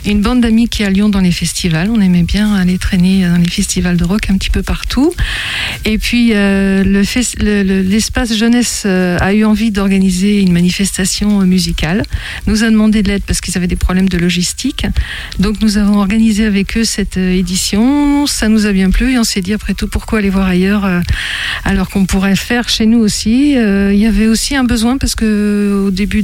une 0.05 0.21
bande 0.21 0.41
d'amis 0.41 0.69
qui 0.69 0.85
allions 0.85 1.09
dans 1.09 1.21
les 1.21 1.33
festivals. 1.33 1.91
On 1.91 2.01
aimait 2.01 2.23
bien 2.23 2.55
aller 2.55 2.79
traîner 2.79 3.27
dans 3.27 3.37
les 3.37 3.49
festivals 3.49 3.97
de 3.97 4.05
rock 4.05 4.31
un 4.31 4.37
petit 4.37 4.51
peu 4.51 4.63
partout. 4.63 5.13
Et 5.85 5.99
puis, 5.99 6.33
euh, 6.35 6.85
l'espace 6.85 8.35
jeunesse 8.37 8.83
euh, 8.87 9.17
a 9.21 9.33
eu 9.33 9.45
envie 9.45 9.71
d'organiser 9.71 10.41
une 10.41 10.53
manifestation 10.53 11.41
euh, 11.41 11.45
musicale. 11.45 12.03
Nous 12.47 12.65
a 12.65 12.71
demandé 12.71 13.03
de 13.03 13.09
l'aide 13.09 13.23
parce 13.27 13.41
qu'ils 13.41 13.57
avaient 13.57 13.67
des 13.67 13.77
problèmes 13.77 14.09
de 14.09 14.19
logistique. 14.19 14.87
Donc, 15.39 15.61
nous 15.61 15.79
avons 15.79 15.99
organisé 15.99 16.45
avec 16.45 16.77
eux 16.77 16.85
cette 16.85 17.17
euh, 17.17 17.33
édition. 17.33 18.27
Ça 18.27 18.49
nous 18.49 18.67
a 18.67 18.73
bien 18.73 18.91
plu 18.91 19.13
et 19.13 19.19
on 19.19 19.25
s'est 19.25 19.41
dit, 19.41 19.53
après 19.55 19.75
tout, 19.75 19.89
pourquoi 19.89 20.19
aller 20.19 20.31
voir 20.31 20.47
ailleurs 20.47 20.85
euh, 20.85 20.98
alors 21.65 21.89
qu'on 21.91 22.05
pourrait 22.07 22.37
faire 22.37 22.69
chez 22.69 22.87
nous 22.87 22.99
aussi. 22.99 23.57
Euh, 23.57 23.93
Il 23.93 23.99
y 23.99 24.07
avait 24.07 24.27
aussi 24.27 24.57
un 24.57 24.65
besoin 24.65 24.99
parce 24.99 25.15
que 25.15 25.85
au 25.87 25.91
début 25.91 26.23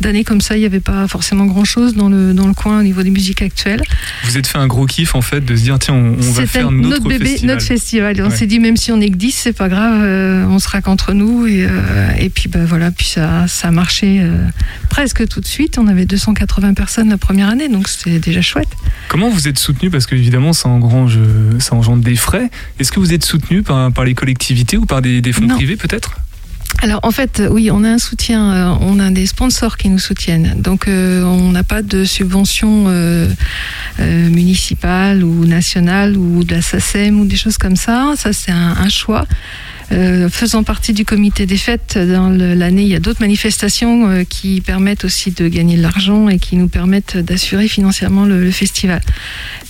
d'année 0.00 0.24
comme 0.24 0.40
ça, 0.40 0.56
il 0.56 0.60
n'y 0.60 0.66
avait 0.66 0.80
pas 0.80 1.06
forcément 1.08 1.46
grand 1.46 1.64
chose 1.64 1.94
dans 1.94 2.08
le 2.08 2.32
dans 2.34 2.46
le 2.46 2.54
coin 2.54 2.80
au 2.80 2.82
niveau 2.82 3.02
des 3.02 3.10
musiques 3.10 3.42
actuelles. 3.42 3.82
Vous 4.24 4.36
êtes 4.38 4.46
fait 4.46 4.58
un 4.58 4.66
gros 4.66 4.86
kiff 4.86 5.14
en 5.14 5.22
fait 5.22 5.40
de 5.44 5.56
se 5.56 5.62
dire 5.62 5.78
tiens, 5.78 5.94
on, 5.94 6.14
on 6.20 6.32
va 6.32 6.46
faire 6.46 6.70
notre, 6.70 7.08
bébé, 7.08 7.26
festival. 7.26 7.54
notre 7.54 7.66
festival. 7.66 8.18
Et 8.18 8.22
on 8.22 8.28
Ouais. 8.30 8.36
s'est 8.36 8.46
dit 8.46 8.60
même 8.60 8.76
si 8.76 8.92
on 8.92 8.96
n'est 8.98 9.10
que 9.10 9.16
10, 9.16 9.32
c'est 9.32 9.52
pas 9.52 9.68
grave, 9.68 10.00
euh, 10.02 10.44
on 10.46 10.58
sera 10.58 10.80
qu'entre 10.82 11.12
nous 11.12 11.46
et 11.46 11.64
euh, 11.68 12.10
et 12.18 12.28
puis 12.30 12.48
bah 12.48 12.64
voilà, 12.64 12.90
puis 12.90 13.06
ça 13.06 13.46
ça 13.48 13.68
a 13.68 13.70
marché 13.70 14.18
euh, 14.20 14.46
presque 14.88 15.26
tout 15.28 15.40
de 15.40 15.46
suite. 15.46 15.78
On 15.78 15.86
avait 15.88 16.04
280 16.06 16.74
personnes 16.74 17.08
la 17.10 17.18
première 17.18 17.48
année, 17.48 17.68
donc 17.68 17.88
c'était 17.88 18.18
déjà 18.18 18.40
chouette. 18.42 18.68
Comment 19.08 19.28
vous 19.30 19.48
êtes 19.48 19.58
soutenu? 19.58 19.90
Parce 19.90 20.06
qu'évidemment, 20.06 20.52
ça 20.52 20.68
engrange, 20.68 21.18
ça 21.58 21.74
engendre 21.74 22.02
des 22.02 22.14
frais. 22.16 22.50
Est-ce 22.78 22.92
que 22.92 23.00
vous 23.00 23.12
êtes 23.12 23.24
soutenu 23.24 23.62
par, 23.62 23.89
par 23.92 24.04
les 24.04 24.14
collectivités 24.14 24.76
ou 24.76 24.86
par 24.86 25.02
des, 25.02 25.20
des 25.20 25.32
fonds 25.32 25.46
Non. 25.46 25.56
privés 25.56 25.76
peut-être? 25.76 26.16
Alors 26.82 27.00
en 27.02 27.10
fait, 27.10 27.42
oui, 27.50 27.70
on 27.70 27.84
a 27.84 27.88
un 27.90 27.98
soutien, 27.98 28.52
euh, 28.52 28.74
on 28.80 29.00
a 29.00 29.10
des 29.10 29.26
sponsors 29.26 29.76
qui 29.76 29.88
nous 29.90 29.98
soutiennent. 29.98 30.54
Donc 30.56 30.88
euh, 30.88 31.22
on 31.24 31.50
n'a 31.52 31.64
pas 31.64 31.82
de 31.82 32.04
subvention 32.04 32.84
euh, 32.88 33.28
euh, 33.98 34.28
municipale 34.30 35.22
ou 35.24 35.44
nationale 35.44 36.16
ou 36.16 36.42
de 36.44 36.54
la 36.54 36.62
SACEM 36.62 37.20
ou 37.20 37.26
des 37.26 37.36
choses 37.36 37.58
comme 37.58 37.76
ça. 37.76 38.14
Ça 38.16 38.32
c'est 38.32 38.52
un, 38.52 38.76
un 38.78 38.88
choix. 38.88 39.26
Euh, 39.92 40.28
faisant 40.28 40.62
partie 40.62 40.92
du 40.92 41.04
comité 41.04 41.46
des 41.46 41.56
fêtes, 41.56 41.98
dans 41.98 42.28
l'année, 42.28 42.82
il 42.82 42.88
y 42.88 42.94
a 42.94 43.00
d'autres 43.00 43.20
manifestations 43.20 44.08
euh, 44.08 44.24
qui 44.24 44.60
permettent 44.60 45.04
aussi 45.04 45.32
de 45.32 45.48
gagner 45.48 45.76
de 45.76 45.82
l'argent 45.82 46.28
et 46.28 46.38
qui 46.38 46.56
nous 46.56 46.68
permettent 46.68 47.16
d'assurer 47.16 47.66
financièrement 47.66 48.24
le, 48.24 48.42
le 48.44 48.50
festival. 48.52 49.00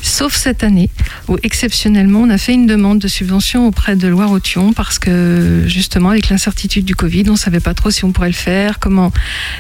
Sauf 0.03 0.35
cette 0.35 0.63
année, 0.63 0.91
où 1.29 1.37
exceptionnellement, 1.43 2.21
on 2.21 2.31
a 2.31 2.37
fait 2.39 2.53
une 2.53 2.67
demande 2.67 2.99
de 2.99 3.09
subvention 3.09 3.67
auprès 3.67 3.97
de 3.97 4.09
Loire-Othion 4.09 4.73
parce 4.75 4.99
que 4.99 5.65
justement, 5.67 6.11
avec 6.11 6.29
l'incertitude 6.29 6.85
du 6.85 6.95
Covid, 6.95 7.25
on 7.29 7.33
ne 7.33 7.37
savait 7.39 7.61
pas 7.61 7.73
trop 7.75 7.91
si 7.91 8.05
on 8.05 8.13
pourrait 8.13 8.29
le 8.29 8.35
faire, 8.35 8.79
comment. 8.79 9.13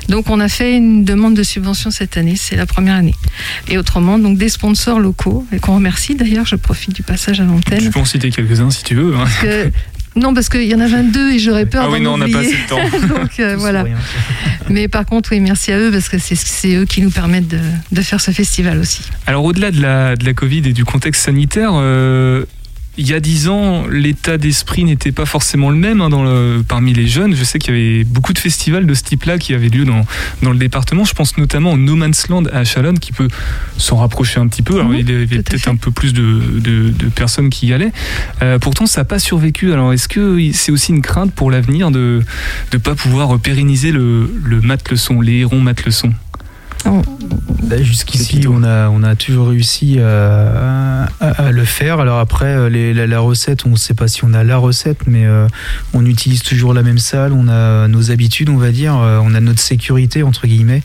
Donc, 0.09 0.29
on 0.29 0.41
a 0.41 0.49
fait 0.49 0.77
une 0.77 1.05
demande 1.05 1.35
de 1.35 1.43
subvention 1.43 1.91
cette 1.91 2.19
année, 2.19 2.37
c'est 2.37 2.57
la 2.57 2.67
première 2.67 2.97
année. 2.97 3.15
Et 3.69 3.79
autrement, 3.79 4.19
donc 4.19 4.37
des 4.37 4.49
sponsors 4.51 5.01
locaux, 5.01 5.47
et 5.53 5.59
qu'on 5.59 5.77
remercie 5.77 6.15
d'ailleurs, 6.17 6.45
je 6.47 6.57
profite 6.57 6.95
du 6.95 7.03
passage 7.03 7.41
à 7.41 7.45
Tu 7.45 7.49
l'antenne. 7.51 7.91
peux 7.91 8.01
en 8.01 8.05
citer 8.05 8.31
quelques-uns 8.31 8.71
si 8.71 8.83
tu 8.85 8.95
veux. 8.95 9.15
hein. 9.15 9.21
parce 9.25 9.39
que- 9.39 9.71
non, 10.17 10.35
parce 10.35 10.49
qu'il 10.49 10.65
y 10.65 10.75
en 10.75 10.81
a 10.81 10.87
22 10.89 11.33
et 11.33 11.39
j'aurais 11.39 11.67
peur 11.67 11.85
Ah 11.87 11.91
oui, 11.91 11.99
d'en 12.03 12.05
non, 12.05 12.15
on 12.15 12.19
n'a 12.19 12.29
pas 12.29 12.39
assez 12.41 12.49
oublier. 12.49 12.63
de 12.65 12.69
temps. 13.09 13.09
Donc 13.21 13.31
euh, 13.41 13.57
voilà. 13.57 13.85
Mais 14.69 14.89
par 14.89 15.07
contre, 15.07 15.31
oui, 15.33 15.41
merci 15.41 15.73
à 15.73 15.79
eux 15.79 15.91
parce 15.91 16.09
que 16.09 16.19
c'est 16.19 16.35
c'est 16.37 16.75
eux 16.75 16.85
qui 16.85 17.01
nous 17.03 17.11
permettent 17.11 17.49
de, 17.49 17.59
de 17.93 18.03
faire 18.03 18.21
ce 18.21 18.31
festival 18.31 18.79
aussi. 18.79 19.03
Alors 19.27 19.45
au-delà 19.45 19.71
de 19.71 19.81
la, 19.81 20.17
de 20.17 20.25
la 20.25 20.33
Covid 20.35 20.63
et 20.69 20.73
du 20.73 20.85
contexte 20.85 21.23
sanitaire, 21.25 21.71
euh, 21.75 22.45
il 23.01 23.09
y 23.09 23.15
a 23.15 23.21
dix 23.21 23.49
ans, 23.49 23.87
l'état 23.91 24.37
d'esprit 24.37 24.85
n'était 24.85 25.11
pas 25.11 25.25
forcément 25.25 25.71
le 25.71 25.77
même 25.77 26.01
hein, 26.03 26.11
dans 26.11 26.23
le, 26.23 26.63
parmi 26.67 26.93
les 26.93 27.07
jeunes. 27.09 27.35
Je 27.35 27.43
sais 27.45 27.59
qu'il 27.59 27.75
y 27.75 27.79
avait 27.79 28.05
beaucoup 28.05 28.33
de 28.35 28.39
festivals 28.39 28.87
de 28.87 28.93
ce 28.95 29.03
type-là 29.03 29.39
qui 29.39 29.55
avaient 29.55 29.71
lieu 29.71 29.87
dans, 29.87 30.05
dans 30.43 30.51
le 30.53 30.59
département. 30.59 31.05
Je 31.05 31.15
pense 31.15 31.39
notamment 31.39 31.73
au 31.73 31.77
No 31.79 31.97
Man's 31.97 32.29
Land 32.29 32.45
à 32.53 32.63
Chalonne 32.65 32.99
qui 32.99 33.13
peut 33.13 33.29
s'en 33.79 33.97
rapprocher 33.97 34.39
un 34.39 34.47
petit 34.49 34.63
peu. 34.63 34.79
Alors 34.81 34.95
il 34.95 35.09
y 35.09 35.13
avait 35.15 35.27
peut-être 35.27 35.69
un 35.69 35.77
peu 35.77 35.91
plus 35.91 36.13
de, 36.13 36.61
de- 36.61 36.91
de 36.91 37.07
personnes 37.09 37.49
qui 37.49 37.69
y 37.69 37.73
allaient. 37.73 37.93
Euh, 38.43 38.59
pourtant, 38.59 38.85
ça 38.87 39.01
n'a 39.01 39.05
pas 39.07 39.19
survécu. 39.19 39.73
Alors 39.73 39.93
est-ce 39.95 40.07
que 40.07 40.39
c'est 40.53 40.71
aussi 40.71 40.93
une 40.93 41.03
crainte 41.03 41.33
pour 41.33 41.51
l'avenir 41.51 41.91
de 41.91 42.23
ne 42.73 42.79
pas 42.79 42.95
pouvoir 42.95 43.39
pérenniser 43.39 43.93
le, 43.93 44.31
le 44.45 44.61
mat 44.61 44.91
leçon, 44.91 45.21
les 45.23 45.39
hérons 45.39 45.61
mat 45.61 45.85
leçon 45.87 46.13
Bah, 46.85 47.81
jusqu'ici, 47.83 48.47
on 48.49 48.65
a, 48.65 48.89
on 48.89 49.03
a 49.03 49.15
toujours 49.15 49.49
réussi 49.49 50.01
à, 50.01 51.07
à, 51.21 51.53
le 51.53 51.65
faire. 51.65 52.01
Alors 52.01 52.19
après, 52.19 52.47
euh, 52.47 52.69
les, 52.69 52.95
la, 52.95 53.21
recette, 53.21 53.65
on 53.67 53.71
ne 53.71 53.77
sait 53.77 53.95
pas 53.95 54.09
si 54.09 54.25
on 54.25 54.33
a 54.33 54.43
la 54.43 54.57
recette, 54.57 55.07
mais 55.07 55.27
euh, 55.27 55.47
on 55.95 56.05
utilise 56.05 56.43
toujours 56.43 56.75
la 56.75 56.83
même 56.83 56.99
salle, 56.99 57.33
on 57.33 57.49
a 57.49 57.87
nos 57.87 58.11
habitudes, 58.11 58.49
on 58.49 58.57
va 58.57 58.71
dire, 58.71 58.97
euh, 58.97 59.21
on 59.23 59.35
a 59.35 59.41
notre 59.41 59.61
sécurité, 59.61 60.23
entre 60.23 60.47
guillemets. 60.47 60.83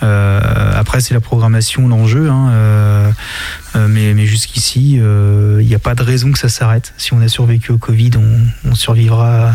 après, 0.00 1.00
c'est 1.00 1.14
la 1.14 1.20
programmation, 1.20 1.86
l'enjeu. 1.86 2.28
Hein, 2.28 3.12
mais, 3.88 4.14
mais 4.14 4.26
jusqu'ici, 4.26 4.94
il 4.94 5.66
n'y 5.66 5.74
a 5.74 5.78
pas 5.78 5.94
de 5.94 6.02
raison 6.02 6.32
que 6.32 6.38
ça 6.38 6.48
s'arrête. 6.48 6.92
Si 6.96 7.12
on 7.12 7.20
a 7.20 7.28
survécu 7.28 7.72
au 7.72 7.78
Covid, 7.78 8.10
on, 8.16 8.70
on 8.70 8.74
survivra 8.74 9.52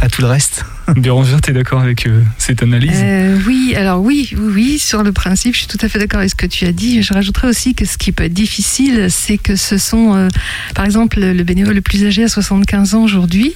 à 0.00 0.08
tout 0.08 0.22
le 0.22 0.28
reste. 0.28 0.64
Bérangère, 0.96 1.40
tu 1.40 1.50
es 1.50 1.52
d'accord 1.52 1.80
avec 1.82 2.06
euh, 2.06 2.22
cette 2.38 2.62
analyse? 2.62 2.90
Euh, 2.94 3.38
Oui, 3.46 3.74
alors 3.76 4.00
oui, 4.00 4.30
oui, 4.36 4.52
oui, 4.54 4.78
sur 4.78 5.02
le 5.02 5.12
principe, 5.12 5.54
je 5.54 5.60
suis 5.60 5.66
tout 5.66 5.78
à 5.84 5.88
fait 5.88 5.98
d'accord 5.98 6.20
avec 6.20 6.30
ce 6.30 6.34
que 6.34 6.46
tu 6.46 6.64
as 6.64 6.72
dit. 6.72 7.02
Je 7.02 7.12
rajouterais 7.12 7.48
aussi 7.48 7.74
que 7.74 7.84
ce 7.84 7.98
qui 7.98 8.12
peut 8.12 8.24
être 8.24 8.32
difficile, 8.32 9.08
c'est 9.10 9.38
que 9.38 9.56
ce 9.56 9.76
sont, 9.76 10.14
euh, 10.14 10.28
par 10.74 10.84
exemple, 10.84 11.20
le 11.20 11.42
bénévole 11.44 11.74
le 11.74 11.80
plus 11.82 12.04
âgé 12.04 12.24
à 12.24 12.28
75 12.28 12.94
ans 12.94 13.02
aujourd'hui, 13.02 13.54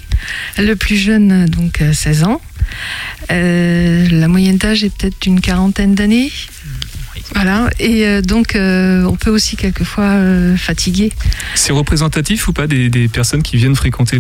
le 0.59 0.75
plus 0.75 0.97
jeune, 0.97 1.47
donc 1.47 1.83
16 1.93 2.25
ans. 2.25 2.41
la 3.31 4.29
moyenne 4.29 4.57
d'âge 4.57 4.85
est 4.85 4.95
peut-être 4.95 5.21
d'une 5.23 5.41
quarantaine 5.41 5.95
d'années. 5.95 6.31
Voilà, 7.35 7.71
et 7.79 8.07
euh, 8.07 8.21
donc 8.21 8.57
euh, 8.57 9.05
on 9.05 9.17
peut 9.17 9.31
aussi 9.31 9.57
quelquefois 9.57 10.05
euh, 10.05 10.57
fatiguer. 10.57 11.13
C'est 11.55 11.73
représentatif 11.73 12.47
ou 12.49 12.53
pas 12.53 12.67
des, 12.67 13.09
personnes 13.09 13.43
qui 13.43 13.57
viennent 13.57 13.75
fréquenter 13.75 14.19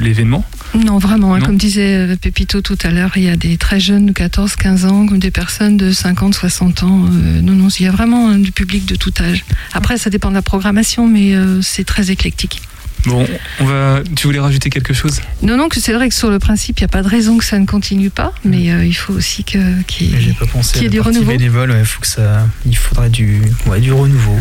l'événement? 0.00 0.44
Non, 0.74 0.98
vraiment. 0.98 1.34
Hein, 1.34 1.40
comme 1.40 1.56
disait 1.56 2.16
Pépito 2.20 2.60
tout 2.62 2.78
à 2.82 2.90
l'heure, 2.90 3.12
il 3.16 3.24
y 3.24 3.28
a 3.28 3.36
des 3.36 3.56
très 3.56 3.80
jeunes 3.80 4.06
de 4.06 4.12
14, 4.12 4.56
15 4.56 4.84
ans, 4.86 5.06
comme 5.06 5.18
des 5.18 5.30
personnes 5.30 5.76
de 5.76 5.92
50, 5.92 6.34
60 6.34 6.82
ans. 6.82 7.08
non, 7.42 7.52
non, 7.52 7.68
il 7.68 7.84
y 7.84 7.88
a 7.88 7.92
vraiment 7.92 8.32
du 8.32 8.52
public 8.52 8.86
de 8.86 8.96
tout 8.96 9.12
âge. 9.20 9.44
Après, 9.72 9.98
ça 9.98 10.10
dépend 10.10 10.30
de 10.30 10.34
la 10.34 10.42
programmation, 10.42 11.06
mais 11.06 11.34
c'est 11.62 11.84
très 11.84 12.10
éclectique. 12.10 12.60
Bon, 13.06 13.26
on 13.60 13.64
va. 13.64 14.02
Tu 14.16 14.26
voulais 14.26 14.38
rajouter 14.40 14.70
quelque 14.70 14.94
chose? 14.94 15.20
Non, 15.42 15.56
non, 15.56 15.68
que 15.68 15.80
c'est 15.80 15.92
vrai 15.92 16.08
que 16.08 16.14
sur 16.14 16.30
le 16.30 16.38
principe, 16.38 16.80
il 16.80 16.82
n'y 16.82 16.86
a 16.86 16.88
pas 16.88 17.02
de 17.02 17.08
raison 17.08 17.38
que 17.38 17.44
ça 17.44 17.58
ne 17.58 17.66
continue 17.66 18.10
pas, 18.10 18.32
mais 18.44 18.70
euh, 18.70 18.84
il 18.84 18.94
faut 18.94 19.12
aussi 19.12 19.44
que 19.44 19.82
qu'il 19.82 20.10
y, 20.10 20.84
ait 20.84 20.88
du 20.88 21.00
renouveau. 21.00 21.30
bénévole, 21.30 21.72
faut 21.84 22.00
que 22.00 22.06
ça, 22.06 22.46
il 22.66 22.76
faudrait 22.76 23.10
du, 23.10 23.40
du 23.80 23.92
renouveau. 23.92 24.38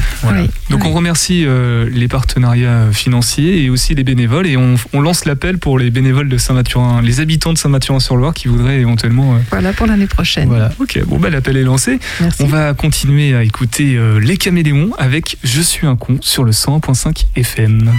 Donc 0.69 0.85
on 0.85 0.91
remercie 0.93 1.43
euh, 1.45 1.89
les 1.91 2.07
partenariats 2.07 2.91
financiers 2.91 3.63
et 3.63 3.69
aussi 3.69 3.95
les 3.95 4.03
bénévoles 4.03 4.47
et 4.47 4.57
on, 4.57 4.75
lance 4.93 5.25
l'appel 5.25 5.57
pour 5.57 5.77
les 5.77 5.91
bénévoles 5.91 6.29
de 6.29 6.37
Saint-Mathurin, 6.37 7.01
les 7.01 7.19
habitants 7.19 7.51
de 7.51 7.57
Saint-Mathurin-sur-Loire 7.57 8.33
qui 8.33 8.47
voudraient 8.47 8.79
éventuellement. 8.79 9.35
Euh, 9.35 9.39
voilà 9.49 9.73
pour 9.73 9.85
l'année 9.85 10.07
prochaine. 10.07 10.47
Voilà. 10.47 10.71
Ok, 10.79 10.97
bon 11.05 11.19
bah 11.19 11.29
l'appel 11.29 11.57
est 11.57 11.63
lancé. 11.63 11.99
On 12.39 12.45
va 12.45 12.73
continuer 12.73 13.35
à 13.35 13.43
écouter 13.43 13.99
les 14.21 14.37
Caméléons 14.37 14.91
avec 14.97 15.37
Je 15.43 15.61
suis 15.61 15.85
un 15.85 15.97
con 15.97 16.17
sur 16.21 16.43
le 16.43 16.51
100.5 16.51 17.25
FM. 17.35 17.91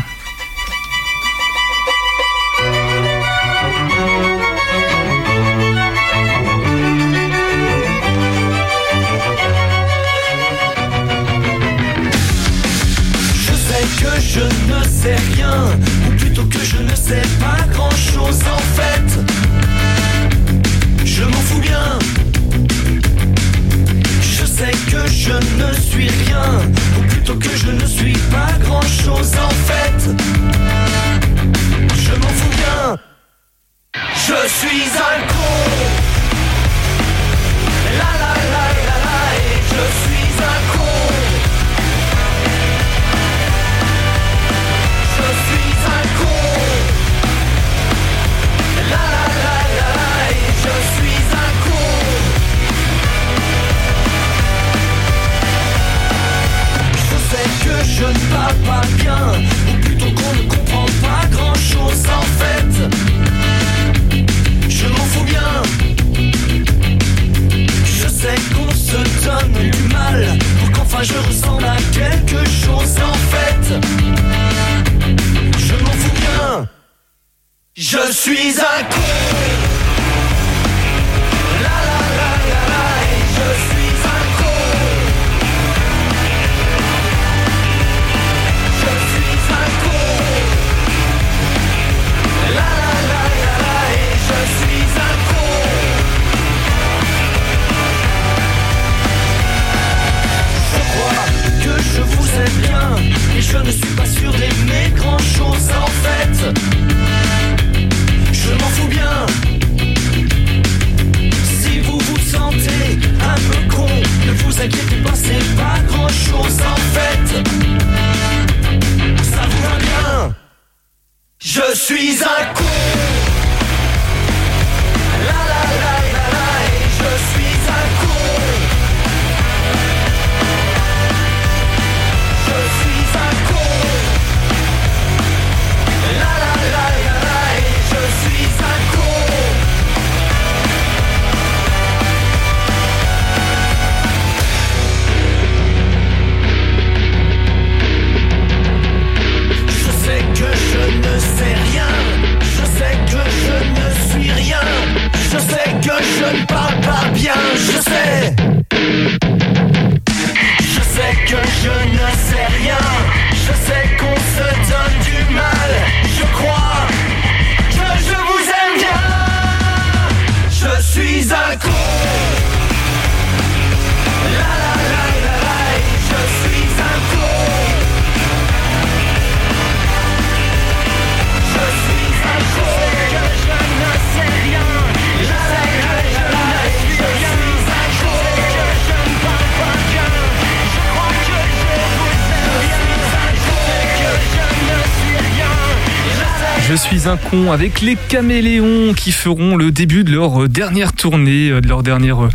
Avec 197.53 197.83
les 197.83 197.97
caméléons 198.09 198.95
qui 198.95 199.13
feront 199.13 199.57
le 199.57 199.71
début 199.71 200.05
de 200.05 200.13
leur 200.13 200.49
dernière 200.49 200.95
tournée, 200.95 201.51
de 201.51 201.69
leur 201.69 201.83
dernière 201.83 202.31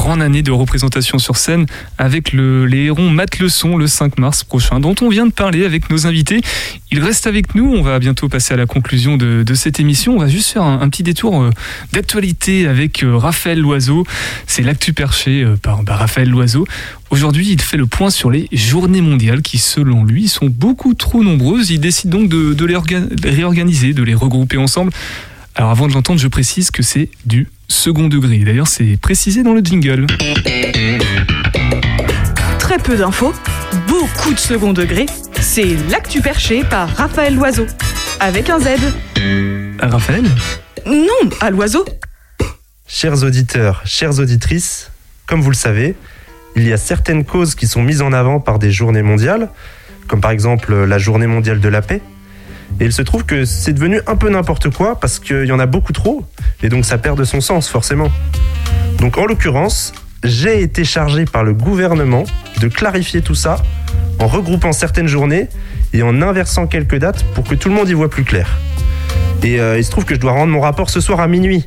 grande 0.00 0.22
année 0.22 0.42
de 0.42 0.50
représentation 0.50 1.18
sur 1.18 1.36
scène 1.36 1.66
avec 1.98 2.32
le, 2.32 2.64
les 2.64 2.84
hérons 2.84 3.10
Mat 3.10 3.38
Leçon 3.38 3.76
le 3.76 3.86
5 3.86 4.18
mars 4.18 4.44
prochain, 4.44 4.80
dont 4.80 4.94
on 5.02 5.10
vient 5.10 5.26
de 5.26 5.30
parler 5.30 5.66
avec 5.66 5.90
nos 5.90 6.06
invités. 6.06 6.40
Ils 6.90 7.00
restent 7.00 7.26
avec 7.26 7.54
nous, 7.54 7.70
on 7.70 7.82
va 7.82 7.98
bientôt 7.98 8.30
passer 8.30 8.54
à 8.54 8.56
la 8.56 8.64
conclusion 8.64 9.18
de, 9.18 9.44
cette 9.54 9.78
émission. 9.78 10.16
On 10.16 10.18
va 10.18 10.28
juste 10.28 10.52
faire 10.52 10.62
un, 10.62 10.88
petit 10.88 11.02
détour 11.02 11.50
d'actualité 11.92 12.66
avec 12.66 13.04
Raphaël 13.06 13.60
Loiseau. 13.60 14.06
C'est 14.46 14.62
l'actu 14.62 14.94
perché 14.94 15.44
par 15.62 15.82
bah, 15.82 15.96
Raphaël 15.96 16.30
Loiseau. 16.30 16.66
Aujourd'hui, 17.10 17.50
il 17.50 17.60
fait 17.60 17.76
le 17.76 17.86
point 17.86 18.08
sur 18.08 18.30
les 18.30 18.48
journées 18.52 19.02
mondiales 19.02 19.42
qui, 19.42 19.58
selon 19.58 20.04
lui, 20.04 20.28
sont 20.28 20.46
beaucoup 20.46 20.94
trop 20.94 21.22
nombreuses. 21.22 21.70
Il 21.70 21.80
décide 21.80 22.08
donc 22.08 22.30
de, 22.30 22.64
les 22.64 23.30
réorganiser, 23.30 23.92
de 23.92 24.02
les 24.02 24.14
regrouper 24.14 24.56
ensemble. 24.56 24.92
Alors 25.56 25.70
avant 25.70 25.88
de 25.88 25.92
l'entendre, 25.92 26.18
je 26.18 26.28
précise 26.28 26.70
que 26.70 26.82
c'est 26.82 27.10
du 27.26 27.48
second 27.70 28.08
degré. 28.08 28.38
D'ailleurs, 28.38 28.66
c'est 28.66 28.98
précisé 29.00 29.42
dans 29.42 29.54
le 29.54 29.60
jingle. 29.60 30.06
Très 32.58 32.78
peu 32.78 32.96
d'infos, 32.96 33.32
beaucoup 33.86 34.34
de 34.34 34.38
second 34.38 34.72
degré. 34.72 35.06
C'est 35.40 35.76
l'actu 35.88 36.20
perché 36.20 36.64
par 36.64 36.88
Raphaël 36.88 37.34
Loiseau. 37.34 37.66
Avec 38.18 38.50
un 38.50 38.58
Z. 38.58 38.66
Raphaël? 39.80 40.24
Non, 40.86 41.30
à 41.40 41.50
l'oiseau. 41.50 41.84
Chers 42.86 43.22
auditeurs, 43.22 43.82
chères 43.84 44.18
auditrices, 44.18 44.90
comme 45.26 45.40
vous 45.40 45.50
le 45.50 45.56
savez, 45.56 45.94
il 46.56 46.66
y 46.66 46.72
a 46.72 46.76
certaines 46.76 47.24
causes 47.24 47.54
qui 47.54 47.66
sont 47.66 47.82
mises 47.82 48.02
en 48.02 48.12
avant 48.12 48.40
par 48.40 48.58
des 48.58 48.72
journées 48.72 49.02
mondiales, 49.02 49.48
comme 50.08 50.20
par 50.20 50.32
exemple 50.32 50.74
la 50.74 50.98
journée 50.98 51.28
mondiale 51.28 51.60
de 51.60 51.68
la 51.68 51.82
paix. 51.82 52.02
Et 52.80 52.86
il 52.86 52.92
se 52.92 53.02
trouve 53.02 53.24
que 53.24 53.44
c'est 53.44 53.72
devenu 53.72 54.00
un 54.06 54.16
peu 54.16 54.30
n'importe 54.30 54.70
quoi 54.70 54.98
parce 54.98 55.18
qu'il 55.18 55.44
y 55.44 55.52
en 55.52 55.58
a 55.58 55.66
beaucoup 55.66 55.92
trop, 55.92 56.24
et 56.62 56.68
donc 56.68 56.84
ça 56.84 56.98
perd 56.98 57.18
de 57.18 57.24
son 57.24 57.40
sens 57.40 57.68
forcément. 57.68 58.08
Donc 58.98 59.18
en 59.18 59.26
l'occurrence, 59.26 59.92
j'ai 60.24 60.62
été 60.62 60.84
chargé 60.84 61.24
par 61.26 61.44
le 61.44 61.52
gouvernement 61.52 62.24
de 62.60 62.68
clarifier 62.68 63.22
tout 63.22 63.34
ça 63.34 63.62
en 64.18 64.26
regroupant 64.26 64.72
certaines 64.72 65.08
journées 65.08 65.48
et 65.92 66.02
en 66.02 66.22
inversant 66.22 66.66
quelques 66.66 66.96
dates 66.96 67.24
pour 67.34 67.44
que 67.44 67.54
tout 67.54 67.68
le 67.68 67.74
monde 67.74 67.88
y 67.88 67.94
voit 67.94 68.10
plus 68.10 68.24
clair. 68.24 68.58
Et 69.42 69.60
euh, 69.60 69.78
il 69.78 69.84
se 69.84 69.90
trouve 69.90 70.04
que 70.04 70.14
je 70.14 70.20
dois 70.20 70.32
rendre 70.32 70.52
mon 70.52 70.60
rapport 70.60 70.90
ce 70.90 71.00
soir 71.00 71.20
à 71.20 71.28
minuit. 71.28 71.66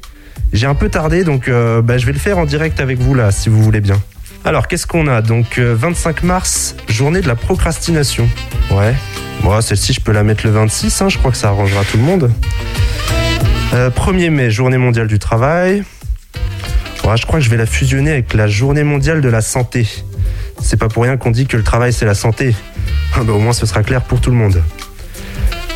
J'ai 0.52 0.68
un 0.68 0.76
peu 0.76 0.90
tardé, 0.90 1.24
donc 1.24 1.48
euh, 1.48 1.82
bah, 1.82 1.98
je 1.98 2.06
vais 2.06 2.12
le 2.12 2.20
faire 2.20 2.38
en 2.38 2.46
direct 2.46 2.80
avec 2.80 3.00
vous 3.00 3.16
là, 3.16 3.32
si 3.32 3.50
vous 3.50 3.62
voulez 3.62 3.82
bien. 3.82 4.00
Alors, 4.46 4.68
qu'est-ce 4.68 4.86
qu'on 4.86 5.08
a? 5.08 5.22
Donc, 5.22 5.58
25 5.58 6.24
euh, 6.24 6.28
mars, 6.28 6.76
journée 6.90 7.22
de 7.22 7.28
la 7.28 7.36
procrastination. 7.36 8.28
Ouais. 8.72 8.94
Bon, 9.44 9.60
celle-ci, 9.60 9.92
je 9.92 10.00
peux 10.00 10.14
la 10.14 10.24
mettre 10.24 10.46
le 10.46 10.54
26, 10.54 11.02
hein, 11.02 11.10
je 11.10 11.18
crois 11.18 11.30
que 11.30 11.38
ça 11.38 11.50
arrangera 11.50 11.84
tout 11.84 11.98
le 11.98 12.04
monde. 12.04 12.32
1er 13.74 14.28
euh, 14.28 14.32
mai, 14.32 14.50
journée 14.50 14.78
mondiale 14.78 15.08
du 15.08 15.20
travail. 15.20 15.84
Ouais, 17.04 17.18
je 17.18 17.26
crois 17.26 17.40
que 17.40 17.46
je 17.46 17.50
vais 17.50 17.58
la 17.58 17.66
fusionner 17.66 18.12
avec 18.12 18.34
la 18.34 18.48
journée 18.48 18.84
mondiale 18.84 19.20
de 19.20 19.28
la 19.28 19.42
santé. 19.42 19.86
C'est 20.62 20.78
pas 20.78 20.88
pour 20.88 21.04
rien 21.04 21.18
qu'on 21.18 21.32
dit 21.32 21.46
que 21.46 21.58
le 21.58 21.64
travail, 21.64 21.92
c'est 21.92 22.06
la 22.06 22.14
santé. 22.14 22.56
Ah, 23.16 23.24
bah, 23.24 23.34
au 23.34 23.40
moins, 23.40 23.52
ce 23.52 23.66
sera 23.66 23.84
clair 23.84 24.02
pour 24.02 24.22
tout 24.22 24.30
le 24.30 24.38
monde. 24.38 24.64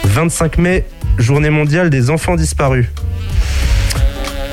25 0.06 0.60
mai, 0.60 0.86
journée 1.18 1.50
mondiale 1.50 1.90
des 1.90 2.10
enfants 2.10 2.36
disparus. 2.36 2.86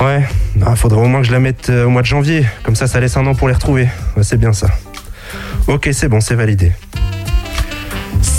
Ouais, 0.00 0.24
bah, 0.56 0.74
faudrait 0.74 1.00
au 1.00 1.06
moins 1.06 1.20
que 1.20 1.28
je 1.28 1.32
la 1.32 1.38
mette 1.38 1.70
euh, 1.70 1.84
au 1.84 1.90
mois 1.90 2.02
de 2.02 2.06
janvier. 2.06 2.44
Comme 2.64 2.74
ça, 2.74 2.88
ça 2.88 2.98
laisse 2.98 3.16
un 3.16 3.24
an 3.26 3.36
pour 3.36 3.46
les 3.46 3.54
retrouver. 3.54 3.88
c'est 4.22 4.38
bien 4.38 4.52
ça. 4.52 4.66
Ok, 5.68 5.88
c'est 5.92 6.08
bon, 6.08 6.20
c'est 6.20 6.34
validé. 6.34 6.72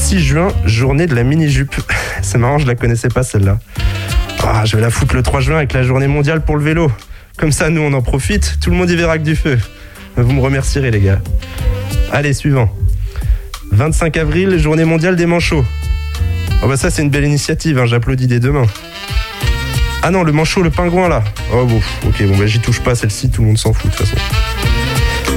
6 0.06 0.20
juin, 0.20 0.50
journée 0.66 1.08
de 1.08 1.16
la 1.16 1.24
mini-jupe. 1.24 1.76
c'est 2.22 2.38
marrant, 2.38 2.60
je 2.60 2.68
la 2.68 2.76
connaissais 2.76 3.08
pas 3.08 3.24
celle-là. 3.24 3.58
Ah, 4.44 4.64
je 4.64 4.76
vais 4.76 4.82
la 4.84 4.92
foutre 4.92 5.16
le 5.16 5.24
3 5.24 5.42
juin 5.42 5.58
avec 5.58 5.74
la 5.74 5.82
journée 5.82 6.06
mondiale 6.06 6.42
pour 6.42 6.58
le 6.58 6.64
vélo. 6.64 6.92
Comme 7.40 7.52
ça, 7.52 7.72
nous, 7.72 7.82
on 7.82 7.92
en 7.92 8.04
profite. 8.04 8.60
Tout 8.62 8.70
le 8.70 8.76
monde 8.76 8.88
y 8.92 8.96
verra 8.96 9.18
que 9.18 9.24
du 9.24 9.36
feu. 9.36 9.58
Vous 10.16 10.32
me 10.32 10.42
remercierez, 10.42 10.92
les 10.92 11.00
gars. 11.00 11.20
Allez, 12.12 12.34
suivant. 12.34 12.70
25 13.72 14.16
avril, 14.18 14.60
journée 14.60 14.86
mondiale 14.86 15.16
des 15.16 15.26
manchots. 15.26 15.66
Oh 16.62 16.68
bah 16.68 16.78
ça, 16.78 16.92
c'est 16.92 17.02
une 17.02 17.10
belle 17.10 17.26
initiative, 17.26 17.80
hein. 17.80 17.88
j'applaudis 17.88 18.28
des 18.28 18.40
deux 18.40 18.52
mains. 18.52 18.68
Ah 20.04 20.12
non, 20.12 20.24
le 20.24 20.32
manchot, 20.32 20.62
le 20.62 20.70
pingouin 20.70 21.10
là. 21.10 21.24
Oh 21.52 21.66
bon, 21.66 21.82
ok, 22.08 22.28
bon 22.28 22.38
bah 22.38 22.46
j'y 22.46 22.60
touche 22.60 22.80
pas 22.80 22.94
celle-ci, 22.94 23.32
tout 23.32 23.42
le 23.42 23.48
monde 23.48 23.58
s'en 23.58 23.74
fout 23.74 23.90
de 23.90 23.96
toute 23.98 24.06
façon. 24.06 24.22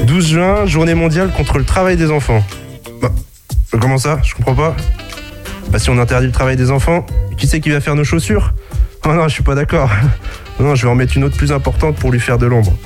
12 0.04 0.28
juin, 0.28 0.66
journée 0.66 0.94
mondiale 0.94 1.30
contre 1.34 1.56
le 1.56 1.64
travail 1.64 1.96
des 1.96 2.10
enfants. 2.10 2.44
Bah, 3.00 3.10
comment 3.76 3.98
ça 3.98 4.20
Je 4.24 4.34
comprends 4.34 4.54
pas. 4.54 4.76
Bah 5.70 5.78
si 5.78 5.90
on 5.90 5.98
interdit 5.98 6.26
le 6.26 6.32
travail 6.32 6.56
des 6.56 6.70
enfants, 6.70 7.04
qui 7.36 7.46
c'est 7.46 7.60
qui 7.60 7.70
va 7.70 7.80
faire 7.80 7.94
nos 7.94 8.04
chaussures 8.04 8.54
Oh 9.04 9.12
non, 9.12 9.28
je 9.28 9.34
suis 9.34 9.42
pas 9.42 9.54
d'accord. 9.54 9.90
Non, 10.60 10.74
je 10.74 10.82
vais 10.82 10.90
en 10.90 10.96
mettre 10.96 11.16
une 11.16 11.22
autre 11.22 11.36
plus 11.36 11.52
importante 11.52 11.94
pour 11.94 12.10
lui 12.10 12.18
faire 12.18 12.36
de 12.36 12.44
l'ombre. 12.44 12.76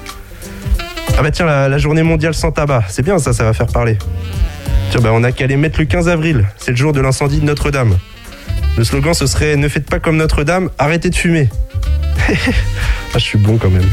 Ah 1.16 1.22
bah 1.22 1.30
tiens, 1.30 1.46
la, 1.46 1.78
journée 1.78 2.02
mondiale 2.02 2.34
sans 2.34 2.52
tabac, 2.52 2.84
c'est 2.88 3.02
bien 3.02 3.18
ça, 3.18 3.32
ça 3.32 3.44
va 3.44 3.54
faire 3.54 3.66
parler. 3.66 3.96
Tiens, 4.90 5.00
bah 5.00 5.08
on 5.14 5.24
a 5.24 5.32
qu'à 5.32 5.46
les 5.46 5.56
mettre 5.56 5.80
le 5.80 5.86
15 5.86 6.06
avril, 6.10 6.46
c'est 6.58 6.72
le 6.72 6.76
jour 6.76 6.92
de 6.92 7.00
l'incendie 7.00 7.40
de 7.40 7.46
Notre-Dame. 7.46 7.96
Le 8.76 8.84
slogan 8.84 9.14
ce 9.14 9.26
serait 9.26 9.56
Ne 9.56 9.68
faites 9.68 9.88
pas 9.88 10.00
comme 10.00 10.18
Notre-Dame, 10.18 10.68
arrêtez 10.78 11.08
de 11.08 11.14
fumer. 11.14 11.48
ah, 12.28 12.34
je 13.14 13.18
suis 13.20 13.38
bon 13.38 13.56
quand 13.56 13.70
même. 13.70 13.88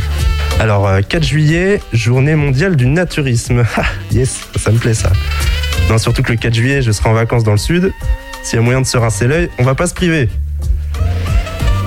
Alors, 0.60 0.90
4 1.08 1.16
euh, 1.16 1.26
juillet, 1.26 1.82
journée 1.94 2.36
mondiale 2.36 2.76
du 2.76 2.86
naturisme. 2.86 3.64
Ah, 3.78 3.86
yes, 4.12 4.42
ça 4.58 4.72
me 4.72 4.78
plaît 4.78 4.94
ça. 4.94 5.10
Non, 5.90 5.98
surtout 5.98 6.22
que 6.22 6.32
le 6.32 6.38
4 6.38 6.54
juillet, 6.54 6.82
je 6.82 6.92
serai 6.92 7.10
en 7.10 7.14
vacances 7.14 7.44
dans 7.44 7.52
le 7.52 7.58
sud. 7.58 7.92
S'il 8.44 8.58
y 8.58 8.62
a 8.62 8.64
moyen 8.64 8.82
de 8.82 8.86
se 8.86 8.98
rincer 8.98 9.28
l'œil, 9.28 9.50
on 9.58 9.64
va 9.64 9.74
pas 9.76 9.88
se 9.88 9.94
priver. 9.94 10.30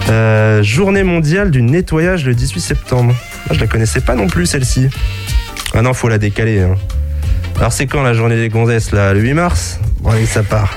Euh, 0.08 0.62
journée 0.62 1.04
mondiale 1.04 1.50
du 1.50 1.62
nettoyage 1.62 2.26
le 2.26 2.34
18 2.34 2.60
septembre. 2.60 3.14
Ah, 3.48 3.54
je 3.54 3.60
la 3.60 3.66
connaissais 3.66 4.00
pas 4.00 4.14
non 4.16 4.26
plus 4.26 4.46
celle-ci. 4.46 4.88
Ah 5.72 5.82
non, 5.82 5.94
faut 5.94 6.08
la 6.08 6.18
décaler. 6.18 6.60
Hein. 6.60 6.74
Alors 7.58 7.72
c'est 7.72 7.86
quand 7.86 8.02
la 8.02 8.12
journée 8.12 8.36
des 8.36 8.48
gonzesses 8.48 8.92
là 8.92 9.14
Le 9.14 9.20
8 9.20 9.34
mars? 9.34 9.78
Bon 10.00 10.10
allez, 10.10 10.26
ça 10.26 10.42
part. 10.42 10.76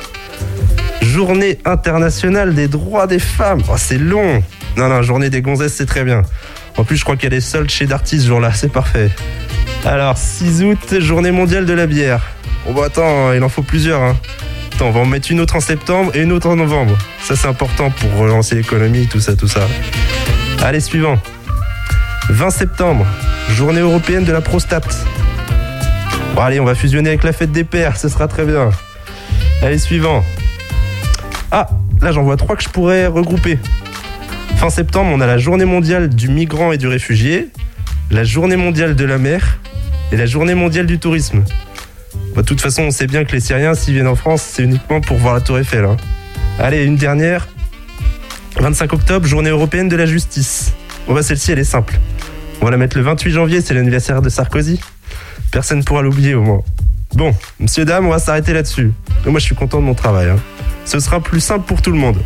Journée 1.01 1.57
internationale 1.65 2.53
des 2.53 2.67
droits 2.67 3.07
des 3.07 3.19
femmes. 3.19 3.61
Oh, 3.69 3.75
c'est 3.77 3.97
long. 3.97 4.43
Non, 4.77 4.87
non, 4.87 5.01
journée 5.01 5.29
des 5.29 5.41
gonzesses, 5.41 5.73
c'est 5.73 5.85
très 5.85 6.03
bien. 6.03 6.21
En 6.77 6.83
plus, 6.83 6.97
je 6.97 7.03
crois 7.03 7.15
a 7.21 7.29
des 7.29 7.41
soldes 7.41 7.69
chez 7.69 7.85
Darty 7.87 8.19
ce 8.19 8.27
jour-là, 8.27 8.51
c'est 8.53 8.71
parfait. 8.71 9.09
Alors, 9.83 10.17
6 10.17 10.63
août, 10.63 10.99
journée 10.99 11.31
mondiale 11.31 11.65
de 11.65 11.73
la 11.73 11.87
bière. 11.87 12.34
Bon, 12.65 12.73
bah 12.73 12.85
attends, 12.85 13.31
il 13.33 13.43
en 13.43 13.49
faut 13.49 13.61
plusieurs. 13.61 14.01
Hein. 14.01 14.17
Attends, 14.73 14.87
on 14.87 14.91
va 14.91 15.01
en 15.01 15.05
mettre 15.05 15.31
une 15.31 15.39
autre 15.39 15.55
en 15.55 15.59
septembre 15.59 16.11
et 16.15 16.21
une 16.21 16.31
autre 16.31 16.49
en 16.49 16.55
novembre. 16.55 16.97
Ça, 17.21 17.35
c'est 17.35 17.47
important 17.47 17.91
pour 17.91 18.11
relancer 18.15 18.55
l'économie, 18.55 19.07
tout 19.07 19.19
ça, 19.19 19.35
tout 19.35 19.47
ça. 19.47 19.67
Allez, 20.63 20.79
suivant. 20.79 21.17
20 22.29 22.49
septembre, 22.49 23.05
journée 23.51 23.81
européenne 23.81 24.23
de 24.23 24.31
la 24.31 24.41
prostate. 24.41 25.05
Bon, 26.33 26.41
allez, 26.41 26.59
on 26.59 26.65
va 26.65 26.73
fusionner 26.73 27.09
avec 27.09 27.23
la 27.23 27.33
fête 27.33 27.51
des 27.51 27.63
pères, 27.63 27.97
ce 27.97 28.09
sera 28.09 28.27
très 28.27 28.45
bien. 28.45 28.71
Allez, 29.61 29.77
suivant. 29.77 30.23
Ah, 31.51 31.67
là, 32.01 32.11
j'en 32.11 32.23
vois 32.23 32.35
trois 32.35 32.55
que 32.55 32.63
je 32.63 32.69
pourrais 32.69 33.05
regrouper. 33.05 33.59
Fin 34.57 34.71
septembre, 34.71 35.11
on 35.13 35.21
a 35.21 35.27
la 35.27 35.37
journée 35.37 35.65
mondiale 35.65 36.09
du 36.09 36.29
migrant 36.29 36.71
et 36.71 36.77
du 36.79 36.87
réfugié, 36.87 37.49
la 38.09 38.23
journée 38.23 38.55
mondiale 38.55 38.95
de 38.95 39.05
la 39.05 39.19
mer 39.19 39.59
et 40.11 40.17
la 40.17 40.25
journée 40.25 40.55
mondiale 40.55 40.87
du 40.87 40.97
tourisme. 40.97 41.43
Bah, 42.35 42.41
de 42.41 42.47
toute 42.47 42.59
façon, 42.59 42.83
on 42.83 42.91
sait 42.91 43.07
bien 43.07 43.23
que 43.23 43.31
les 43.31 43.39
Syriens, 43.39 43.75
s'ils 43.75 43.93
viennent 43.93 44.07
en 44.07 44.15
France, 44.15 44.41
c'est 44.41 44.63
uniquement 44.63 44.99
pour 44.99 45.17
voir 45.17 45.33
la 45.33 45.41
Tour 45.41 45.57
Eiffel. 45.57 45.85
Hein. 45.85 45.95
Allez, 46.59 46.83
une 46.83 46.97
dernière. 46.97 47.47
25 48.59 48.93
octobre, 48.93 49.25
journée 49.25 49.49
européenne 49.49 49.87
de 49.87 49.95
la 49.95 50.05
justice. 50.05 50.73
Bon 51.07 51.13
bah 51.13 51.23
celle-ci, 51.23 51.51
elle 51.51 51.59
est 51.59 51.63
simple. 51.63 51.99
On 52.61 52.65
va 52.65 52.71
la 52.71 52.77
mettre 52.77 52.97
le 52.97 53.03
28 53.03 53.31
janvier, 53.31 53.61
c'est 53.61 53.73
l'anniversaire 53.73 54.21
de 54.21 54.29
Sarkozy. 54.29 54.79
Personne 55.51 55.79
ne 55.79 55.83
pourra 55.83 56.01
l'oublier 56.01 56.35
au 56.35 56.41
moins. 56.41 56.61
Bon, 57.13 57.33
monsieur, 57.59 57.85
dame, 57.85 58.07
on 58.07 58.09
va 58.09 58.19
s'arrêter 58.19 58.53
là-dessus. 58.53 58.91
Moi, 59.25 59.39
je 59.39 59.45
suis 59.45 59.55
content 59.55 59.79
de 59.79 59.85
mon 59.85 59.93
travail. 59.93 60.29
Hein. 60.29 60.39
Ce 60.85 60.99
sera 60.99 61.21
plus 61.21 61.39
simple 61.39 61.65
pour 61.65 61.81
tout 61.81 61.91
le 61.91 61.97
monde. 61.97 62.17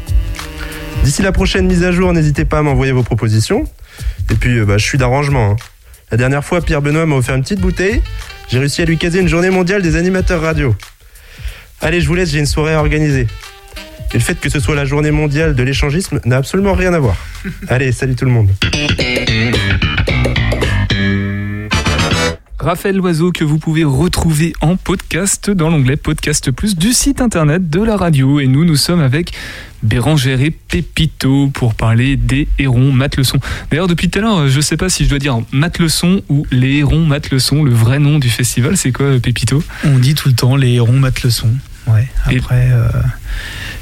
D'ici 1.04 1.22
la 1.22 1.32
prochaine 1.32 1.68
mise 1.68 1.84
à 1.84 1.92
jour, 1.92 2.12
n'hésitez 2.14 2.46
pas 2.46 2.60
à 2.60 2.62
m'envoyer 2.62 2.92
vos 2.92 3.04
propositions. 3.04 3.66
Et 4.32 4.36
puis, 4.36 4.58
euh, 4.58 4.66
bah, 4.66 4.78
je 4.78 4.86
suis 4.86 4.98
d'arrangement. 4.98 5.52
Hein. 5.52 5.56
La 6.12 6.18
dernière 6.18 6.44
fois, 6.44 6.62
Pierre 6.62 6.82
Benoît 6.82 7.06
m'a 7.06 7.16
offert 7.16 7.36
une 7.36 7.44
petite 7.44 7.60
bouteille. 7.60 8.02
J'ai 8.50 8.60
réussi 8.60 8.82
à 8.82 8.86
lui 8.86 8.98
caser 8.98 9.20
une 9.20 9.28
journée 9.28 9.52
mondiale 9.52 9.82
des 9.82 9.96
animateurs 9.96 10.42
radio. 10.42 10.76
Allez, 11.82 12.02
je 12.02 12.08
vous 12.08 12.16
laisse, 12.16 12.32
j'ai 12.32 12.40
une 12.40 12.48
soirée 12.48 12.74
à 12.74 12.80
organiser. 12.80 13.28
Et 14.12 14.18
le 14.18 14.24
fait 14.24 14.40
que 14.40 14.50
ce 14.50 14.60
soit 14.60 14.74
la 14.74 14.86
journée 14.86 15.12
mondiale 15.12 15.54
de 15.54 15.62
l'échangisme 15.62 16.20
n'a 16.26 16.38
absolument 16.38 16.74
rien 16.74 16.94
à 16.96 17.00
voir. 17.00 17.16
Allez, 17.68 17.92
salut 17.92 18.16
tout 18.16 18.26
le 18.26 18.32
monde. 18.32 18.50
Raphaël 22.60 22.98
Loiseau 22.98 23.32
que 23.32 23.46
vous 23.46 23.58
pouvez 23.58 23.86
retrouver 23.86 24.52
en 24.60 24.76
podcast 24.76 25.50
dans 25.50 25.70
l'onglet 25.70 25.96
Podcast 25.96 26.52
Plus 26.52 26.76
du 26.76 26.92
site 26.92 27.22
internet 27.22 27.70
de 27.70 27.82
la 27.82 27.96
radio. 27.96 28.42
Et 28.42 28.48
nous, 28.48 28.66
nous 28.66 28.76
sommes 28.76 29.00
avec 29.00 29.32
Bérangère 29.82 30.42
et 30.42 30.52
Pépito 30.52 31.48
pour 31.54 31.74
parler 31.74 32.18
des 32.18 32.50
hérons 32.58 32.92
Mateleçon. 32.92 33.40
D'ailleurs, 33.72 33.88
depuis 33.88 34.10
tout 34.10 34.20
à 34.20 34.24
l'heure, 34.24 34.48
je 34.50 34.58
ne 34.58 34.62
sais 34.62 34.76
pas 34.76 34.90
si 34.90 35.06
je 35.06 35.10
dois 35.10 35.20
dire 35.20 35.40
Mateleçon 35.54 36.22
ou 36.28 36.46
les 36.52 36.80
hérons 36.80 37.06
Mateleçon. 37.06 37.64
Le 37.64 37.72
vrai 37.72 37.98
nom 37.98 38.20
du 38.20 38.30
festival, 38.30 38.76
c'est 38.76 38.92
quoi, 38.92 39.18
Pépito? 39.20 39.64
On 39.86 39.98
dit 39.98 40.14
tout 40.14 40.28
le 40.28 40.36
temps 40.36 40.58
les 40.58 40.74
hérons 40.74 41.00
Mateleçon. 41.00 41.50
Ouais. 41.88 42.10
Après, 42.26 42.72
euh, 42.72 42.90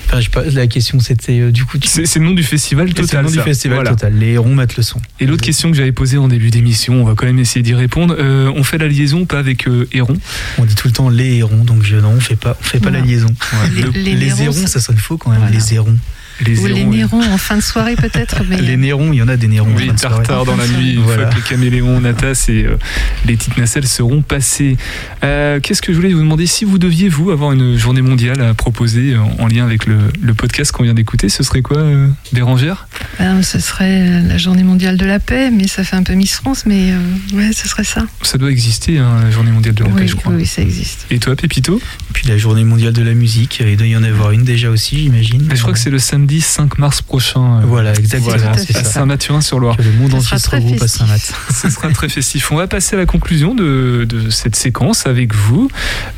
Enfin, 0.08 0.20
je 0.20 0.26
sais 0.26 0.30
pas, 0.30 0.43
la 0.45 0.68
question 0.68 0.99
c'était 1.01 1.39
euh, 1.39 1.51
du 1.51 1.66
coup. 1.66 1.78
tu- 1.78 1.88
C'est 1.88 2.20
le 2.20 2.26
nom 2.26 2.32
du 2.34 2.43
festival 2.43 2.88
Et 2.88 2.91
c'est 2.95 3.01
total. 3.01 3.24
le 3.26 3.30
nom 3.30 3.36
du 3.36 3.41
festival 3.41 3.76
Voilà. 3.78 3.89
total. 3.91 4.14
Les 4.18 4.32
hérons 4.34 4.55
mettent 4.55 4.78
le 4.78 4.84
son. 4.84 5.01
Et 5.20 5.26
l'autre 5.26 5.43
question 5.43 5.70
que 5.70 5.76
j'avais 5.78 5.91
posée 5.91 6.18
en 6.18 6.28
début 6.30 6.49
d'émission, 6.49 6.93
on 7.01 7.03
va 7.03 7.14
quand 7.16 7.26
même 7.26 7.39
essayer 7.39 7.62
d'y 7.62 7.74
répondre. 7.74 8.16
Euh, 8.18 8.51
on 8.55 8.64
fait 8.64 8.78
la 8.78 8.88
liaison 8.88 9.22
ou 9.22 9.26
pas 9.26 9.39
avec 9.39 9.68
euh, 9.68 9.88
Héron 9.91 10.18
On 10.58 10.66
dit 10.66 10.76
tout 10.76 10.88
le 10.88 10.93
temps 10.93 11.10
les 11.10 11.36
hérons, 11.38 11.64
donc 11.66 11.84
je, 11.84 11.97
non, 11.97 12.12
on 12.16 12.20
fait 12.22 12.36
pas, 12.38 12.58
on 12.60 12.64
fait 12.64 12.80
pas 12.80 12.89
la 12.89 13.01
liaison. 13.01 13.28
Les- 13.76 13.82
Le- 13.82 13.89
les 13.91 14.03
Les, 14.16 14.26
nérons, 14.28 14.41
hérons, 14.43 14.53
ça- 14.53 14.68
ça 14.68 14.80
sonne 14.80 14.97
faux 14.97 15.18
quand 15.18 15.30
même. 15.32 15.39
Voilà. 15.41 15.55
Les 15.55 15.74
hérons. 15.74 15.97
Les 16.45 16.57
Ou 16.59 16.67
nérons 16.89 17.21
en 17.21 17.38
fin 17.38 17.55
de 17.57 17.61
soirée 17.61 17.95
peut-être, 17.95 18.43
mais 18.47 18.57
Les 18.61 18.77
nérons, 18.77 19.11
il 19.11 19.17
y 19.17 19.21
en 19.21 19.27
a 19.27 19.38
des 19.38 19.47
nérons. 19.47 19.73
Oui, 19.75 19.85
en 19.85 19.88
fin 19.88 19.93
de 19.93 19.99
soirée. 19.99 20.15
Tartare 20.17 20.45
dans 20.45 20.55
la 20.55 20.67
nuit, 20.67 20.93
une 20.93 21.01
Voilà. 21.01 21.23
fois 21.23 21.31
que 21.31 21.35
les 21.38 21.41
caméléons, 21.41 21.99
Natas 21.99 22.45
et 22.49 22.65
euh, 22.65 22.77
les 23.25 23.35
petites 23.35 23.57
nacelles 23.57 23.88
seront 23.88 24.21
passés. 24.21 24.77
Euh, 25.23 25.59
Qu'est-ce 25.59 25.81
que 25.81 25.91
je 25.91 25.97
voulais 25.97 26.13
vous 26.13 26.19
demander? 26.19 26.45
Si 26.45 26.63
vous 26.65 26.77
deviez, 26.77 27.09
vous, 27.09 27.31
avoir 27.31 27.51
une 27.53 27.77
journée 27.77 28.01
mondiale 28.01 28.41
à 28.41 28.53
proposer 28.53 29.13
euh, 29.13 29.19
en 29.39 29.47
lien 29.47 29.65
avec 29.65 29.85
le, 29.85 29.97
le 30.21 30.33
podcast 30.33 30.71
qu'on 30.71 30.83
vient 30.83 30.93
d'écouter, 30.93 31.29
ce 31.29 31.41
serait 31.43 31.61
quoi, 31.61 31.77
euh, 31.77 32.07
Bérangère? 32.33 32.88
Ben, 33.19 33.41
ce 33.41 33.59
serait 33.59 34.21
la 34.21 34.38
journée 34.38 34.63
mondiale 34.63 34.97
de 34.97 35.05
la 35.05 35.19
paix, 35.19 35.49
mais 35.51 35.67
ça 35.67 35.83
fait 35.83 35.95
un 35.95 36.03
peu 36.03 36.13
Miss 36.13 36.33
France, 36.35 36.65
mais 36.65 36.91
euh, 36.91 37.38
ouais, 37.38 37.51
ce 37.53 37.67
serait 37.67 37.83
ça. 37.83 38.05
Ça 38.21 38.38
doit 38.38 38.51
exister, 38.51 38.99
hein, 38.99 39.21
la 39.23 39.31
journée 39.31 39.51
mondiale 39.51 39.73
de 39.75 39.83
la 39.83 39.89
oui, 39.89 40.01
paix, 40.01 40.07
je 40.07 40.15
crois. 40.15 40.33
oui, 40.33 40.45
ça 40.45 40.61
existe. 40.61 41.05
Et 41.09 41.17
toi, 41.19 41.35
Pépito? 41.35 41.81
Puis 42.13 42.27
la 42.27 42.38
journée 42.38 42.63
mondiale 42.63 42.93
de 42.93 43.01
la 43.03 43.13
musique, 43.13 43.61
il 43.65 43.77
doit 43.77 43.88
y 43.88 43.95
en 43.95 44.03
avoir 44.03 44.31
une 44.31 44.43
déjà 44.43 44.69
aussi, 44.69 44.97
j'imagine. 45.03 45.47
Je 45.53 45.61
crois 45.61 45.73
que 45.73 45.79
c'est 45.79 45.89
le 45.89 45.99
samedi 45.99 46.26
5 46.41 46.78
mars 46.78 47.01
prochain. 47.01 47.59
euh, 47.59 47.65
Voilà, 47.65 47.93
exactement, 47.93 48.36
voilà, 48.38 48.51
à. 48.51 48.84
Saint-Mathurin-sur-Loire. 48.84 49.75
Le 49.80 49.91
monde 49.93 50.13
entier 50.13 50.28
sera 50.28 50.38
se 50.39 50.49
regroupe 50.49 50.75
à 50.75 50.80
festif. 50.80 50.99
Saint-Math. 50.99 51.34
Ce 51.53 51.69
sera 51.69 51.89
très 51.89 52.09
festif. 52.09 52.51
On 52.51 52.55
va 52.55 52.67
passer 52.67 52.95
à 52.95 52.99
la 52.99 53.05
conclusion 53.05 53.55
de, 53.55 54.05
de 54.07 54.30
cette 54.30 54.55
séquence 54.55 55.05
avec 55.07 55.34
vous. 55.34 55.69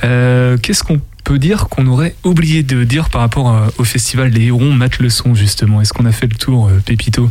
Euh, 0.03 0.57
Qu'est-ce 0.57 0.83
qu'on 0.83 0.99
peut 1.23 1.39
dire 1.39 1.67
qu'on 1.69 1.85
aurait 1.87 2.15
oublié 2.23 2.63
de 2.63 2.83
dire 2.83 3.09
par 3.09 3.21
rapport 3.21 3.49
euh, 3.53 3.67
au 3.77 3.83
festival 3.83 4.31
des 4.31 4.45
Hérons 4.45 4.73
Mat 4.73 4.99
le 4.99 5.09
son 5.09 5.35
justement 5.35 5.81
Est-ce 5.81 5.93
qu'on 5.93 6.05
a 6.05 6.11
fait 6.11 6.27
le 6.27 6.35
tour, 6.35 6.67
euh, 6.67 6.81
Pépito? 6.83 7.29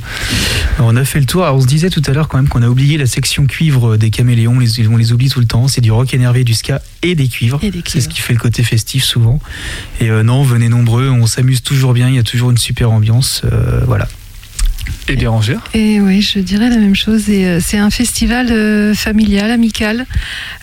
On 0.79 0.97
a 0.97 1.05
fait 1.05 1.21
le 1.21 1.27
tour. 1.27 1.45
Alors, 1.45 1.57
on 1.57 1.61
se 1.61 1.67
disait 1.67 1.91
tout 1.91 2.03
à 2.07 2.13
l'heure 2.13 2.29
quand 2.29 2.39
même 2.39 2.49
qu'on 2.49 2.63
a 2.63 2.69
oublié 2.69 2.97
la 2.99 3.07
section 3.07 3.47
cuivre 3.47 3.97
des 3.97 4.11
caméléons. 4.11 4.55
On 4.57 4.59
les, 4.61 4.87
on 4.89 4.97
les 4.97 5.13
oublie 5.13 5.29
tout 5.31 5.41
le 5.41 5.47
temps. 5.47 5.69
C'est 5.69 5.81
du 5.81 5.91
rock 5.91 6.15
énervé, 6.15 6.45
du 6.45 6.55
ska 6.55 6.81
et 7.03 7.15
des 7.15 7.29
cuivres. 7.29 7.61
C'est 7.87 8.01
ce 8.01 8.09
qui 8.09 8.21
fait 8.21 8.33
le 8.33 8.39
côté 8.39 8.63
festif 8.63 9.05
souvent. 9.05 9.41
Et 10.01 10.11
euh, 10.11 10.23
non, 10.23 10.43
venez 10.43 10.69
nombreux. 10.69 11.09
On 11.09 11.27
s'amuse 11.27 11.63
toujours 11.63 11.93
bien. 11.93 12.09
Il 12.09 12.15
y 12.15 12.19
a 12.19 12.23
toujours 12.23 12.51
une 12.51 12.59
super 12.59 12.91
ambiance. 12.91 13.43
euh, 13.45 13.83
voilà. 13.87 14.09
Et 15.09 15.17
Bérangère 15.17 15.61
Et 15.75 16.01
oui, 16.01 16.23
je 16.23 16.39
dirais 16.39 16.69
la 16.69 16.77
même 16.77 16.95
chose. 16.95 17.29
Et, 17.29 17.47
euh, 17.47 17.61
c'est 17.61 17.79
un 17.79 17.91
festival 17.91 18.49
euh, 18.51 18.95
familial, 18.95 19.51
amical, 19.51 20.07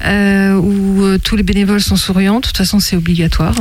euh, 0.05 0.55
où 0.55 1.03
euh, 1.03 1.17
tous 1.17 1.36
les 1.36 1.43
bénévoles 1.43 1.82
sont 1.82 1.95
souriants. 1.95 2.39
De 2.39 2.45
toute 2.47 2.57
façon, 2.57 2.80
c'est 2.80 2.95
obligatoire. 2.95 3.55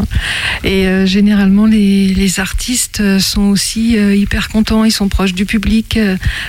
Et 0.63 0.87
généralement, 1.07 1.67
les, 1.67 2.09
les 2.09 2.41
artistes 2.41 3.19
sont 3.19 3.43
aussi 3.43 3.93
hyper 3.93 4.49
contents. 4.49 4.85
Ils 4.85 4.91
sont 4.93 5.09
proches 5.09 5.35
du 5.35 5.45
public. 5.45 5.99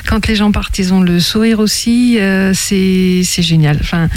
Quand 0.07 0.28
les 0.28 0.36
gens 0.36 0.51
partent, 0.51 0.80
ils 0.80 0.93
ont 0.93 1.01
le 1.01 1.20
sourire 1.20 1.59
aussi. 1.59 2.18
C'est 2.53 3.22
c'est 3.24 3.41
génial. 3.41 3.78
Enfin, 3.82 4.07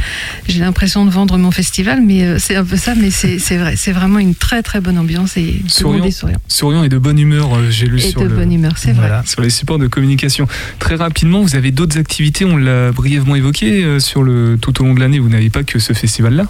j'ai 0.49 0.61
l'impression 0.61 1.05
de 1.05 1.11
vendre 1.11 1.37
mon 1.39 1.51
festival, 1.51 2.01
mais 2.03 2.39
c'est 2.39 2.55
un 2.55 2.65
peu 2.65 2.77
ça. 2.77 2.95
Mais 2.95 3.11
c'est 3.11 3.39
c'est 3.39 3.57
vrai. 3.57 3.75
C'est 3.77 3.93
vraiment 3.93 4.19
une 4.19 4.35
très 4.35 4.63
très 4.63 4.81
bonne 4.81 4.99
ambiance 4.99 5.37
et 5.37 5.43
tout 5.43 5.65
le 5.65 5.69
Souriant. 5.69 5.99
monde 5.99 6.07
est 6.07 6.11
souriant. 6.13 6.39
Souriant 6.47 6.85
et 6.85 6.89
de 6.89 6.99
bonne 6.99 7.19
humeur, 7.19 7.71
j'ai 7.71 7.87
lu 7.87 7.99
Et 7.99 8.11
sur 8.11 8.21
de 8.21 8.27
le, 8.27 8.37
bonne 8.37 8.53
humeur, 8.53 8.75
c'est 8.77 8.93
vrai. 8.93 9.11
Sur 9.25 9.41
les 9.41 9.51
supports 9.51 9.79
de 9.79 9.88
communication. 9.89 10.47
Très 10.79 10.95
rapidement, 10.95 11.43
vous 11.43 11.57
avez 11.57 11.71
d'autres 11.71 11.99
activités, 11.99 12.45
on 12.45 12.57
l'a 12.57 12.93
brièvement 12.93 13.35
évoqué 13.35 13.85
euh, 13.85 13.99
sur 14.01 14.23
le 14.23 14.59
tout 14.61 14.81
au 14.83 14.87
long 14.87 14.95
de 14.95 15.01
l'année. 15.01 15.19
Vous 15.19 15.29
n'avez 15.29 15.51
pas 15.51 15.63
que 15.63 15.79
ce 15.79 15.93
festival-là. 15.93 16.47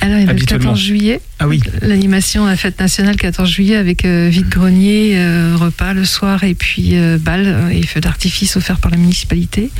Alors, 0.00 0.18
il 0.18 0.20
y 0.20 0.22
a 0.22 0.26
le 0.26 0.30
Habituellement. 0.30 0.70
14 0.70 0.80
juillet. 0.80 1.20
Ah 1.38 1.48
oui. 1.48 1.60
L'animation 1.82 2.46
à 2.46 2.50
la 2.50 2.56
fête 2.56 2.78
nationale 2.80 3.16
14 3.16 3.48
juillet 3.48 3.76
avec 3.76 4.04
euh, 4.04 4.28
vide-grenier, 4.28 5.18
euh, 5.18 5.56
repas 5.56 5.92
le 5.92 6.04
soir 6.04 6.44
et 6.44 6.54
puis 6.54 6.96
euh, 6.96 7.18
bal 7.18 7.70
et 7.72 7.82
feux 7.84 8.00
d'artifice 8.00 8.56
offerts 8.56 8.78
par 8.78 8.90
la 8.90 8.96
municipalité. 8.96 9.70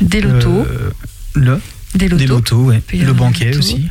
Des 0.00 0.20
lotos. 0.20 0.66
Le, 1.34 1.60
des 1.94 2.08
lotos. 2.08 2.16
des 2.18 2.26
lotos, 2.26 2.64
ouais. 2.64 2.82
Le 2.92 3.12
banquet 3.12 3.46
loto. 3.46 3.58
aussi. 3.58 3.88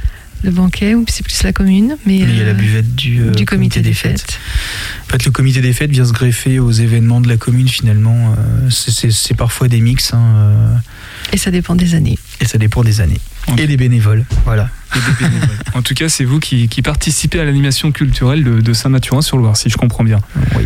Le 0.47 0.53
banquet, 0.53 0.95
ou 0.95 1.03
c'est 1.09 1.23
plus 1.23 1.43
la 1.43 1.51
commune. 1.51 1.97
Mais, 2.05 2.19
Mais 2.19 2.31
il 2.31 2.37
y 2.37 2.41
a 2.41 2.45
la 2.45 2.51
euh, 2.51 2.53
buvette 2.53 2.95
du, 2.95 3.19
euh, 3.19 3.31
du 3.31 3.45
comité 3.45 3.81
des 3.81 3.93
fêtes. 3.93 4.39
En 5.05 5.11
fait, 5.11 5.25
le 5.25 5.31
comité 5.31 5.59
des 5.59 5.73
fêtes 5.73 5.91
vient 5.91 6.05
se 6.05 6.13
greffer 6.13 6.57
aux 6.59 6.71
événements 6.71 7.19
de 7.19 7.27
la 7.27 7.35
commune 7.35 7.67
finalement. 7.67 8.33
Euh, 8.39 8.69
c'est- 8.69 9.33
parfois 9.35 9.67
des 9.67 9.81
mix 9.81 10.13
hein, 10.13 10.79
Et 11.33 11.37
ça 11.37 11.51
dépend 11.51 11.75
des 11.75 11.95
années. 11.95 12.17
et 12.39 12.45
ça 12.45 12.57
dépend 12.57 12.81
des 12.81 13.01
années. 13.01 13.19
Et 13.57 13.67
des 13.67 13.75
bénévoles. 13.75 14.23
Voilà. 14.45 14.69
et 14.95 14.99
des 14.99 15.25
bénévoles. 15.27 15.49
en 15.73 15.81
tout 15.81 15.93
cas, 15.95 16.07
c'est 16.07 16.23
vous 16.23 16.39
qui, 16.39 16.69
qui 16.69 16.81
participez 16.81 17.41
à 17.41 17.43
l'animation 17.43 17.91
culturelle 17.91 18.45
de, 18.45 18.61
de 18.61 18.73
Saint-Mathurin-sur-Loire, 18.73 19.57
si 19.57 19.69
je 19.69 19.75
comprends 19.75 20.05
bien. 20.05 20.19
Oui. 20.55 20.63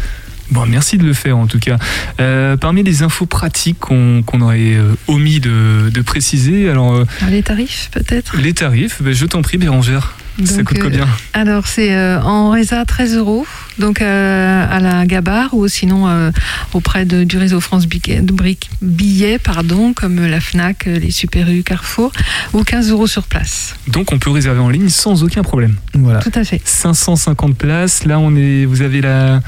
Bon, 0.52 0.66
merci 0.66 0.98
de 0.98 1.04
le 1.06 1.14
faire 1.14 1.38
en 1.38 1.48
tout 1.48 1.60
cas. 1.60 1.78
Euh, 2.20 2.58
parmi 2.58 2.84
les 2.84 3.04
infos 3.04 3.26
pratiques 3.26 3.80
qu'on 3.80 4.24
aurait 4.42 4.76
euh, 4.76 4.96
omis 5.08 5.40
de, 5.40 5.90
de 5.90 6.02
préciser, 6.02 6.70
alors 6.70 6.94
euh, 6.94 7.06
Alors, 7.22 7.32
les 7.32 7.42
tarifs, 7.44 7.90
peut-être? 7.94 8.36
les 8.38 8.54
tarifs, 8.54 9.02
ben, 9.02 9.14
je 9.14 9.26
t'en 9.26 9.42
prie 9.42 9.58
Bérangère, 9.58 10.16
ça 10.46 10.64
coûte 10.64 10.78
euh, 10.78 10.84
combien 10.84 11.08
Alors, 11.34 11.68
c'est 11.68 11.94
euh, 11.94 12.22
en 12.22 12.52
résa 12.52 12.84
13 12.86 13.18
euros, 13.18 13.46
donc 13.80 14.02
euh, 14.02 14.66
à 14.70 14.80
la 14.80 15.06
Gabar 15.06 15.54
ou 15.54 15.68
sinon 15.68 16.32
auprès 16.74 17.06
de, 17.06 17.24
du 17.24 17.38
réseau 17.38 17.60
France 17.60 17.88
Billets, 17.88 19.40
pardon, 19.40 19.94
comme 19.94 20.26
la 20.26 20.40
Fnac, 20.40 20.86
les 20.86 21.12
Super 21.12 21.50
U, 21.50 21.64
Carrefour, 21.64 22.12
ou 22.54 22.64
15 22.64 22.92
euros 22.92 23.08
sur 23.08 23.24
place. 23.24 23.76
Donc 23.88 24.12
on 24.12 24.20
peut 24.20 24.32
réserver 24.32 24.60
en 24.60 24.70
ligne 24.70 24.90
sans 24.90 25.24
aucun 25.24 25.44
problème. 25.44 25.76
Voilà. 25.94 26.20
Tout 26.20 26.32
à 26.36 26.44
fait. 26.44 26.62
550 26.64 27.56
places, 27.56 28.06
là 28.06 28.20
on 28.20 28.36
est, 28.36 28.66
vous 28.66 28.82
avez 28.82 29.02
la, 29.02 29.42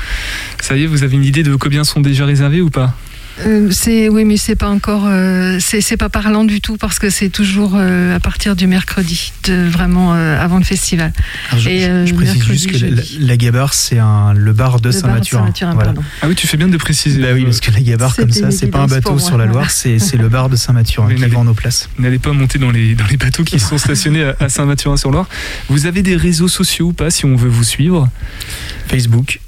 ça 0.61 0.75
y 0.75 0.83
est, 0.83 0.87
vous 0.87 1.03
avez 1.03 1.15
une 1.15 1.25
idée 1.25 1.43
de 1.43 1.55
combien 1.55 1.83
sont 1.83 2.01
déjà 2.01 2.25
réservés 2.25 2.61
ou 2.61 2.69
pas? 2.69 2.95
Euh, 3.45 3.69
c'est 3.71 4.09
oui, 4.09 4.25
mais 4.25 4.37
c'est 4.37 4.55
pas 4.55 4.69
encore, 4.69 5.05
euh, 5.07 5.57
c'est 5.59 5.97
pas 5.97 6.09
parlant 6.09 6.43
du 6.43 6.61
tout 6.61 6.77
parce 6.77 6.99
que 6.99 7.09
c'est 7.09 7.29
toujours 7.29 7.73
euh, 7.75 8.15
à 8.15 8.19
partir 8.19 8.55
du 8.55 8.67
mercredi, 8.67 9.33
de 9.45 9.67
vraiment 9.67 10.13
euh, 10.13 10.39
avant 10.39 10.59
le 10.59 10.63
festival. 10.63 11.11
Alors, 11.49 11.59
je, 11.63 11.69
Et, 11.69 11.79
je- 11.81 11.85
euh, 11.89 12.05
je 12.05 12.13
précise 12.13 12.35
mercredi, 12.35 12.59
juste 12.59 12.71
que 12.71 13.19
la, 13.21 13.27
la 13.27 13.37
Gabar, 13.37 13.73
c'est 13.73 13.95
le 14.35 14.53
bar 14.53 14.79
de 14.79 14.91
Saint-Mathurin. 14.91 15.51
Voilà. 15.73 15.93
Ah 16.21 16.27
oui, 16.27 16.35
tu 16.35 16.45
fais 16.45 16.57
bien 16.57 16.67
de 16.67 16.77
préciser. 16.77 17.21
Bah 17.21 17.29
oui, 17.33 17.43
parce 17.45 17.59
que 17.59 17.71
la 17.71 17.81
Gabar, 17.81 18.15
comme 18.15 18.31
ça, 18.31 18.51
c'est 18.51 18.67
pas 18.67 18.79
un 18.81 18.87
bateau 18.87 19.17
sur 19.19 19.37
la. 19.37 19.45
Loire, 19.45 19.71
c'est 19.71 19.97
le 20.17 20.29
bar 20.29 20.49
de 20.49 20.55
Saint-Mathurin 20.55 21.13
qui 21.15 21.25
vend 21.25 21.43
nos 21.43 21.53
places. 21.55 21.89
N'allez 21.97 22.19
pas 22.19 22.33
monter 22.33 22.59
dans 22.59 22.71
les, 22.71 22.93
dans 22.95 23.07
les 23.07 23.17
bateaux 23.17 23.43
qui 23.43 23.59
sont 23.59 23.77
stationnés 23.77 24.23
à, 24.23 24.35
à 24.39 24.49
Saint-Mathurin-sur-Loire. 24.49 25.27
Vous 25.69 25.85
avez 25.85 26.01
des 26.03 26.15
réseaux 26.15 26.47
sociaux 26.47 26.87
ou 26.89 26.93
pas 26.93 27.09
si 27.09 27.25
on 27.25 27.35
veut 27.35 27.49
vous 27.49 27.63
suivre? 27.63 28.09
Facebook. 28.87 29.39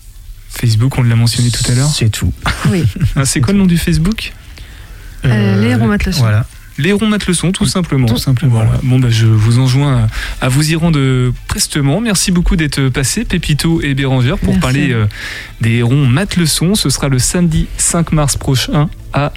Facebook, 0.60 0.98
on 0.98 1.04
l'a 1.04 1.16
mentionné 1.16 1.50
tout 1.52 1.64
à 1.72 1.76
l'heure. 1.76 1.90
C'est 1.90 2.10
tout. 2.10 2.34
Oui. 2.72 2.84
Ah, 3.16 3.26
c'est 3.26 3.42
quoi 3.42 3.54
le 3.54 3.60
nom 3.60 3.66
du 3.66 3.78
Facebook? 3.78 4.34
Euh, 5.26 5.62
les 5.62 5.70
Héros 5.70 5.88
Matelots. 5.88 6.18
Voilà. 6.18 6.46
Les 6.78 6.92
ronds 6.92 7.10
tout 7.54 7.66
simplement. 7.66 8.08
Tout 8.08 8.18
simplement. 8.18 8.56
Voilà. 8.56 8.80
Bon, 8.84 9.00
bah, 9.00 9.08
je 9.10 9.28
vous 9.28 9.60
enjoins 9.60 10.08
à, 10.42 10.46
à 10.46 10.50
vous 10.50 10.72
y 10.72 10.76
rendre 10.76 11.32
prestement. 11.48 12.02
Merci 12.02 12.32
beaucoup 12.32 12.58
d'être 12.58 12.90
passé, 12.90 13.24
Pépito 13.24 13.82
et 13.82 13.94
Bérangère, 13.94 14.38
pour 14.38 14.50
Merci. 14.50 14.60
parler 14.60 14.92
euh, 14.92 15.06
des 15.62 15.76
hérons 15.76 16.06
Mat 16.06 16.36
le 16.36 16.46
son. 16.46 16.76
Ce 16.76 16.90
sera 16.90 17.08
le 17.08 17.20
samedi 17.20 17.68
5 17.78 18.12
mars 18.12 18.36
prochain 18.36 18.90
à. 19.14 19.32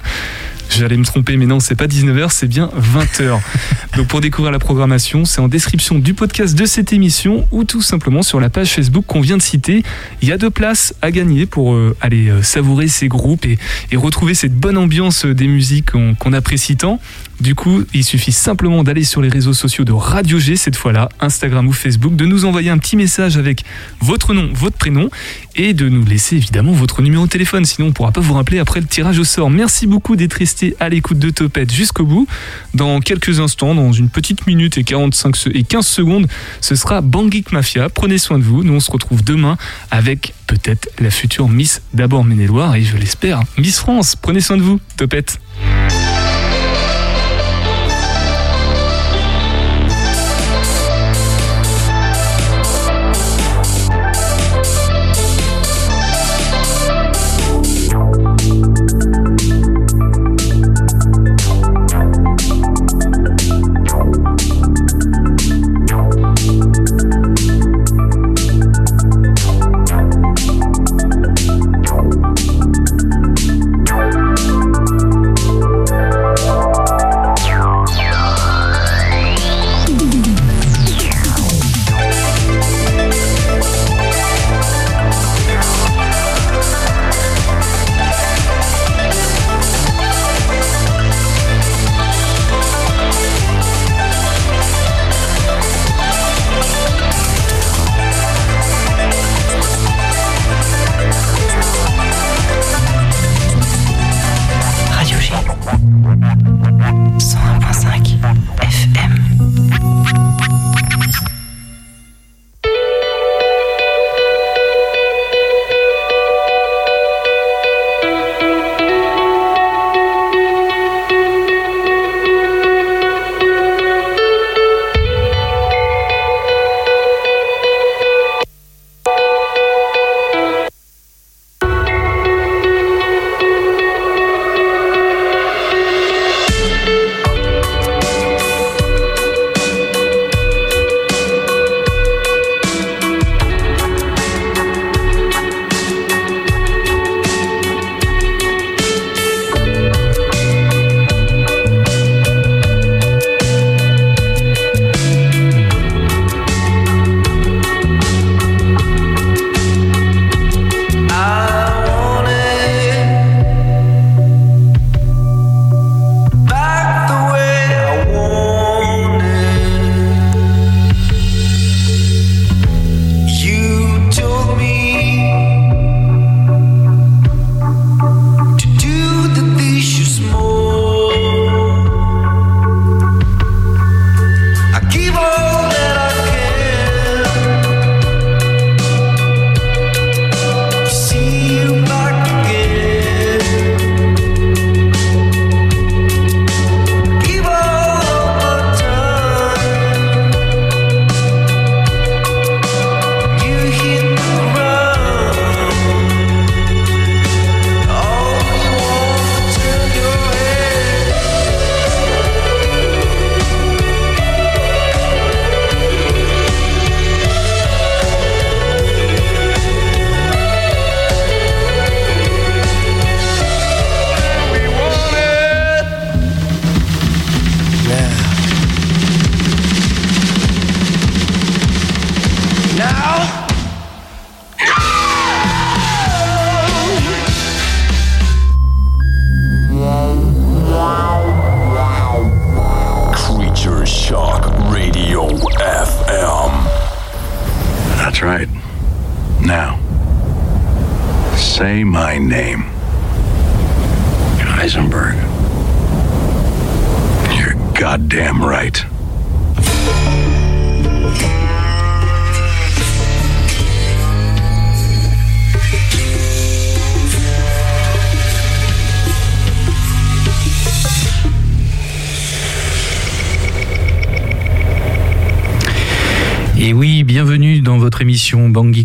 J'allais 0.69 0.97
me 0.97 1.03
tromper, 1.03 1.35
mais 1.35 1.45
non, 1.45 1.59
c'est 1.59 1.75
pas 1.75 1.87
19h, 1.87 2.29
c'est 2.29 2.47
bien 2.47 2.69
20h. 2.77 3.39
Donc 3.97 4.07
pour 4.07 4.21
découvrir 4.21 4.51
la 4.51 4.59
programmation, 4.59 5.25
c'est 5.25 5.41
en 5.41 5.47
description 5.47 5.97
du 5.97 6.13
podcast 6.13 6.55
de 6.55 6.65
cette 6.65 6.93
émission 6.93 7.47
ou 7.51 7.63
tout 7.63 7.81
simplement 7.81 8.21
sur 8.21 8.39
la 8.39 8.49
page 8.49 8.73
Facebook 8.73 9.05
qu'on 9.07 9.21
vient 9.21 9.37
de 9.37 9.41
citer. 9.41 9.83
Il 10.21 10.27
y 10.27 10.31
a 10.31 10.37
deux 10.37 10.51
places 10.51 10.93
à 11.01 11.11
gagner 11.11 11.45
pour 11.45 11.73
euh, 11.73 11.95
aller 12.01 12.29
euh, 12.29 12.43
savourer 12.43 12.87
ces 12.87 13.07
groupes 13.07 13.45
et, 13.45 13.57
et 13.91 13.97
retrouver 13.97 14.35
cette 14.35 14.53
bonne 14.53 14.77
ambiance 14.77 15.25
euh, 15.25 15.33
des 15.33 15.47
musiques 15.47 15.91
qu'on 15.91 16.13
qu'on 16.15 16.33
apprécie 16.33 16.77
tant. 16.77 16.99
Du 17.39 17.55
coup, 17.55 17.83
il 17.93 18.03
suffit 18.03 18.33
simplement 18.33 18.83
d'aller 18.83 19.05
sur 19.05 19.21
les 19.21 19.29
réseaux 19.29 19.53
sociaux 19.53 19.85
de 19.85 19.93
Radio 19.93 20.39
G 20.39 20.57
cette 20.57 20.75
fois-là, 20.75 21.07
Instagram 21.21 21.65
ou 21.67 21.71
Facebook, 21.71 22.15
de 22.17 22.25
nous 22.25 22.43
envoyer 22.43 22.69
un 22.69 22.77
petit 22.77 22.97
message 22.97 23.37
avec 23.37 23.63
votre 24.01 24.33
nom, 24.33 24.49
votre 24.53 24.75
prénom 24.75 25.09
et 25.55 25.73
de 25.73 25.87
nous 25.87 26.03
laisser 26.03 26.35
évidemment 26.35 26.73
votre 26.73 27.01
numéro 27.01 27.25
de 27.25 27.29
téléphone. 27.29 27.63
Sinon, 27.63 27.87
on 27.87 27.89
ne 27.89 27.93
pourra 27.93 28.11
pas 28.11 28.19
vous 28.19 28.33
rappeler 28.33 28.59
après 28.59 28.81
le 28.81 28.87
tirage 28.87 29.19
au 29.19 29.23
sort. 29.23 29.49
Merci 29.49 29.87
beaucoup 29.87 30.17
d'être 30.17 30.33
resté 30.33 30.75
à 30.81 30.89
l'écoute 30.89 31.17
de 31.19 31.29
Topette 31.29 31.71
jusqu'au 31.73 32.05
bout. 32.05 32.27
Dans 32.73 32.99
quelques 32.99 33.39
instants, 33.39 33.73
dans 33.73 33.93
une 33.93 34.09
petite 34.09 34.45
minute 34.45 34.77
et 34.77 34.83
45 34.83 35.35
se- 35.37 35.49
et 35.49 35.63
15 35.63 35.87
secondes, 35.87 36.27
ce 36.59 36.75
sera 36.75 36.99
Bangik 36.99 37.53
Mafia. 37.53 37.87
Prenez 37.87 38.17
soin 38.17 38.37
de 38.37 38.43
vous. 38.43 38.63
Nous, 38.65 38.73
on 38.73 38.79
se 38.81 38.91
retrouve 38.91 39.23
demain 39.23 39.57
avec 39.91 40.33
peut-être 40.47 40.89
la 40.99 41.09
future 41.09 41.47
Miss 41.47 41.81
d'abord 41.93 42.25
Maine-et-Loire 42.25 42.75
et 42.75 42.83
je 42.83 42.97
l'espère, 42.97 43.41
Miss 43.57 43.79
France. 43.79 44.17
Prenez 44.17 44.41
soin 44.41 44.57
de 44.57 44.61
vous. 44.61 44.81
Topette. 44.97 45.39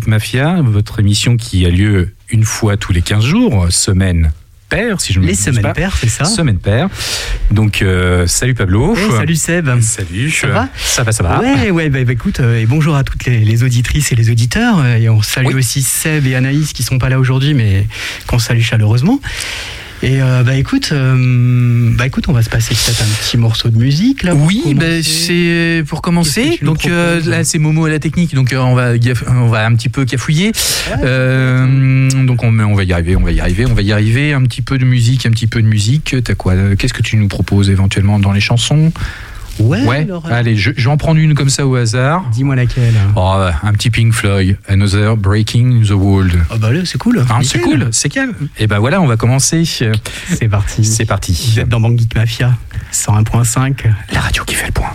Mafia, 0.07 0.61
votre 0.61 0.99
émission 0.99 1.37
qui 1.37 1.65
a 1.65 1.69
lieu 1.69 2.13
une 2.29 2.43
fois 2.43 2.77
tous 2.77 2.93
les 2.93 3.01
15 3.01 3.23
jours, 3.23 3.67
semaine 3.71 4.31
paire, 4.69 4.99
si 4.99 5.13
je 5.13 5.19
me 5.19 5.25
Les 5.25 5.35
semaines 5.35 5.73
paires, 5.73 5.95
c'est 5.95 6.09
ça. 6.09 6.25
Semaine 6.25 6.57
paire. 6.57 6.89
Donc, 7.51 7.81
euh, 7.81 8.25
salut 8.27 8.55
Pablo. 8.55 8.95
Eh, 8.97 9.11
salut 9.11 9.35
Seb. 9.35 9.69
Salut. 9.81 10.31
Ça 10.31 10.47
va 10.47 10.69
Ça 10.75 11.03
va, 11.03 11.11
ça 11.11 11.23
va. 11.23 11.39
Ouais, 11.39 11.71
ouais, 11.71 11.89
bah, 11.89 12.03
bah, 12.03 12.11
écoute, 12.11 12.39
euh, 12.39 12.59
et 12.59 12.65
bonjour 12.65 12.95
à 12.95 13.03
toutes 13.03 13.25
les, 13.25 13.63
auditrices 13.63 14.11
et 14.11 14.15
les 14.15 14.29
auditeurs. 14.29 14.79
euh, 14.79 14.97
Et 14.97 15.09
on 15.09 15.21
salue 15.21 15.55
aussi 15.55 15.81
Seb 15.81 16.25
et 16.25 16.35
Anaïs 16.35 16.73
qui 16.73 16.83
sont 16.83 16.97
pas 16.97 17.09
là 17.09 17.19
aujourd'hui, 17.19 17.53
mais 17.53 17.87
qu'on 18.27 18.39
salue 18.39 18.61
chaleureusement. 18.61 19.19
Et 20.05 20.21
euh, 20.21 20.43
bah 20.43 20.53
écoute, 20.53 20.89
euh, 20.91 21.89
bah 21.97 22.05
écoute, 22.05 22.29
on 22.29 22.31
va 22.31 22.43
se 22.43 22.49
passer 22.49 22.75
peut-être 22.75 23.01
un 23.01 23.23
petit 23.23 23.37
morceau 23.37 23.69
de 23.69 23.77
musique 23.79 24.21
là. 24.21 24.35
Oui, 24.35 24.75
ben, 24.75 25.01
c'est 25.01 25.83
pour 25.87 26.03
commencer. 26.03 26.59
Donc 26.61 26.85
euh, 26.85 27.19
là, 27.25 27.43
c'est 27.43 27.57
Momo 27.57 27.85
à 27.85 27.89
la 27.89 27.97
technique. 27.97 28.35
Donc 28.35 28.53
euh, 28.53 28.57
on 28.59 28.75
va 28.75 28.91
on 29.29 29.47
va 29.47 29.65
un 29.65 29.73
petit 29.73 29.89
peu 29.89 30.05
cafouiller. 30.05 30.51
Euh, 31.03 32.07
donc 32.23 32.43
on, 32.43 32.59
on 32.59 32.75
va 32.75 32.83
y 32.83 32.93
arriver, 32.93 33.15
on 33.15 33.23
va 33.23 33.31
y 33.31 33.39
arriver, 33.39 33.65
on 33.65 33.73
va 33.73 33.81
y 33.81 33.91
arriver. 33.91 34.33
Un 34.33 34.43
petit 34.43 34.61
peu 34.61 34.77
de 34.77 34.85
musique, 34.85 35.25
un 35.25 35.31
petit 35.31 35.47
peu 35.47 35.63
de 35.63 35.67
musique. 35.67 36.15
T'as 36.23 36.35
quoi 36.35 36.53
euh, 36.53 36.75
Qu'est-ce 36.75 36.93
que 36.93 37.01
tu 37.01 37.17
nous 37.17 37.27
proposes 37.27 37.71
éventuellement 37.71 38.19
dans 38.19 38.31
les 38.31 38.41
chansons? 38.41 38.91
Ouais. 39.59 39.83
Ouais. 39.85 40.07
Allez, 40.29 40.57
je, 40.57 40.71
je 40.75 40.83
vais 40.83 40.91
en 40.91 40.97
prendre 40.97 41.19
une 41.19 41.33
comme 41.33 41.49
ça 41.49 41.65
au 41.65 41.75
hasard. 41.75 42.25
Dis-moi 42.31 42.55
laquelle. 42.55 42.93
Oh, 43.15 43.35
un 43.63 43.71
petit 43.73 43.89
Pink 43.89 44.13
Floyd, 44.13 44.57
Another 44.67 45.15
Breaking 45.15 45.83
the 45.83 45.91
World. 45.91 46.37
Ah 46.49 46.57
bah 46.57 46.69
c'est 46.83 46.97
cool. 46.97 47.19
Hein, 47.29 47.39
c'est 47.43 47.59
cool, 47.59 47.87
c'est 47.91 48.09
calme. 48.09 48.33
Et 48.59 48.67
ben 48.67 48.79
voilà, 48.79 49.01
on 49.01 49.07
va 49.07 49.15
commencer. 49.17 49.63
C'est 49.65 50.49
parti. 50.49 50.83
C'est 50.83 51.05
parti. 51.05 51.51
Vous 51.53 51.59
êtes 51.59 51.69
dans 51.69 51.79
Bang 51.79 51.97
Geek 51.97 52.15
Mafia 52.15 52.53
101.5. 52.91 53.75
La 54.11 54.19
radio 54.19 54.43
qui 54.43 54.55
fait 54.55 54.67
le 54.67 54.73
point. 54.73 54.91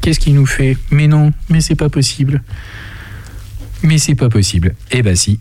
Qu'est-ce 0.00 0.18
qu'il 0.18 0.34
nous 0.34 0.46
fait? 0.46 0.76
Mais 0.90 1.06
non, 1.06 1.32
mais 1.48 1.60
c'est 1.60 1.76
pas 1.76 1.88
possible. 1.88 2.42
Mais 3.82 3.98
c'est 3.98 4.14
pas 4.14 4.28
possible. 4.28 4.74
Eh 4.90 5.02
ben 5.02 5.16
si. 5.16 5.40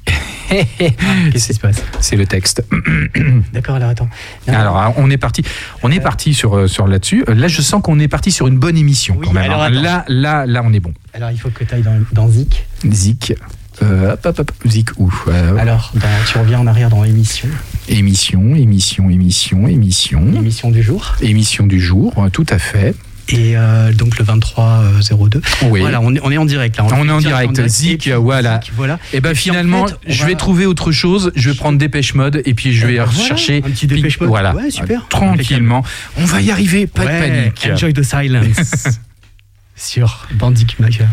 Qu'est-ce 0.49 1.47
qui 1.47 1.53
se 1.53 1.59
passe? 1.59 1.81
C'est 1.99 2.15
le 2.15 2.25
texte. 2.25 2.63
D'accord, 3.53 3.75
alors 3.75 3.89
attends. 3.89 4.09
Alors 4.47 4.93
on 4.97 5.09
est 5.09 5.17
parti, 5.17 5.43
on 5.83 5.91
est 5.91 5.99
parti 5.99 6.33
sur 6.33 6.57
euh, 6.57 6.67
sur 6.67 6.87
là-dessus. 6.87 7.23
Euh, 7.29 7.33
Là 7.35 7.47
je 7.47 7.61
sens 7.61 7.81
qu'on 7.81 7.99
est 7.99 8.07
parti 8.07 8.31
sur 8.31 8.47
une 8.47 8.57
bonne 8.57 8.77
émission 8.77 9.17
quand 9.23 9.31
même. 9.33 9.43
alors, 9.43 9.61
hein. 9.63 9.69
Là 9.69 10.05
là 10.07 10.45
là 10.45 10.61
on 10.65 10.73
est 10.73 10.79
bon. 10.79 10.93
Alors 11.13 11.31
il 11.31 11.39
faut 11.39 11.49
que 11.49 11.63
tu 11.63 11.73
ailles 11.73 11.83
dans, 11.83 11.99
dans 12.11 12.27
Zik. 12.29 12.65
Zik. 12.89 13.33
Euh, 13.81 14.13
hop, 14.13 14.25
hop, 14.25 14.39
hop. 14.39 14.51
Zik 14.67 14.89
où 14.97 15.11
Euh, 15.29 15.55
Alors, 15.57 15.91
dans- 15.95 16.01
tu 16.29 16.37
reviens 16.37 16.59
en 16.59 16.67
arrière 16.67 16.89
dans 16.89 17.01
l'émission. 17.03 17.47
Émission, 17.87 18.53
émission, 18.55 19.09
émission, 19.09 19.67
émission. 19.67 20.27
Émission 20.35 20.69
du 20.71 20.83
jour. 20.83 21.15
Émission 21.21 21.65
du 21.65 21.79
jour, 21.79 22.13
euh, 22.17 22.29
tout 22.29 22.45
à 22.49 22.59
fait. 22.59 22.93
Et 23.31 23.55
euh, 23.55 23.93
donc 23.93 24.17
le 24.19 24.25
23-02. 24.25 25.41
Oui. 25.63 25.79
Voilà, 25.81 26.01
on 26.01 26.13
est, 26.13 26.19
on 26.23 26.31
est 26.31 26.37
en 26.37 26.45
direct 26.45 26.77
là. 26.77 26.85
On 26.91 27.07
est 27.07 27.11
en 27.11 27.19
direct. 27.19 27.57
Et 27.59 27.67
Zik, 27.69 28.07
voilà. 28.09 28.59
Zik, 28.63 28.71
voilà. 28.75 28.99
Et 29.13 29.21
ben 29.21 29.29
Et 29.29 29.33
puis, 29.33 29.49
en 29.49 29.53
finalement, 29.53 29.87
fait, 29.87 29.95
je 30.07 30.21
va- 30.21 30.27
vais 30.27 30.35
trouver 30.35 30.65
autre 30.65 30.91
chose. 30.91 31.31
Je 31.35 31.49
vais 31.49 31.55
prendre 31.55 31.77
Dépêche 31.77 32.13
Mode 32.13 32.41
et 32.45 32.53
puis 32.53 32.73
je 32.73 32.85
vais 32.85 32.93
Eh 32.95 32.97
ben 32.97 33.03
voilà, 33.05 33.19
rechercher. 33.21 33.57
un 33.65 33.69
petit 33.69 33.87
Dépêche 33.87 34.19
Mode. 34.19 34.29
Voilà. 34.29 34.53
Ouais, 34.55 34.69
super. 34.69 35.07
Tranquillement. 35.09 35.83
On 36.17 36.25
va 36.25 36.41
y 36.41 36.51
arriver. 36.51 36.87
Pas 36.87 37.05
Ouais, 37.05 37.19
de 37.21 37.33
panique. 37.33 37.69
Enjoy 37.71 37.93
the 37.93 38.03
silence. 38.03 38.99
Sur 39.75 40.27
Bandic 40.33 40.79
Mafia. 40.79 41.07